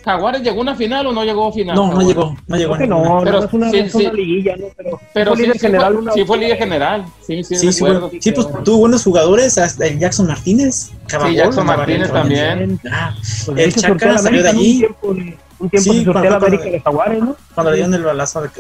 ¿Jaguares 0.05 0.43
llegó 0.43 0.59
a 0.59 0.63
una 0.63 0.75
final 0.75 1.07
o 1.09 1.13
no 1.13 1.25
llegó 1.25 1.49
a 1.49 1.53
final? 1.53 1.77
No, 1.77 1.93
no 1.93 2.01
llegó, 2.01 2.37
no 2.47 2.57
llegó. 2.57 2.75
Creo 2.77 2.87
no, 2.89 3.21
Pero 3.25 3.39
no 3.41 3.45
es 3.47 3.53
una, 3.53 3.71
sí, 3.71 3.79
es 3.79 3.95
una 3.95 4.11
sí. 4.11 4.17
liguilla, 4.17 4.57
¿no? 4.57 4.67
Pero, 4.77 5.01
Pero 5.13 5.31
fue 5.33 5.37
sí, 5.37 5.43
líder 5.43 5.59
sí 5.59 5.67
general 5.67 5.93
fue, 5.93 6.03
una 6.03 6.13
sí 6.13 6.25
fue 6.25 6.39
Liga 6.39 6.57
General. 6.57 7.05
Sí, 7.27 7.45
sí, 7.45 7.55
Sí, 7.57 7.73
sí, 7.73 7.81
recuerdo. 7.85 8.01
bueno. 8.09 8.19
Sí, 8.23 8.33
pues 8.33 8.49
tuvo 8.65 8.79
buenos 8.79 9.05
jugadores, 9.05 9.59
hasta 9.59 9.87
el 9.87 9.99
Jackson 9.99 10.27
Martínez. 10.27 10.91
Cabagol, 11.09 11.35
Jackson 11.35 11.67
Martínez 11.67 12.11
también. 12.13 12.81
Ah, 12.91 13.13
Pues 13.15 13.49
El 13.49 13.59
ahí 13.59 13.71
se 13.71 13.81
Chaca 13.81 13.89
sortea 13.93 14.13
la 14.13 14.19
salió 14.19 14.43
de 14.43 14.49
allí. 14.49 14.79
Tiempo, 14.79 15.15
un 15.59 15.71
tiempo 15.71 15.93
Sí, 15.93 16.05
se 16.05 16.13
la 16.13 16.37
América 16.37 16.65
de 16.65 16.81
Jaguares, 16.81 17.23
¿no? 17.23 17.37
cuando 17.55 17.71
le 17.71 17.77
dieron 17.79 17.95
el 17.95 18.03
balazo 18.03 18.41
al, 18.41 18.51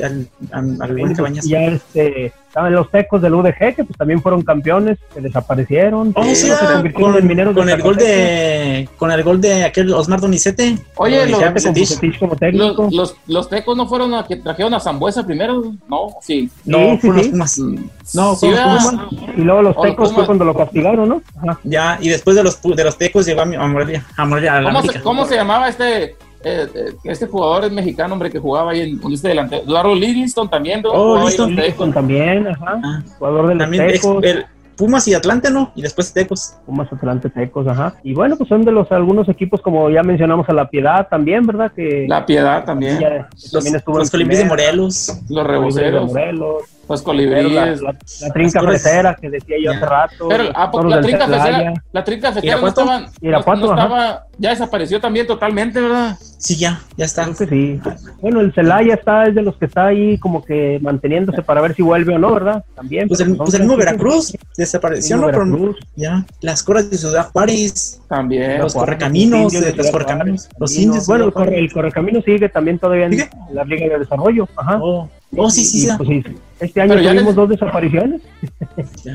al, 0.53 0.79
al, 0.81 1.13
Cabañas. 1.15 1.45
ya 1.47 1.61
este, 1.65 2.27
estaban 2.49 2.73
los 2.75 2.91
tecos 2.91 3.21
del 3.21 3.35
UDG, 3.35 3.75
que 3.77 3.85
pues 3.85 3.99
también 3.99 4.23
fueron 4.23 4.43
campeones, 4.43 4.97
que 5.15 5.21
desaparecieron. 5.21 6.13
Oh, 6.17 6.25
sí, 6.25 6.35
se 6.37 6.53
ah, 6.53 6.71
convirtieron 6.75 7.13
con, 7.13 7.21
en 7.21 7.27
mineros 7.29 7.55
con 7.55 7.67
de 7.67 7.73
el 7.75 7.83
gol 7.83 7.97
de 7.97 8.89
con 8.97 9.11
el 9.13 9.23
gol 9.23 9.41
de 9.43 9.65
aquel 9.65 9.93
Osmar 9.93 10.21
Donizete. 10.21 10.79
Oye, 10.97 11.17
Lo 11.17 11.21
los- 11.23 11.29
dije 11.33 11.43
a 11.45 11.47
Con 11.47 11.55
Bucetich. 11.55 11.89
Bucetich 11.89 12.19
como 12.19 12.31
Los, 12.33 12.41
técnico. 12.41 12.89
los, 12.91 13.17
los 13.27 13.49
tecos 13.51 13.77
no 13.77 13.87
fueron 13.87 14.15
a 14.15 14.27
que 14.27 14.37
trajeron 14.37 14.73
a 14.73 14.81
Zambuesa 14.81 15.25
primero, 15.27 15.75
¿no? 15.89 16.09
Sí. 16.23 16.49
No, 16.65 16.79
Sí, 16.79 16.91
sí, 16.93 16.99
fueron 17.01 17.17
los. 17.19 17.29
Pumas. 17.29 17.59
Mm, 17.59 17.75
No, 18.15 18.35
sí, 18.37 18.47
fueron 18.51 18.75
los. 18.75 19.13
Y 19.37 19.41
luego 19.43 19.63
los 19.63 19.81
tecos 19.83 20.13
fue 20.15 20.25
cuando 20.25 20.45
lo 20.47 20.55
castigaron, 20.55 21.09
¿no? 21.11 21.23
Ajá. 21.43 21.61
Ya, 21.65 21.99
y 22.01 22.09
después 22.09 22.35
de 22.37 22.43
los 22.43 22.63
pu- 22.63 22.75
de 22.75 22.85
los 22.85 22.97
tecos 22.97 23.27
llegó 23.27 23.43
a, 23.43 23.45
Morelia, 23.45 24.05
a 24.17 24.25
Morelia, 24.25 24.57
a 24.57 24.61
la 24.63 24.69
¿Cómo, 24.71 24.81
se, 24.81 24.87
América. 24.89 25.03
¿Cómo 25.05 25.27
se 25.27 25.35
llamaba 25.37 25.69
este 25.69 26.17
eh, 26.49 26.69
eh, 26.75 26.93
este 27.05 27.27
jugador 27.27 27.65
es 27.65 27.73
mexicano, 27.73 28.13
hombre, 28.15 28.31
que 28.31 28.39
jugaba 28.39 28.71
ahí 28.73 28.81
en 28.83 29.01
este 29.13 29.29
delantero? 29.29 29.63
Eduardo 29.65 29.95
Livingston 29.95 30.49
también, 30.49 30.83
¿no? 30.83 30.91
Oh, 30.91 31.17
Livingston. 31.17 31.57
los 31.57 31.93
también, 31.93 32.47
ajá. 32.47 32.81
Ah, 32.85 33.03
Jugador 33.19 33.49
de 33.49 33.55
los 33.55 33.63
también 33.65 33.83
ex- 33.91 34.01
tecos. 34.03 34.25
el 34.25 34.45
Pumas 34.77 35.09
y 35.09 35.15
Atlante, 35.15 35.51
¿no? 35.51 35.73
Y 35.75 35.81
después 35.81 36.13
Tecos. 36.13 36.55
Pumas 36.67 36.93
Atlante 36.93 37.31
Tecos, 37.31 37.67
ajá. 37.67 37.95
Y 38.03 38.13
bueno, 38.13 38.37
pues 38.37 38.49
son 38.51 38.63
de 38.63 38.73
los 38.73 38.93
algunos 38.93 39.27
equipos 39.31 39.63
como 39.63 39.89
ya 39.89 40.03
mencionamos 40.03 40.47
a 40.51 40.53
La 40.53 40.69
Piedad 40.69 41.09
también, 41.09 41.47
¿verdad? 41.47 41.73
Que 41.75 42.05
La 42.07 42.27
Piedad 42.27 42.63
también. 42.65 43.01
ya- 43.01 43.27
Los, 43.33 43.51
también 43.53 43.77
estuvo 43.77 43.99
los 43.99 44.11
de 44.11 44.19
primera, 44.19 44.49
Morelos. 44.49 45.19
Los 45.31 45.47
reboceros, 45.47 46.07
Morelos, 46.09 46.63
los 46.89 47.03
colibríes. 47.03 47.53
la, 47.83 47.93
la- 47.93 47.99
la 48.21 48.33
trinca 48.33 48.61
fresera 48.61 49.15
que 49.21 49.31
decía 49.31 49.57
yo 49.63 49.71
hace 49.73 49.85
rato. 49.87 50.29
Pero 50.29 50.45
¿a 50.55 50.71
la 50.85 51.01
trinca 51.01 51.27
fresera, 51.27 51.75
la 51.93 52.05
trinca 52.05 52.33
fresera 52.33 52.53
no 52.55 52.59
¿Irapuato? 52.61 52.81
estaba, 52.83 53.01
no- 53.01 53.09
Irapuato, 53.21 53.61
no 53.67 53.73
estaba, 53.83 54.27
ya 54.39 54.51
desapareció 54.51 55.01
también 55.01 55.27
totalmente, 55.27 55.81
¿verdad? 55.81 56.17
Sí, 56.39 56.57
ya, 56.57 56.81
ya 56.97 57.05
está. 57.07 57.25
Creo 57.25 57.37
que 57.37 57.47
sí. 57.47 57.81
Bueno, 58.21 58.41
el 58.41 58.53
Celaya 58.53 58.95
está, 58.95 59.25
es 59.27 59.35
de 59.35 59.43
los 59.43 59.57
que 59.57 59.65
está 59.65 59.87
ahí 59.87 60.19
como 60.19 60.45
que 60.45 60.79
manteniéndose 60.83 61.43
para 61.43 61.61
ver 61.61 61.75
si 61.75 61.83
vuelve 61.83 62.15
o 62.15 62.19
no, 62.19 62.33
¿verdad? 62.35 62.65
También. 62.75 63.09
Pues 63.09 63.21
el, 63.21 63.37
pues 63.37 63.55
el 63.55 63.63
mismo. 63.63 63.77
Veracruz 63.77 64.37
desapareció, 64.57 65.17
¿no? 65.17 65.27
Pero 65.27 65.39
Veracruz. 65.45 65.77
ya, 65.97 66.25
las 66.41 66.63
coras 66.63 66.91
de 66.91 66.99
Ciudad 66.99 67.31
Juárez, 67.33 68.01
También. 68.09 68.59
los 68.59 68.75
correcaminos, 68.75 69.45
los 69.45 69.55
indios 69.55 69.65
de- 69.65 69.71
de 69.73 69.77
los 69.79 69.91
correcaminos, 69.91 70.49
los 70.59 70.77
indios. 70.77 71.07
Bueno, 71.07 71.25
el, 71.25 71.33
corre- 71.33 71.59
el 71.59 71.73
correcamino 71.73 72.21
sigue 72.23 72.49
también 72.49 72.79
todavía 72.79 73.07
en, 73.07 73.13
¿Sigue? 73.13 73.31
en 73.49 73.55
la 73.55 73.65
Liga 73.65 73.89
de 73.89 73.99
Desarrollo. 74.01 74.47
Ajá. 74.57 74.79
Oh, 74.83 75.09
oh, 75.37 75.51
sí, 75.51 75.65
sí, 75.65 75.89
pues, 75.97 76.09
sí, 76.09 76.23
este 76.61 76.81
año 76.81 76.95
tuvimos 76.95 77.25
les- 77.25 77.35
dos 77.35 77.49
desapariciones. 77.49 78.21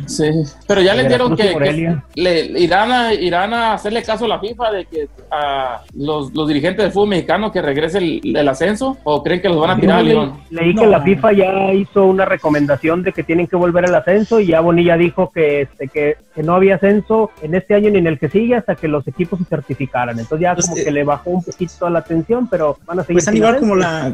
Sí, 0.07 0.29
pero 0.67 0.81
ya 0.81 0.93
les 0.95 1.07
dieron 1.07 1.35
que, 1.35 1.95
le, 2.15 2.59
irán, 2.59 2.91
a, 2.91 3.13
irán 3.13 3.53
a 3.53 3.73
hacerle 3.73 4.03
caso 4.03 4.25
a 4.25 4.27
la 4.27 4.39
FIFA 4.39 4.71
de 4.71 4.85
que 4.85 5.07
a 5.31 5.81
los, 5.95 6.33
los 6.33 6.47
dirigentes 6.47 6.83
del 6.83 6.91
fútbol 6.91 7.09
mexicano 7.09 7.51
que 7.51 7.61
regrese 7.61 7.97
el, 7.99 8.21
el 8.35 8.47
ascenso 8.47 8.97
o 9.03 9.23
creen 9.23 9.41
que 9.41 9.49
los 9.49 9.59
van 9.59 9.71
a 9.71 9.79
tirar 9.79 10.03
León. 10.03 10.33
leí, 10.49 10.65
leí 10.65 10.73
No. 10.73 10.81
que 10.81 10.87
la 10.87 11.01
FIFA 11.01 11.33
ya 11.33 11.73
hizo 11.73 12.05
una 12.05 12.25
recomendación 12.25 13.03
de 13.03 13.11
que 13.13 13.23
tienen 13.23 13.47
que 13.47 13.55
volver 13.55 13.85
al 13.85 13.95
ascenso 13.95 14.39
y 14.39 14.47
ya 14.47 14.61
Bonilla 14.61 14.97
dijo 14.97 15.31
que, 15.31 15.61
este, 15.61 15.87
que, 15.87 16.17
que 16.33 16.43
no 16.43 16.55
había 16.55 16.75
ascenso 16.75 17.31
en 17.41 17.55
este 17.55 17.75
año 17.75 17.89
ni 17.91 17.99
en 17.99 18.07
el 18.07 18.19
que 18.19 18.29
sigue 18.29 18.55
hasta 18.55 18.75
que 18.75 18.87
los 18.87 19.07
equipos 19.07 19.39
se 19.39 19.45
certificaran. 19.45 20.17
Entonces 20.19 20.41
ya 20.43 20.53
Pues, 20.55 20.65
como 20.67 20.77
eh, 20.79 20.83
que 20.83 20.91
le 20.91 21.03
bajó 21.03 21.29
un 21.31 21.43
poquito 21.43 21.89
la 21.89 21.99
atención, 21.99 22.47
pero 22.49 22.77
van 22.85 22.99
a 22.99 23.03
seguir. 23.03 23.23
Pues 23.23 23.59
como 23.59 23.75
la, 23.75 24.13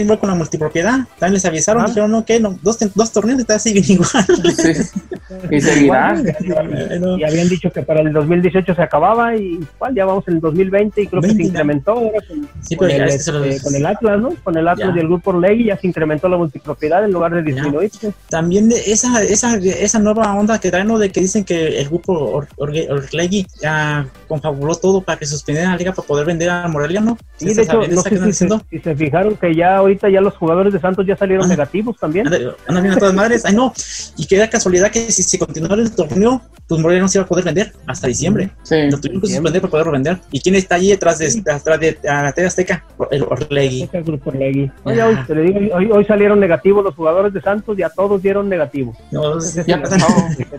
igual 0.00 0.18
con 0.18 0.28
la 0.30 0.34
multipropiedad. 0.34 0.98
También 1.18 1.34
les 1.34 1.44
avisaron, 1.44 1.82
Ah. 1.82 1.86
dijeron, 1.86 2.10
no, 2.10 2.24
que 2.24 2.40
no, 2.40 2.58
dos, 2.62 2.78
dos 2.94 3.12
torneos 3.12 3.42
siguen 3.58 3.84
igual. 3.88 4.24
Sí. 4.56 4.72
Y 5.50 5.60
seguirán. 5.60 6.24
Bueno, 6.46 7.18
Y 7.18 7.24
habían 7.24 7.48
dicho 7.48 7.70
que 7.70 7.82
para 7.82 8.00
el 8.00 8.12
2018 8.12 8.74
se 8.74 8.82
acababa 8.82 9.36
y 9.36 9.60
igual 9.74 9.94
ya 9.94 10.04
vamos 10.06 10.26
en 10.28 10.34
el 10.34 10.40
2020 10.40 11.02
y 11.02 11.06
creo 11.06 11.20
que 11.20 11.28
20, 11.28 11.42
se 11.42 11.48
incrementó 11.50 11.90
ahora 11.92 12.18
con, 12.26 12.48
Sí, 12.62 12.76
con 12.76 12.86
pero 12.88 12.98
ya 12.98 13.04
el, 13.04 13.08
es 13.10 13.16
que 13.16 13.22
se 13.22 13.32
los- 13.32 13.46
este, 13.46 13.62
con 13.62 13.74
el 13.74 13.86
Atlas, 13.86 14.20
¿no? 14.20 14.30
Con 14.42 14.56
el 14.56 14.66
Atlas 14.68 14.88
Ya. 14.90 14.96
y 14.96 15.00
el 15.00 15.06
grupo 15.08 15.30
Orlegui 15.30 15.64
ya 15.66 15.76
se 15.76 15.86
incrementó 15.86 16.28
la 16.28 16.36
multipropiedad 16.38 17.04
en 17.04 17.12
lugar 17.12 17.34
de 17.34 17.42
disminuirse. 17.42 18.12
También 18.30 18.68
de 18.68 18.76
esa, 18.90 19.22
esa, 19.22 19.56
esa 19.56 19.98
nueva 19.98 20.34
onda 20.34 20.58
que 20.58 20.70
traen, 20.70 20.86
¿no? 20.88 20.98
De 20.98 21.10
que 21.10 21.20
dicen 21.20 21.44
que 21.44 21.78
el 21.80 21.88
grupo 21.88 22.12
Or- 22.12 22.48
Orlegui 22.56 23.46
ya 23.62 24.06
confabuló 24.28 24.74
todo 24.76 25.00
para 25.02 25.18
que 25.18 25.26
suspendieran 25.26 25.72
la 25.72 25.78
liga 25.78 25.92
para 25.92 26.06
poder 26.06 26.26
vender 26.26 26.50
a 26.50 26.66
Morelia, 26.68 27.00
¿no? 27.00 27.16
Sí, 27.36 27.48
¿Se 27.50 27.54
de 27.56 27.62
hecho, 27.62 27.80
no 27.88 28.02
sé 28.02 28.10
si 28.10 28.16
se, 28.16 28.24
diciendo? 28.26 28.62
si 28.70 28.78
se 28.78 28.94
fijaron 28.96 29.36
que 29.36 29.54
ya 29.54 29.76
ahorita 29.76 30.08
ya 30.10 30.20
los 30.20 30.34
jugadores 30.34 30.72
de 30.72 30.80
Santos 30.80 31.06
ya 31.06 31.16
salieron 31.16 31.44
Ah. 31.46 31.48
negativos 31.48 31.96
también. 31.98 32.26
Anda- 32.26 32.54
Andan 32.66 32.82
bien 32.82 32.94
a 32.94 32.98
todas 32.98 33.14
madres. 33.14 33.44
Ay, 33.44 33.54
no. 33.54 33.72
Y 34.16 34.26
que 34.26 34.36
da 34.38 34.48
casualidad 34.80 35.06
que 35.06 35.12
si 35.12 35.22
se 35.22 35.38
continuara 35.38 35.82
el 35.82 35.94
torneo, 35.94 36.40
pues 36.66 36.80
Morelia 36.80 37.00
no 37.02 37.08
se 37.08 37.18
iba 37.18 37.24
a 37.24 37.28
poder 37.28 37.44
vender 37.44 37.72
hasta 37.86 38.06
diciembre. 38.06 38.50
Sí. 38.62 38.76
Lo 38.90 38.98
tuvieron 38.98 39.20
que 39.22 39.28
suspender 39.28 39.60
para 39.62 39.70
poderlo 39.70 39.92
vender. 39.92 40.18
¿Y 40.30 40.40
quién 40.40 40.54
está 40.54 40.74
allí 40.74 40.90
detrás 40.90 41.18
de, 41.18 41.26
detrás 41.30 41.80
de 41.80 41.98
a 42.08 42.22
la 42.24 42.32
TV 42.32 42.46
Azteca? 42.46 42.84
El 43.10 43.22
Orlegui. 43.22 43.82
Ese 43.84 44.02
grupo 44.02 44.30
Orlegui. 44.30 44.70
Oye, 44.84 45.02
hoy, 45.02 45.16
te 45.26 45.34
digo, 45.34 45.76
hoy, 45.76 45.90
hoy 45.90 46.04
salieron 46.04 46.38
negativos 46.40 46.84
los 46.84 46.94
jugadores 46.94 47.32
de 47.32 47.40
Santos, 47.40 47.76
ya 47.76 47.88
todos 47.88 48.20
dieron 48.22 48.48
negativo. 48.48 48.94
No, 49.10 49.24
Entonces, 49.24 49.66
Ya, 49.66 49.76
no. 49.78 49.88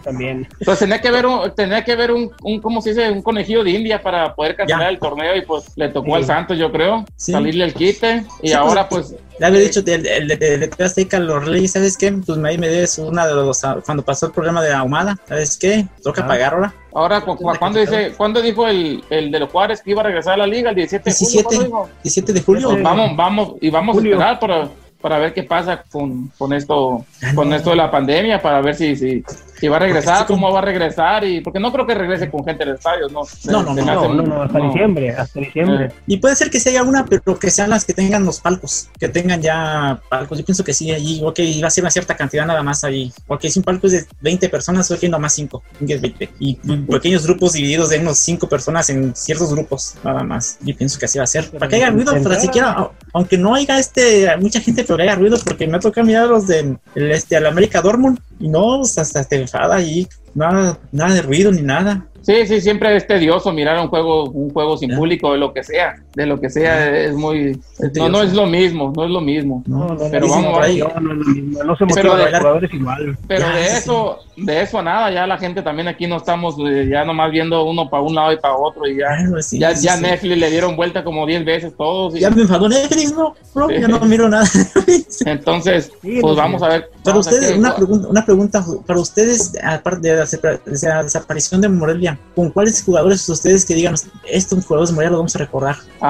también. 0.04 0.48
Pues 0.66 0.80
tenía 0.80 1.00
que 1.02 1.12
ver 1.12 1.26
un, 1.26 1.54
tenía 1.56 1.84
que 1.84 1.96
ver 1.96 2.12
un, 2.12 2.32
un, 2.44 2.60
¿cómo 2.62 2.82
se 2.82 2.90
dice? 2.90 3.10
Un 3.12 3.22
conejillo 3.22 3.64
de 3.64 3.72
India 3.72 4.02
para 4.02 4.34
poder 4.36 4.56
cancelar 4.56 4.84
Ya. 4.84 4.90
el 4.90 5.00
torneo 5.00 5.36
y 5.36 5.42
pues 5.42 5.66
le 5.76 5.90
tocó 5.90 6.08
Sí. 6.08 6.14
al 6.14 6.26
Santos, 6.26 6.58
yo 6.58 6.72
creo, 6.72 7.06
Sí. 7.16 7.32
salirle 7.32 7.66
el 7.66 7.74
quite 7.74 8.24
y 8.42 8.48
Sí, 8.50 8.54
ahora 8.54 8.88
pues, 8.90 9.08
pues 9.10 9.22
Le 9.40 9.46
había 9.46 9.60
dicho 9.62 9.80
el 9.86 10.02
de, 10.28 10.70
Azteca, 10.84 11.18
el 11.18 11.30
Orlegui, 11.30 11.68
¿sabes 11.68 11.98
qué? 11.98 12.12
Pues 12.12 12.38
ahí 12.44 12.58
me 12.58 12.68
debes 12.68 12.98
una 12.98 13.26
de 13.26 13.34
los. 13.34 13.62
Cuando 13.86 14.04
pasó 14.04 14.26
el 14.28 14.32
problema 14.34 14.62
de 14.62 14.74
Ahumada, 14.74 15.18
¿sabes 15.28 15.58
qué? 15.58 15.86
Toca 16.04 16.24
Ah. 16.24 16.28
pagar 16.28 16.54
ahora. 16.54 16.74
ahora 16.94 17.22
cu- 17.22 17.38
cu- 17.38 17.54
¿cuándo 17.58 17.80
dice 17.80 18.14
cuándo 18.18 18.42
dijo 18.42 18.68
el, 18.68 19.02
el 19.10 19.32
de 19.32 19.40
los 19.40 19.50
Juárez 19.50 19.82
que 19.82 19.92
iba 19.92 20.02
a 20.02 20.06
regresar 20.06 20.34
a 20.34 20.38
la 20.38 20.48
liga 20.48 20.70
el 20.72 20.76
17 20.76 21.10
de 21.10 21.16
julio? 21.16 21.30
17. 21.32 21.44
¿cuándo 21.56 21.66
dijo? 21.66 21.90
17 22.04 22.34
de 22.34 22.42
julio. 22.42 22.70
Pues 22.72 22.84
vamos, 22.84 23.16
vamos, 23.16 23.54
y 23.62 23.70
vamos 23.70 23.96
Julio. 23.96 24.12
a 24.22 24.34
esperar 24.34 24.40
para, 24.40 24.70
para 25.02 25.20
ver 25.20 25.34
qué 25.34 25.44
pasa 25.44 25.84
con, 25.90 26.28
con 26.38 26.52
esto, 26.52 27.06
Ah, 27.24 27.32
con 27.34 27.50
no. 27.50 27.56
esto 27.56 27.70
de 27.70 27.76
la 27.78 27.90
pandemia, 27.90 28.42
para 28.42 28.60
ver 28.62 28.76
si, 28.76 28.96
si, 28.98 29.24
si 29.60 29.68
va 29.68 29.78
a 29.78 29.80
regresar, 29.80 30.26
cómo 30.26 30.52
va 30.52 30.60
a 30.60 30.62
regresar, 30.64 31.24
y 31.26 31.42
porque 31.42 31.60
no 31.60 31.72
creo 31.72 31.86
que 31.86 31.94
regrese 31.96 32.30
con 32.30 32.44
gente 32.46 32.66
del 32.66 32.76
estadio, 32.76 33.08
no. 33.10 33.22
No, 33.46 33.64
no, 33.64 33.76
Se 33.76 33.82
no, 33.84 33.92
hace 33.92 34.08
No, 34.08 34.14
no, 34.14 34.24
un- 34.24 34.30
no, 34.30 34.44
hasta 34.44 34.60
no. 34.60 34.66
diciembre, 34.68 35.12
hasta 35.12 35.40
diciembre. 35.40 35.86
Eh. 35.86 35.92
Y 36.08 36.18
puede 36.18 36.36
ser 36.36 36.50
que 36.50 36.60
sí 36.60 36.70
haya 36.70 36.84
una, 36.84 37.06
pero 37.06 37.38
que 37.38 37.50
sean 37.52 37.70
las 37.70 37.86
que 37.86 37.94
tengan 37.94 38.26
los 38.26 38.40
palcos, 38.40 38.90
que 39.00 39.10
tengan 39.10 39.42
ya 39.42 40.00
palcos. 40.10 40.38
Yo 40.40 40.46
pienso 40.46 40.64
que 40.64 40.74
sí, 40.74 40.92
allí, 40.92 41.22
ok, 41.24 41.40
va 41.64 41.68
a 41.68 41.72
ser 41.72 41.84
una 41.84 41.92
cierta 41.92 42.16
cantidad 42.16 42.46
nada 42.46 42.64
más 42.64 42.84
allí. 42.84 43.12
Porque 43.28 43.50
si 43.50 43.60
un 43.60 43.64
palco 43.66 43.88
es 43.88 43.94
de 43.94 44.06
20 44.22 44.50
personas, 44.50 44.90
ok, 44.92 45.04
nomás 45.04 45.34
5, 45.34 45.62
que 45.86 45.94
es 45.94 46.02
20. 46.02 46.30
Y 46.40 46.56
pequeños 46.90 47.26
grupos 47.26 47.54
divididos 47.54 47.90
de 47.90 48.00
unos 48.00 48.18
5 48.20 48.48
personas 48.50 48.90
en 48.90 49.16
ciertos 49.16 49.54
grupos, 49.54 49.96
nada 50.04 50.24
más. 50.24 50.58
Yo 50.62 50.76
pienso 50.76 50.98
que 51.00 51.06
así 51.06 51.18
va 51.18 51.24
a 51.26 51.28
ser. 51.28 51.50
Para 51.52 51.68
que 51.68 51.76
haya 51.78 51.90
ruido, 51.90 52.12
para 52.24 52.40
siquiera, 52.40 52.90
aunque 53.14 53.38
no 53.38 53.56
haya 53.56 53.78
este, 53.80 54.30
mucha 54.38 54.60
gente, 54.62 54.84
pero 54.84 54.98
que 54.98 55.04
haya 55.04 55.16
ruido, 55.16 55.38
porque 55.44 55.68
me 55.68 55.78
ha 55.78 55.80
tocado 55.80 56.06
mirar 56.06 56.24
a 56.24 56.28
los 56.28 56.48
de 56.48 56.78
el, 56.96 57.12
este, 57.12 57.36
al 57.38 57.46
América 57.46 57.82
Dortmund, 57.82 58.20
y 58.40 58.48
no, 58.48 58.82
hasta 58.82 59.24
te 59.24 59.36
enfada 59.36 59.76
ahí. 59.76 60.08
Nada, 60.34 60.78
nada 60.92 61.16
de 61.16 61.22
ruido 61.22 61.52
ni 61.52 61.62
nada. 61.62 62.06
Sí, 62.22 62.46
sí, 62.46 62.62
siempre 62.62 62.96
es 62.96 63.08
tedioso 63.08 63.52
mirar 63.52 63.80
un 63.80 63.88
juego, 63.88 64.30
un 64.30 64.52
juego 64.52 64.78
sin 64.78 64.96
público, 64.96 65.36
lo 65.36 65.54
que 65.54 65.64
sea, 65.64 65.96
de 66.20 66.26
lo 66.26 66.40
que 66.40 66.50
sea, 66.50 66.90
es 67.06 67.14
muy, 67.16 67.60
no, 67.96 68.10
no 68.10 68.22
es 68.22 68.34
lo 68.34 68.46
mismo, 68.46 68.92
no 68.96 69.06
es 69.06 69.10
lo 69.12 69.22
mismo. 69.22 69.64
No, 69.66 69.96
Pero 70.12 70.28
no, 70.28 70.34
vamos 70.34 70.60
ahí. 70.62 70.80
no, 70.80 71.64
no, 71.64 71.76
se 71.78 71.86
Pero 71.96 72.16
de- 72.18 72.24
los 72.30 72.38
jugadores 72.40 72.74
igual. 72.74 73.18
Pero 73.28 73.42
Ya, 73.48 73.56
de 73.56 73.68
sí. 73.70 73.78
eso, 73.78 74.18
de 74.36 74.62
eso 74.62 74.80
a 74.80 74.84
nada, 74.84 75.12
ya 75.12 75.26
la 75.26 75.38
gente 75.38 75.62
también 75.62 75.88
aquí 75.88 76.08
no 76.08 76.18
estamos 76.18 76.56
eh, 76.60 76.88
ya 76.92 77.06
nomás 77.06 77.32
viendo 77.32 77.64
uno 77.66 77.90
para 77.90 78.04
un 78.04 78.16
lado 78.16 78.34
y 78.34 78.38
para 78.38 78.56
otro 78.56 78.86
y 78.88 78.98
ya, 78.98 79.08
Claro, 79.18 79.42
sí, 79.42 79.60
ya, 79.60 79.76
sí, 79.76 79.86
ya. 79.86 79.96
Netflix 79.98 80.38
le 80.38 80.50
dieron 80.52 80.76
vuelta 80.76 81.04
como 81.04 81.26
10 81.26 81.46
veces 81.46 81.74
todos. 81.78 82.16
y- 82.16 82.20
Ya 82.20 82.30
me 82.30 82.42
enfadó 82.42 82.68
Netflix, 82.68 83.14
no, 83.16 83.34
bro, 83.56 83.70
ya 83.72 83.88
no 83.88 84.00
miro 84.02 84.28
nada. 84.28 84.46
entonces, 85.26 85.92
pues 86.02 86.36
vamos 86.36 86.62
a 86.64 86.68
ver. 86.70 86.90
Para 87.04 87.18
ustedes, 87.18 87.58
una 87.58 87.76
pregunta, 87.76 88.08
una 88.08 88.26
pregunta, 88.26 88.64
para 88.86 89.00
ustedes, 89.00 89.54
aparte 89.64 90.08
de 90.10 90.16
la, 90.18 90.26
de 90.26 90.88
la 90.90 91.04
desaparición 91.04 91.62
de 91.62 91.70
Morelia, 91.70 92.18
¿con 92.36 92.50
cuáles 92.52 92.84
jugadores 92.84 93.28
ustedes 93.30 93.66
que 93.66 93.74
digan, 93.74 93.96
estos 94.28 94.66
jugadores 94.66 94.90
de 94.90 94.96
Morelia 94.96 95.12
los 95.12 95.20
vamos 95.20 95.36
a 95.36 95.40
recordar? 95.40 95.76
Ah, 96.02 96.09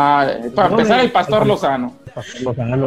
para 0.56 0.70
No, 0.70 0.76
empezar, 0.80 1.00
eh, 1.00 1.04
el 1.04 1.12
Pastor 1.12 1.42
el- 1.44 1.48
Lozano. 1.48 1.94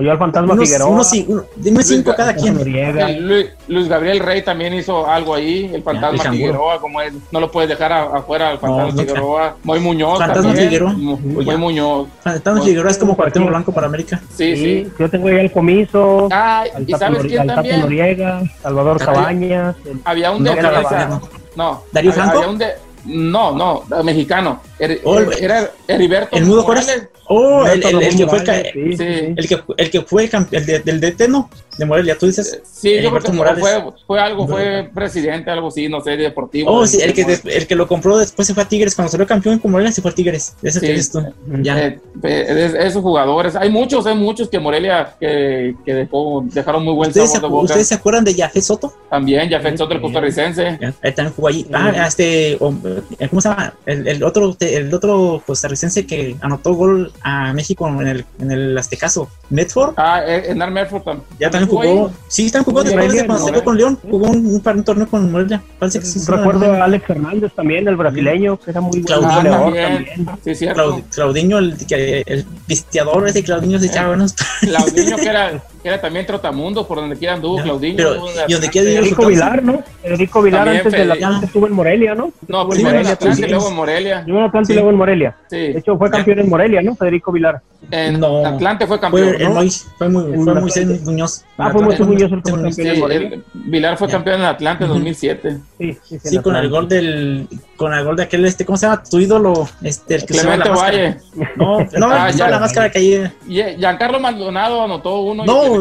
Yo 0.03 0.11
al 0.13 0.19
fantasma 0.19 0.53
Unos, 0.53 0.65
Figueroa. 0.69 0.89
unos 0.89 1.11
uno- 1.27 1.83
cinco 1.83 2.13
cada 2.15 2.35
quien. 2.35 2.59
El 2.59 3.27
Luis, 3.27 3.47
Luis 3.69 3.89
Gabriel 3.89 4.19
Rey 4.19 4.43
también 4.43 4.75
hizo 4.75 5.09
algo 5.09 5.35
ahí, 5.35 5.67
el 5.67 5.77
el 5.77 5.83
fantasma 5.83 6.19
canguro. 6.23 6.33
Figueroa, 6.33 6.81
como 6.81 7.01
es, 7.01 7.15
no 7.31 7.41
lo 7.41 7.51
puedes 7.51 7.71
dejar 7.71 7.93
afuera 7.93 8.51
al 8.51 8.59
fantasma 8.59 8.91
nunca. 8.91 9.03
Figueroa. 9.05 9.57
Muy 9.63 9.81
Muñoz 9.81 10.19
Fantasma 10.19 10.43
también. 10.43 10.65
Figueroa. 10.69 10.93
Mu- 10.93 11.17
Muy 11.19 11.45
Ya. 11.47 11.57
Muñoz. 11.57 12.09
Fantasma 12.23 12.63
Figueroa 12.63 12.91
es 12.91 12.99
como 12.99 13.17
Cuauhtémoc 13.17 13.49
Blanco 13.49 13.73
para 13.73 13.87
América. 13.87 14.21
Sí, 14.37 14.57
Sí, 14.57 14.85
sí. 14.85 14.93
yo 14.99 15.09
tengo 15.09 15.29
ahí 15.29 15.39
al 15.41 15.53
comiso, 15.53 16.29
Ah, 16.31 16.65
al 16.75 16.83
¿y 16.83 16.87
Tato, 16.93 16.99
sabes 16.99 17.23
quién 17.23 17.41
al 17.49 17.55
también? 17.57 17.81
Noriega, 17.81 18.43
Salvador 18.63 18.99
Cabañas, 18.99 19.77
el- 19.87 20.01
Había 20.05 20.31
un 20.33 20.43
No, 20.45 20.51
defensa. 20.51 21.07
No. 21.09 21.21
No. 21.57 21.83
¿Darío 21.93 22.11
había- 22.13 22.25
Franco? 22.25 22.65
No, 23.05 23.53
no, 23.57 23.85
mexicano. 24.03 24.63
Era, 24.79 24.95
Oh, 25.05 25.19
el- 25.19 25.33
era 25.43 25.71
Heriberto 25.89 26.37
¿El 26.37 26.45
Mudo 26.47 26.63
Morales. 26.63 26.87
Juárez? 26.87 27.09
Oh, 27.29 27.67
el, 27.67 27.83
el- 27.85 28.03
el 28.03 28.17
que 28.17 28.27
fue, 28.27 28.39
Morales, 28.39 29.35
el 29.37 29.49
que, 29.49 29.61
el 29.77 29.91
que 29.91 30.01
fue 30.03 30.29
campe- 30.31 30.57
el 30.57 30.67
de- 30.67 30.79
del 30.81 31.01
DT, 31.01 31.29
¿no? 31.29 31.49
De 31.79 31.87
Morelia, 31.87 32.19
tú 32.19 32.27
dices. 32.27 32.61
Sí, 32.71 33.01
yo 33.01 33.11
creo 33.11 33.23
que 33.23 33.33
fue, 33.33 33.93
fue 34.07 34.21
algo, 34.21 34.47
fue 34.47 34.91
presidente, 34.95 35.51
algo 35.51 35.69
así, 35.69 35.89
no 35.89 36.01
sé, 36.03 36.17
deportivo. 36.19 36.71
Oh, 36.71 36.87
sí, 36.87 37.01
el 37.01 37.15
que, 37.15 37.41
el 37.45 37.67
que 37.67 37.75
lo 37.75 37.89
compró 37.89 38.19
después 38.19 38.47
se 38.47 38.53
fue 38.55 38.63
a 38.63 38.69
Tigres. 38.69 38.95
Cuando 38.95 39.11
salió 39.11 39.27
campeón 39.27 39.59
con 39.59 39.71
Morelia 39.71 39.91
se 39.91 40.03
fue 40.03 40.11
a 40.11 40.15
Tigres. 40.15 40.55
Ese 40.63 40.81
Sí. 40.81 40.87
que 40.87 40.93
dices 40.93 41.11
tú. 41.13 41.23
Ya. 41.63 41.79
Eh, 41.79 41.99
eh, 42.23 42.47
es- 42.67 42.75
esos 42.75 43.03
jugadores, 43.03 43.57
hay 43.57 43.71
muchos, 43.71 44.05
hay 44.07 44.15
muchos 44.17 44.49
que 44.51 44.59
Morelia 44.59 45.15
que, 45.19 45.75
que 45.85 45.95
dejó, 45.95 46.45
dejaron 46.47 46.85
muy 46.85 46.93
buen 46.95 47.09
¿Ustedes, 47.09 47.33
se, 47.33 47.41
de 47.41 47.47
boca. 47.47 47.65
¿Ustedes 47.65 47.89
se 47.89 47.95
acuerdan 47.95 48.25
de 48.25 48.35
Jafet 48.35 48.63
Soto? 48.63 48.93
También, 49.09 49.49
ya 49.49 49.61
Soto 49.77 49.95
el 49.95 50.01
costarricense. 50.03 50.79
También 51.01 51.33
jugó 51.35 51.49
allí. 51.49 51.67
Ah, 51.73 52.07
este, 52.07 52.57
o- 52.61 52.75
eh, 53.19 53.29
¿cómo 53.29 53.41
se 53.41 53.49
llama? 53.49 53.73
El, 53.87 54.07
el 54.09 54.23
otro, 54.23 54.55
el 54.61 54.93
otro 54.93 55.43
costarricense 55.47 56.07
que 56.07 56.37
anotó 56.43 56.75
gol 56.75 57.13
a 57.23 57.53
México 57.55 57.89
en 57.89 58.07
el, 58.09 58.25
en 58.41 58.51
el 58.53 58.77
Aztecaso. 58.79 59.29
Medford. 59.51 59.95
Ah, 59.97 60.23
eh, 60.27 60.45
Enar 60.51 60.71
Merford 60.71 61.03
tam- 61.03 61.21
Ya 61.39 61.51
también 61.51 61.62
jugó 61.69 61.83
jugó. 61.83 62.13
Sí, 62.29 62.51
también 62.51 62.65
jugó 62.65 62.85
después 62.85 63.13
de 63.13 63.27
cuando 63.27 63.65
con 63.65 63.77
León. 63.77 63.99
Jugó 64.11 64.27
un, 64.31 64.47
un, 64.47 64.61
par- 64.61 64.77
un 64.77 64.85
torneo 64.85 65.07
con 65.09 65.31
Morelia. 65.31 65.63
Parece 65.79 66.01
que 66.01 66.07
sí. 66.07 66.19
sí, 66.21 66.31
Recuerdo 66.31 66.73
a 66.73 66.85
Alex 66.85 67.09
Hernández 67.11 67.53
también, 67.55 67.87
el 67.89 67.97
brasileño, 67.97 68.59
que 68.59 68.71
era 68.71 68.81
muy 68.81 68.91
buen 69.01 69.05
Claudio 69.05 69.29
Ah, 69.31 69.43
también. 69.43 69.85
también. 70.07 70.29
Sí, 70.45 70.55
cierto. 70.55 70.83
Claud- 70.83 71.03
Claudiño, 71.15 71.59
el, 71.59 71.77
el 71.91 72.45
pisteador 72.67 73.29
ese 73.29 73.43
Claudiño 73.43 73.79
se 73.79 73.87
echaba 73.87 74.09
buenos. 74.09 74.35
Claudinho, 74.61 75.17
que 75.17 75.29
era, 75.29 75.63
era 75.85 76.01
también 76.01 76.27
trotamundo, 76.27 76.87
por 76.87 76.99
donde 76.99 77.17
quiera 77.17 77.35
anduvo, 77.35 77.57
Ya, 77.59 77.63
Claudinho. 77.65 77.97
pero, 77.97 78.15
en 78.15 78.21
¿y 78.21 78.25
donde 78.27 78.41
Atlante. 78.43 78.71
quiera 78.71 78.91
Federico 78.91 79.27
Vilar, 79.27 79.63
¿no? 79.63 79.83
Federico 80.03 80.43
Vilar 80.43 80.65
También 80.65 80.87
antes 80.87 81.01
del 81.01 81.13
Atlante 81.13 81.47
estuvo 81.47 81.67
en 81.67 81.73
Morelia, 81.73 82.15
¿no? 82.15 82.33
No, 82.49 82.63
en 82.63 82.69
primero 82.69 82.89
en 82.89 82.95
Morelia, 82.97 83.13
Atlante 83.13 83.41
y 83.41 83.45
sí. 83.45 83.51
luego 83.51 83.69
en 83.69 83.75
Morelia. 83.77 84.23
Primero 84.25 84.43
en 84.45 84.49
Atlante 84.49 84.67
Sí. 84.67 84.73
y 84.73 84.75
luego 84.77 84.91
en 84.91 84.97
Morelia. 84.97 85.37
Sí. 85.51 85.57
De 85.57 85.79
hecho, 85.79 85.97
fue 85.99 86.11
campeón 86.11 86.39
en 86.41 86.49
Morelia, 86.49 86.83
¿no? 86.83 86.95
Federico 86.97 87.33
Vilar. 87.33 87.61
En 87.91 88.21
No. 88.21 88.47
Atlante 88.47 88.87
fue 88.87 89.01
campeón. 89.01 89.29
Fue, 89.35 89.37
el 89.45 89.55
¿no? 89.55 89.61
Fue 89.99 90.09
muy, 90.09 90.33
En 90.35 90.45
fue 90.45 90.55
Moisés 90.55 91.03
Muñoz. 91.05 91.45
Ah, 91.59 91.71
fue 91.73 91.83
Moisés 91.83 92.01
Atlante. 92.01 92.05
Muñoz 92.25 92.33
el 92.33 92.43
que 92.43 92.51
fue 92.51 92.61
campeón 92.63 92.73
Sí, 92.73 92.89
en 92.89 93.01
Morelia. 93.01 93.29
el- 93.29 93.45
Vilar 93.55 93.97
fue 93.99 94.09
campeón 94.09 94.41
en 94.41 94.47
Atlante 94.47 94.85
en 94.85 94.91
Ujú. 94.91 94.99
2007. 95.01 95.57
Sí, 95.79 95.99
sí, 96.05 96.19
Sí, 96.23 96.37
en 96.37 96.43
con 96.43 96.53
el 96.55 96.67
Atlante. 96.67 96.69
gol 96.69 96.89
del, 96.89 97.49
con 97.77 97.93
el 97.93 98.05
gol 98.05 98.17
de 98.17 98.23
aquel, 98.23 98.45
este, 98.45 98.65
¿cómo 98.65 98.77
se 98.79 98.87
llama? 98.87 99.03
Tu 99.03 99.19
ídolo, 99.19 99.69
este, 99.83 100.15
el 100.15 100.25
que 100.27 100.35
se 100.35 100.45
llama 100.45 100.63
Clemente 100.63 100.69
la 100.69 100.75
máscara. 100.77 101.17
Valle. 101.37 101.53
No, 101.57 101.79
no, 101.99 102.13
Ah, 102.15 102.31
la 102.31 102.59
máscara 102.61 102.91
que 102.91 102.99
ahí. 102.99 103.31
Y 103.49 103.61
eh, 103.61 103.75
Giancarlo 103.77 104.21
Maldonado 104.21 104.83
anotó 104.85 105.21
uno. 105.23 105.43
y 105.43 105.47
No, 105.47 105.72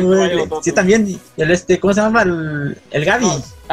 Sí, 0.61 0.71
también. 0.71 1.19
El 1.37 1.51
este, 1.51 1.79
¿cómo 1.79 1.93
se 1.93 2.01
llama? 2.01 2.21
El, 2.23 2.77
el 2.91 3.05
Gaby. 3.05 3.27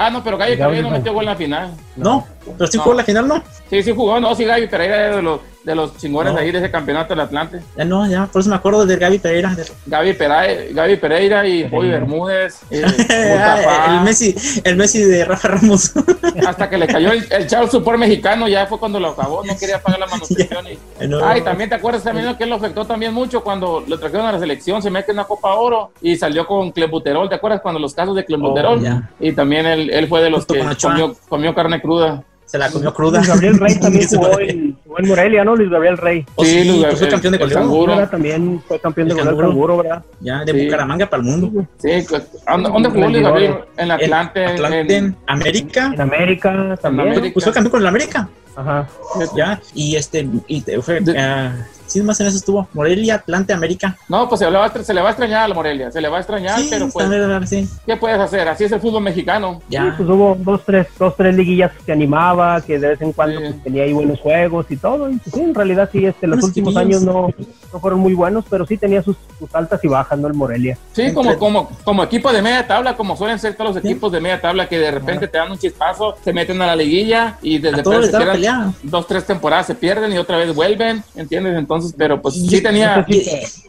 Ah, 0.06 0.10
no, 0.10 0.22
pero 0.22 0.38
Gaby 0.38 0.56
Pereira 0.56 0.82
no 0.82 0.90
metió 0.90 1.12
gol 1.12 1.24
en 1.24 1.30
la 1.30 1.36
final. 1.36 1.70
No, 1.96 2.26
pero 2.56 2.70
sí 2.70 2.76
No. 2.76 2.82
jugó 2.84 2.94
la 2.96 3.04
final, 3.04 3.26
¿no? 3.28 3.42
Sí, 3.68 3.82
sí 3.82 3.92
jugó, 3.94 4.18
no, 4.20 4.34
sí, 4.34 4.44
Gaby 4.44 4.68
Pereira 4.68 4.96
era 5.06 5.16
de 5.16 5.22
los, 5.22 5.40
de 5.64 5.74
los 5.74 5.96
chingones 5.98 6.32
No. 6.32 6.38
ahí 6.38 6.50
de 6.52 6.58
ese 6.58 6.70
campeonato 6.70 7.08
del 7.10 7.20
Atlante. 7.20 7.60
Ya 7.76 7.84
no, 7.84 8.08
ya, 8.08 8.26
por 8.26 8.40
eso 8.40 8.48
me 8.50 8.56
acuerdo 8.56 8.86
del 8.86 8.98
Gaby 8.98 9.18
Pereira. 9.18 9.54
Gaby 9.86 10.12
Pereira, 10.14 10.64
Gaby 10.72 10.96
Pereira 10.96 11.46
y 11.46 11.64
Bobby 11.64 11.88
Bermúdez. 11.90 12.60
eh, 12.70 12.82
Mustafa. 12.86 13.96
el 13.96 14.00
Messi, 14.02 14.34
el 14.64 14.76
Messi 14.76 15.02
de 15.04 15.24
Rafa 15.24 15.48
Ramos. 15.48 15.92
Hasta 16.46 16.70
que 16.70 16.78
le 16.78 16.86
cayó 16.86 17.12
el, 17.12 17.26
el 17.30 17.46
chavo 17.46 17.66
super 17.68 17.98
mexicano, 17.98 18.48
ya 18.48 18.66
fue 18.66 18.78
cuando 18.78 19.00
lo 19.00 19.08
acabó, 19.08 19.44
no 19.44 19.56
quería 19.58 19.82
pagar 19.82 20.00
la 20.00 20.06
manutención. 20.10 20.64
Y, 21.00 21.06
No. 21.08 21.24
Ay, 21.26 21.40
también 21.42 21.68
te 21.68 21.74
acuerdas 21.74 22.02
también 22.04 22.34
que 22.36 22.44
él 22.44 22.50
lo 22.50 22.56
afectó 22.56 22.86
también 22.86 23.12
mucho 23.12 23.42
cuando 23.42 23.82
lo 23.86 23.98
trajeron 23.98 24.26
a 24.26 24.32
la 24.32 24.38
selección, 24.38 24.80
se 24.82 24.90
mete 24.90 25.10
en 25.10 25.16
una 25.18 25.24
Copa 25.24 25.54
Oro 25.54 25.90
y 26.00 26.16
salió 26.16 26.46
con 26.46 26.70
Clembuterol, 26.70 27.28
¿te 27.28 27.34
acuerdas 27.34 27.60
cuando 27.60 27.80
los 27.80 27.92
casos 27.94 28.14
de 28.16 28.24
Clembuterol? 28.24 28.80
Oh. 28.86 29.02
Y 29.20 29.32
también 29.32 29.66
él, 29.88 29.98
él 30.04 30.08
fue 30.08 30.22
de 30.22 30.30
los 30.30 30.46
que 30.46 30.64
comió, 30.80 31.14
comió 31.28 31.54
carne 31.54 31.80
cruda. 31.80 32.22
Se 32.46 32.56
la 32.56 32.70
comió 32.70 32.94
cruda. 32.94 33.18
Luis 33.18 33.28
Gabriel 33.28 33.58
Rey 33.58 33.74
también 33.80 34.08
jugó 34.08 34.32
fue. 34.32 34.50
en, 34.50 34.78
jugó 34.86 34.98
en 35.00 35.08
Morelia, 35.08 35.44
¿no? 35.44 35.54
Luis 35.54 35.68
Gabriel 35.68 35.98
Rey. 35.98 36.24
Oh, 36.34 36.44
sí, 36.44 36.64
Luis 36.64 36.64
pues 36.64 36.80
fue 36.80 36.82
Gabriel- 36.90 37.10
campeón 37.10 37.32
de 37.32 37.38
goleo. 37.66 38.08
también 38.08 38.62
fue 38.66 38.80
campeón 38.80 39.08
de 39.08 39.12
El 39.12 39.18
goleo 39.18 39.30
canguro. 39.36 39.48
canguro, 39.48 39.76
¿verdad? 39.78 40.02
Ya, 40.20 40.44
de 40.44 40.52
Sí. 40.52 40.64
Bucaramanga 40.64 41.10
para 41.10 41.22
el 41.22 41.28
mundo. 41.28 41.66
Sí, 41.76 41.90
pues, 42.08 42.22
¿dónde, 42.46 42.70
dónde 42.70 42.88
jugó 42.88 43.08
Luis 43.08 43.22
Gabriel? 43.22 43.54
En 43.76 43.90
Atlante. 43.90 44.42
En 44.44 44.48
Atlante, 44.50 44.96
en- 44.96 45.16
América. 45.26 45.90
En 45.94 46.00
América 46.00 46.78
también. 46.80 47.08
América. 47.08 47.34
Pues 47.34 47.44
fue 47.44 47.52
campeón 47.52 47.70
con 47.70 47.80
el 47.82 47.86
América. 47.86 48.28
Ajá. 48.56 48.88
Ya, 49.36 49.60
y 49.74 49.96
este, 49.96 50.26
y 50.48 50.62
fue, 50.80 51.00
De- 51.00 51.18
ah, 51.18 51.54
sí, 51.88 52.00
más 52.02 52.20
en 52.20 52.26
eso 52.28 52.36
estuvo. 52.36 52.68
Morelia, 52.72 53.16
Atlante, 53.16 53.52
América. 53.52 53.96
No, 54.08 54.28
pues 54.28 54.38
se 54.40 54.50
le, 54.50 54.56
va 54.56 54.66
a, 54.66 54.82
se 54.84 54.94
le 54.94 55.00
va 55.00 55.08
a 55.08 55.10
extrañar 55.10 55.44
a 55.44 55.48
la 55.48 55.54
Morelia, 55.54 55.90
se 55.90 56.00
le 56.00 56.08
va 56.08 56.18
a 56.18 56.20
extrañar, 56.20 56.58
Sí, 56.60 56.68
pero 56.70 56.88
pues, 56.88 57.08
sí. 57.48 57.68
¿qué 57.86 57.96
puedes 57.96 58.18
hacer? 58.18 58.48
Así 58.48 58.64
es 58.64 58.72
el 58.72 58.80
fútbol 58.80 59.02
mexicano. 59.02 59.60
Sí, 59.68 59.74
Ya. 59.74 59.94
pues 59.96 60.08
hubo 60.08 60.36
dos, 60.38 60.60
tres, 60.64 60.86
dos, 60.98 61.14
tres 61.16 61.34
liguillas 61.34 61.72
que 61.84 61.92
animaba, 61.92 62.60
que 62.60 62.78
de 62.78 62.88
vez 62.88 63.00
en 63.00 63.12
cuando 63.12 63.40
Sí. 63.40 63.46
pues, 63.50 63.62
tenía 63.64 63.82
ahí 63.84 63.92
buenos 63.92 64.20
juegos 64.20 64.66
y 64.70 64.76
todo. 64.76 65.10
Y 65.10 65.16
pues, 65.16 65.34
sí, 65.34 65.40
en 65.40 65.54
realidad 65.54 65.88
sí, 65.92 66.04
este, 66.06 66.26
los 66.26 66.42
últimos 66.44 66.76
años 66.76 67.02
no, 67.02 67.28
no 67.72 67.80
fueron 67.80 68.00
muy 68.00 68.14
buenos, 68.14 68.44
pero 68.48 68.66
sí 68.66 68.76
tenía 68.76 69.02
sus, 69.02 69.16
sus 69.38 69.54
altas 69.54 69.82
y 69.84 69.88
bajas, 69.88 70.18
¿no? 70.18 70.28
El 70.28 70.34
Morelia. 70.34 70.76
Sí, 70.92 71.12
como, 71.12 71.30
Entre- 71.30 71.38
como, 71.38 71.68
como 71.84 72.02
equipo 72.02 72.32
de 72.32 72.42
media 72.42 72.66
tabla, 72.66 72.96
como 72.96 73.16
suelen 73.16 73.38
ser 73.38 73.54
todos 73.54 73.74
los 73.74 73.84
equipos 73.84 74.10
de 74.12 74.20
media 74.20 74.40
tabla 74.40 74.68
que 74.68 74.78
de 74.78 74.90
repente 74.90 75.28
te 75.28 75.38
dan 75.38 75.50
un 75.50 75.58
chispazo, 75.58 76.16
se 76.24 76.32
meten 76.32 76.60
a 76.62 76.66
la 76.66 76.76
liguilla 76.76 77.36
y 77.42 77.58
desde 77.58 77.82
se 77.84 78.10
quedan 78.40 78.74
dos, 78.82 79.06
tres 79.06 79.24
temporadas 79.24 79.66
se 79.66 79.74
pierden 79.74 80.12
y 80.12 80.18
otra 80.18 80.36
vez 80.38 80.54
vuelven, 80.54 81.02
¿entiendes? 81.14 81.56
Entonces, 81.56 81.77
pero 81.96 82.20
pues 82.20 82.36
Y- 82.36 82.48
sí 82.48 82.62
tenía... 82.62 83.04
y- 83.08 83.16
Y, 83.18 83.22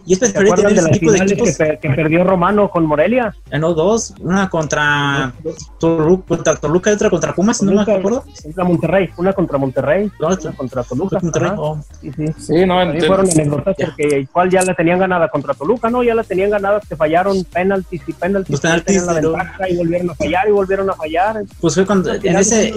y 0.05 0.13
es 0.13 0.19
¿Se 0.19 0.31
tener 0.33 0.55
de 0.55 0.73
ese 0.73 0.89
tipo 0.89 1.11
de 1.11 1.19
que, 1.19 1.23
equipos. 1.25 1.51
per- 1.55 1.79
que 1.79 1.89
perdió 1.91 2.23
Romano 2.23 2.69
con 2.71 2.85
Morelia? 2.85 3.35
Ganó 3.51 3.73
dos, 3.75 4.13
una 4.21 4.49
contra 4.49 5.33
Toluca, 5.79 6.23
contra 6.27 6.55
Toluca 6.55 6.89
y 6.89 6.93
otra 6.93 7.09
contra 7.11 7.35
Pumas, 7.35 7.61
no 7.61 7.71
me 7.71 7.77
Toluca, 7.85 7.95
acuerdo. 7.99 8.23
Contra 8.41 8.63
Monterrey, 8.63 9.09
una 9.17 9.33
contra 9.33 9.57
Monterrey, 9.59 10.11
una 10.19 10.29
otra. 10.29 10.51
contra 10.53 10.83
Toluca. 10.83 11.19
Monterrey. 11.21 11.51
Oh, 11.57 11.79
Sí, 12.01 12.11
sí. 12.15 12.25
Sí, 12.39 12.65
no, 12.65 12.79
También 12.79 13.03
ent- 13.03 13.07
fueron 13.07 13.29
anécdotas 13.29 13.75
Ya. 13.77 13.85
porque 13.85 14.19
igual 14.21 14.49
ya 14.49 14.61
la 14.63 14.73
tenían 14.73 14.99
ganada 14.99 15.27
contra 15.29 15.53
Toluca, 15.53 15.89
¿no? 15.89 16.01
Ya 16.03 16.15
la 16.15 16.23
tenían 16.23 16.49
ganada, 16.49 16.79
que 16.87 16.95
fallaron 16.95 17.43
penaltis 17.43 18.01
y 18.07 18.13
penaltis. 18.13 18.51
Los 18.51 18.61
penaltis, 18.61 19.03
la 19.05 19.13
ventaja 19.13 19.69
y 19.69 19.77
volvieron 19.77 20.09
a 20.09 20.15
fallar 20.15 20.47
y 20.47 20.51
volvieron 20.51 20.89
a 20.89 20.93
fallar. 20.93 21.43
Pues 21.61 21.75
fue 21.75 21.85
cuando, 21.85 22.13
en, 22.13 22.35
ese, 22.35 22.73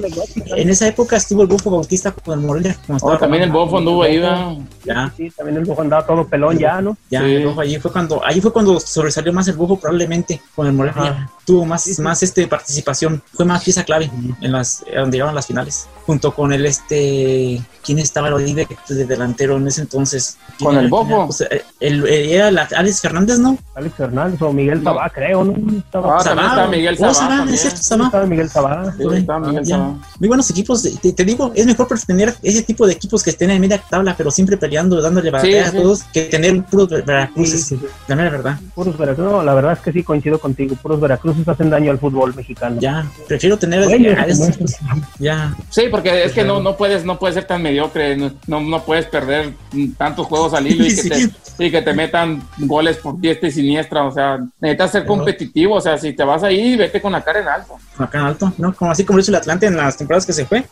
en 0.57 0.68
esa 0.68 0.87
época 0.88 1.16
estuvo 1.16 1.42
el 1.42 1.49
Bufo 1.49 1.71
Bautista 1.71 2.11
con 2.12 2.38
el 2.40 2.45
Morelia. 2.47 2.77
como 2.87 2.97
oh, 2.97 2.99
estaba 2.99 3.18
también 3.18 3.45
el. 3.45 3.51
Bofo 3.51 3.79
anduvo 3.79 4.03
ahí, 4.03 4.18
¿verdad? 4.18 4.53
Ya, 4.85 5.12
Sí, 5.23 5.31
también 5.37 5.59
el 5.59 5.65
Bojo 5.65 5.83
andaba 5.83 6.05
todo 6.05 6.27
pelón 6.27 6.59
ya, 6.59 6.81
¿no? 6.81 6.97
ya, 7.09 7.21
Sí. 7.21 7.35
el 7.35 7.47
Bufo 7.47 7.61
allí 7.61 7.79
fue 7.79 7.93
cuando, 7.93 8.25
allí 8.25 8.41
fue 8.41 8.53
cuando 8.53 8.81
sobresalió 8.81 9.33
más 9.33 9.47
el 9.49 9.57
Bufo 9.57 9.79
probablemente 9.79 10.41
con 10.55 10.67
el 10.67 10.73
Morelia. 10.73 11.31
Tuvo 11.45 11.65
más, 11.67 11.83
Sí, 11.83 11.95
sí. 11.95 12.03
más 12.03 12.23
este 12.23 12.47
participación, 12.47 13.21
fue 13.35 13.45
más 13.45 13.65
pieza 13.65 13.83
clave 13.85 14.11
en 14.41 14.53
las, 14.53 14.85
donde 14.95 15.17
llegaron 15.17 15.35
las 15.35 15.47
finales. 15.47 15.89
Junto 16.07 16.33
con 16.35 16.53
el 16.53 16.67
este, 16.67 17.61
¿quién 17.85 17.99
estaba 17.99 18.29
ahí 18.29 18.55
de, 18.55 18.67
de 18.89 19.05
delantero 19.07 19.57
en 19.57 19.67
ese 19.67 19.81
entonces? 19.83 20.37
¿Con 20.61 20.77
el 20.77 20.89
Bofo? 20.89 21.27
Pues, 21.27 21.41
el, 21.81 22.07
el- 22.07 22.07
era 22.31 22.51
la- 22.51 22.69
Alex 22.77 23.01
Fernández, 23.01 23.39
¿no? 23.39 23.57
Alex 23.75 23.95
Fernández 23.97 24.41
o 24.43 24.53
Miguel 24.53 24.83
No. 24.83 24.91
Sabá, 24.93 25.11
creo, 25.11 25.45
¿no? 25.45 25.55
Estaba, 25.79 26.17
Ah, 26.17 26.19
está 26.21 26.67
Miguel 26.69 26.95
Oh, 26.95 27.01
Sabá 27.01 27.15
Sabá, 27.15 27.29
también. 27.39 27.55
es 27.55 27.61
cierto, 27.61 27.83
Sabá. 27.83 28.05
estaba 28.07 28.27
Miguel 28.27 28.49
Sabá. 28.51 28.95
Sí, 28.97 29.05
está 29.15 29.39
Miguel. 29.39 29.67
Sabá. 29.67 29.95
Muy 30.21 30.29
buenos 30.29 30.51
equipos, 30.51 30.83
te, 31.03 31.13
te 31.13 31.25
digo, 31.25 31.53
es 31.55 31.67
mejor 31.67 31.89
tener 32.07 32.35
ese 32.43 32.63
tipo 32.63 32.87
de 32.87 32.93
equipos 32.95 33.23
que 33.23 33.31
estén 33.31 33.51
en 33.51 33.61
media 33.61 33.83
tabla, 33.91 34.15
pero 34.17 34.31
siempre 34.31 34.57
peleando, 34.57 35.01
dándole 35.01 35.31
batalla 35.31 35.69
a 35.69 35.73
todos, 35.73 36.03
que 36.13 36.23
tener 36.25 36.63
puros 36.65 36.89
ver- 36.89 37.01
Sí, 37.01 37.07
Veracruces, 37.07 37.65
sí, 37.67 37.77
sí. 37.81 37.87
la 38.09 38.15
verdad. 38.17 38.59
Puros 38.75 38.97
Veracruz. 38.97 39.27
No, 39.31 39.43
la 39.43 39.55
verdad 39.55 39.73
es 39.73 39.79
que 39.81 39.93
sí 39.93 40.03
coincido 40.03 40.39
contigo. 40.41 40.77
Puros 40.83 41.01
Hacen 41.47 41.71
daño 41.71 41.90
al 41.90 41.99
fútbol 41.99 42.35
mexicano. 42.35 42.77
Ya, 42.81 43.07
prefiero 43.29 43.59
tener 43.59 43.83
estos. 43.83 44.77
ya, 45.18 45.55
Sí, 45.71 45.83
porque 45.90 46.25
es 46.25 46.33
que 46.33 46.45
no, 46.45 46.61
no 46.61 46.77
puedes 46.77 47.05
no 47.05 47.18
puedes 47.18 47.35
ser 47.35 47.45
tan 47.45 47.62
mediocre, 47.62 48.16
no, 48.16 48.61
no, 48.61 48.83
puedes 48.85 49.07
perder 49.07 49.53
tantos 49.99 50.27
juegos 50.27 50.55
al 50.55 50.66
hilo 50.66 50.85
y 50.85 50.88
que, 50.97 51.03
Sí. 51.03 51.29
te, 51.59 51.64
y 51.66 51.71
que 51.71 51.83
te 51.83 51.92
metan 51.92 52.42
goles 52.59 52.97
por 52.99 53.21
diestra 53.21 53.49
y 53.49 53.53
siniestra, 53.53 54.05
o 54.05 54.12
sea, 54.12 54.38
necesitas 54.61 54.90
ser 54.92 55.03
Pero- 55.03 55.14
competitivo, 55.14 55.75
o 55.77 55.81
sea, 55.81 55.99
si 55.99 56.12
te 56.12 56.25
vas 56.25 56.42
ahí, 56.42 56.77
vete 56.77 57.01
con 57.01 57.12
la 57.12 57.23
cara 57.23 57.40
en 57.40 57.49
alto. 57.49 57.77
acá 57.99 58.18
en 58.21 58.25
alto, 58.27 58.53
¿no? 58.59 58.75
Como 58.75 58.90
así 58.90 59.05
como 59.05 59.18
hizo 59.18 59.31
el 59.31 59.37
Atlante 59.37 59.66
en 59.66 59.77
las 59.77 59.97
temporadas 59.97 60.25
que 60.27 60.33
se 60.33 60.45
fue. 60.47 60.64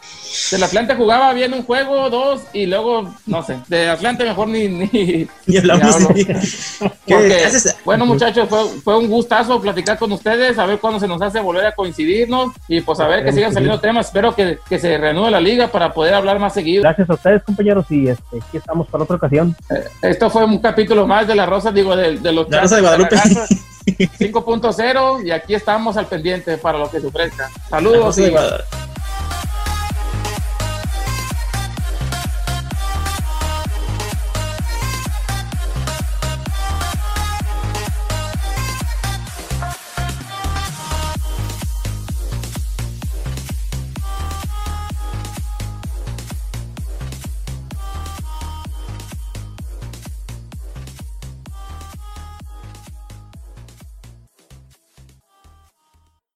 El 0.53 0.63
Atlante 0.63 0.95
jugaba 0.95 1.33
bien 1.33 1.53
un 1.53 1.63
juego, 1.65 2.09
dos, 2.11 2.43
y 2.53 2.67
luego, 2.67 3.15
no 3.27 3.43
sé, 3.43 3.59
de 3.69 3.89
Atlante 3.89 4.25
mejor 4.25 4.49
ni, 4.49 4.69
ni, 4.69 5.29
Y 5.47 5.57
hablamos 5.59 5.97
bueno, 7.85 8.07
muchachos, 8.07 8.49
fue, 8.49 8.65
fue 8.83 8.99
un 8.99 9.09
gustazo 9.09 9.61
platicar 9.61 9.99
con 9.99 10.13
ustedes, 10.13 10.50
a 10.59 10.67
ver 10.67 10.79
cuándo 10.79 11.01
se 11.01 11.09
nos 11.09 11.21
hace 11.23 11.41
volver 11.41 11.67
a 11.67 11.73
coincidirnos 11.73 12.53
y 12.69 12.81
pues 12.81 13.01
a 13.01 13.07
ver 13.07 13.25
que 13.25 13.33
sigan 13.33 13.53
saliendo 13.53 13.81
temas. 13.81 14.07
Espero 14.07 14.35
que, 14.35 14.59
que 14.69 14.79
se 14.79 14.97
reanude 14.99 15.31
la 15.31 15.41
liga 15.41 15.69
para 15.69 15.93
poder 15.93 16.15
hablar 16.15 16.39
más 16.39 16.55
seguido. 16.55 16.83
Gracias 16.83 17.09
a 17.11 17.15
ustedes, 17.15 17.43
compañeros, 17.43 17.87
y 17.91 18.09
este, 18.09 18.39
aquí 18.39 18.57
estamos 18.57 18.89
para 18.89 19.05
otra 19.05 19.17
ocasión. 19.17 19.57
Esto 20.03 20.31
fue 20.31 20.45
un 20.45 20.59
capítulo 20.59 21.07
más 21.07 21.27
de 21.27 21.35
La 21.35 21.47
Rosa, 21.47 21.71
digo, 21.71 21.95
de, 21.97 22.19
de 22.19 22.33
los 22.33 22.49
La 22.51 22.63
Rosa 22.63 22.77
de 22.77 22.83
Guadalupe. 22.83 23.11
Pelagazos 23.11 23.51
5.0 23.87 25.27
y 25.27 25.31
aquí 25.31 25.55
estamos 25.55 25.97
al 25.97 26.07
pendiente 26.07 26.59
para 26.59 26.79
lo 26.79 26.91
que 26.91 27.01
se 27.01 27.07
ofrezca. 27.07 27.49
La 27.49 27.79
Saludos. 27.79 28.17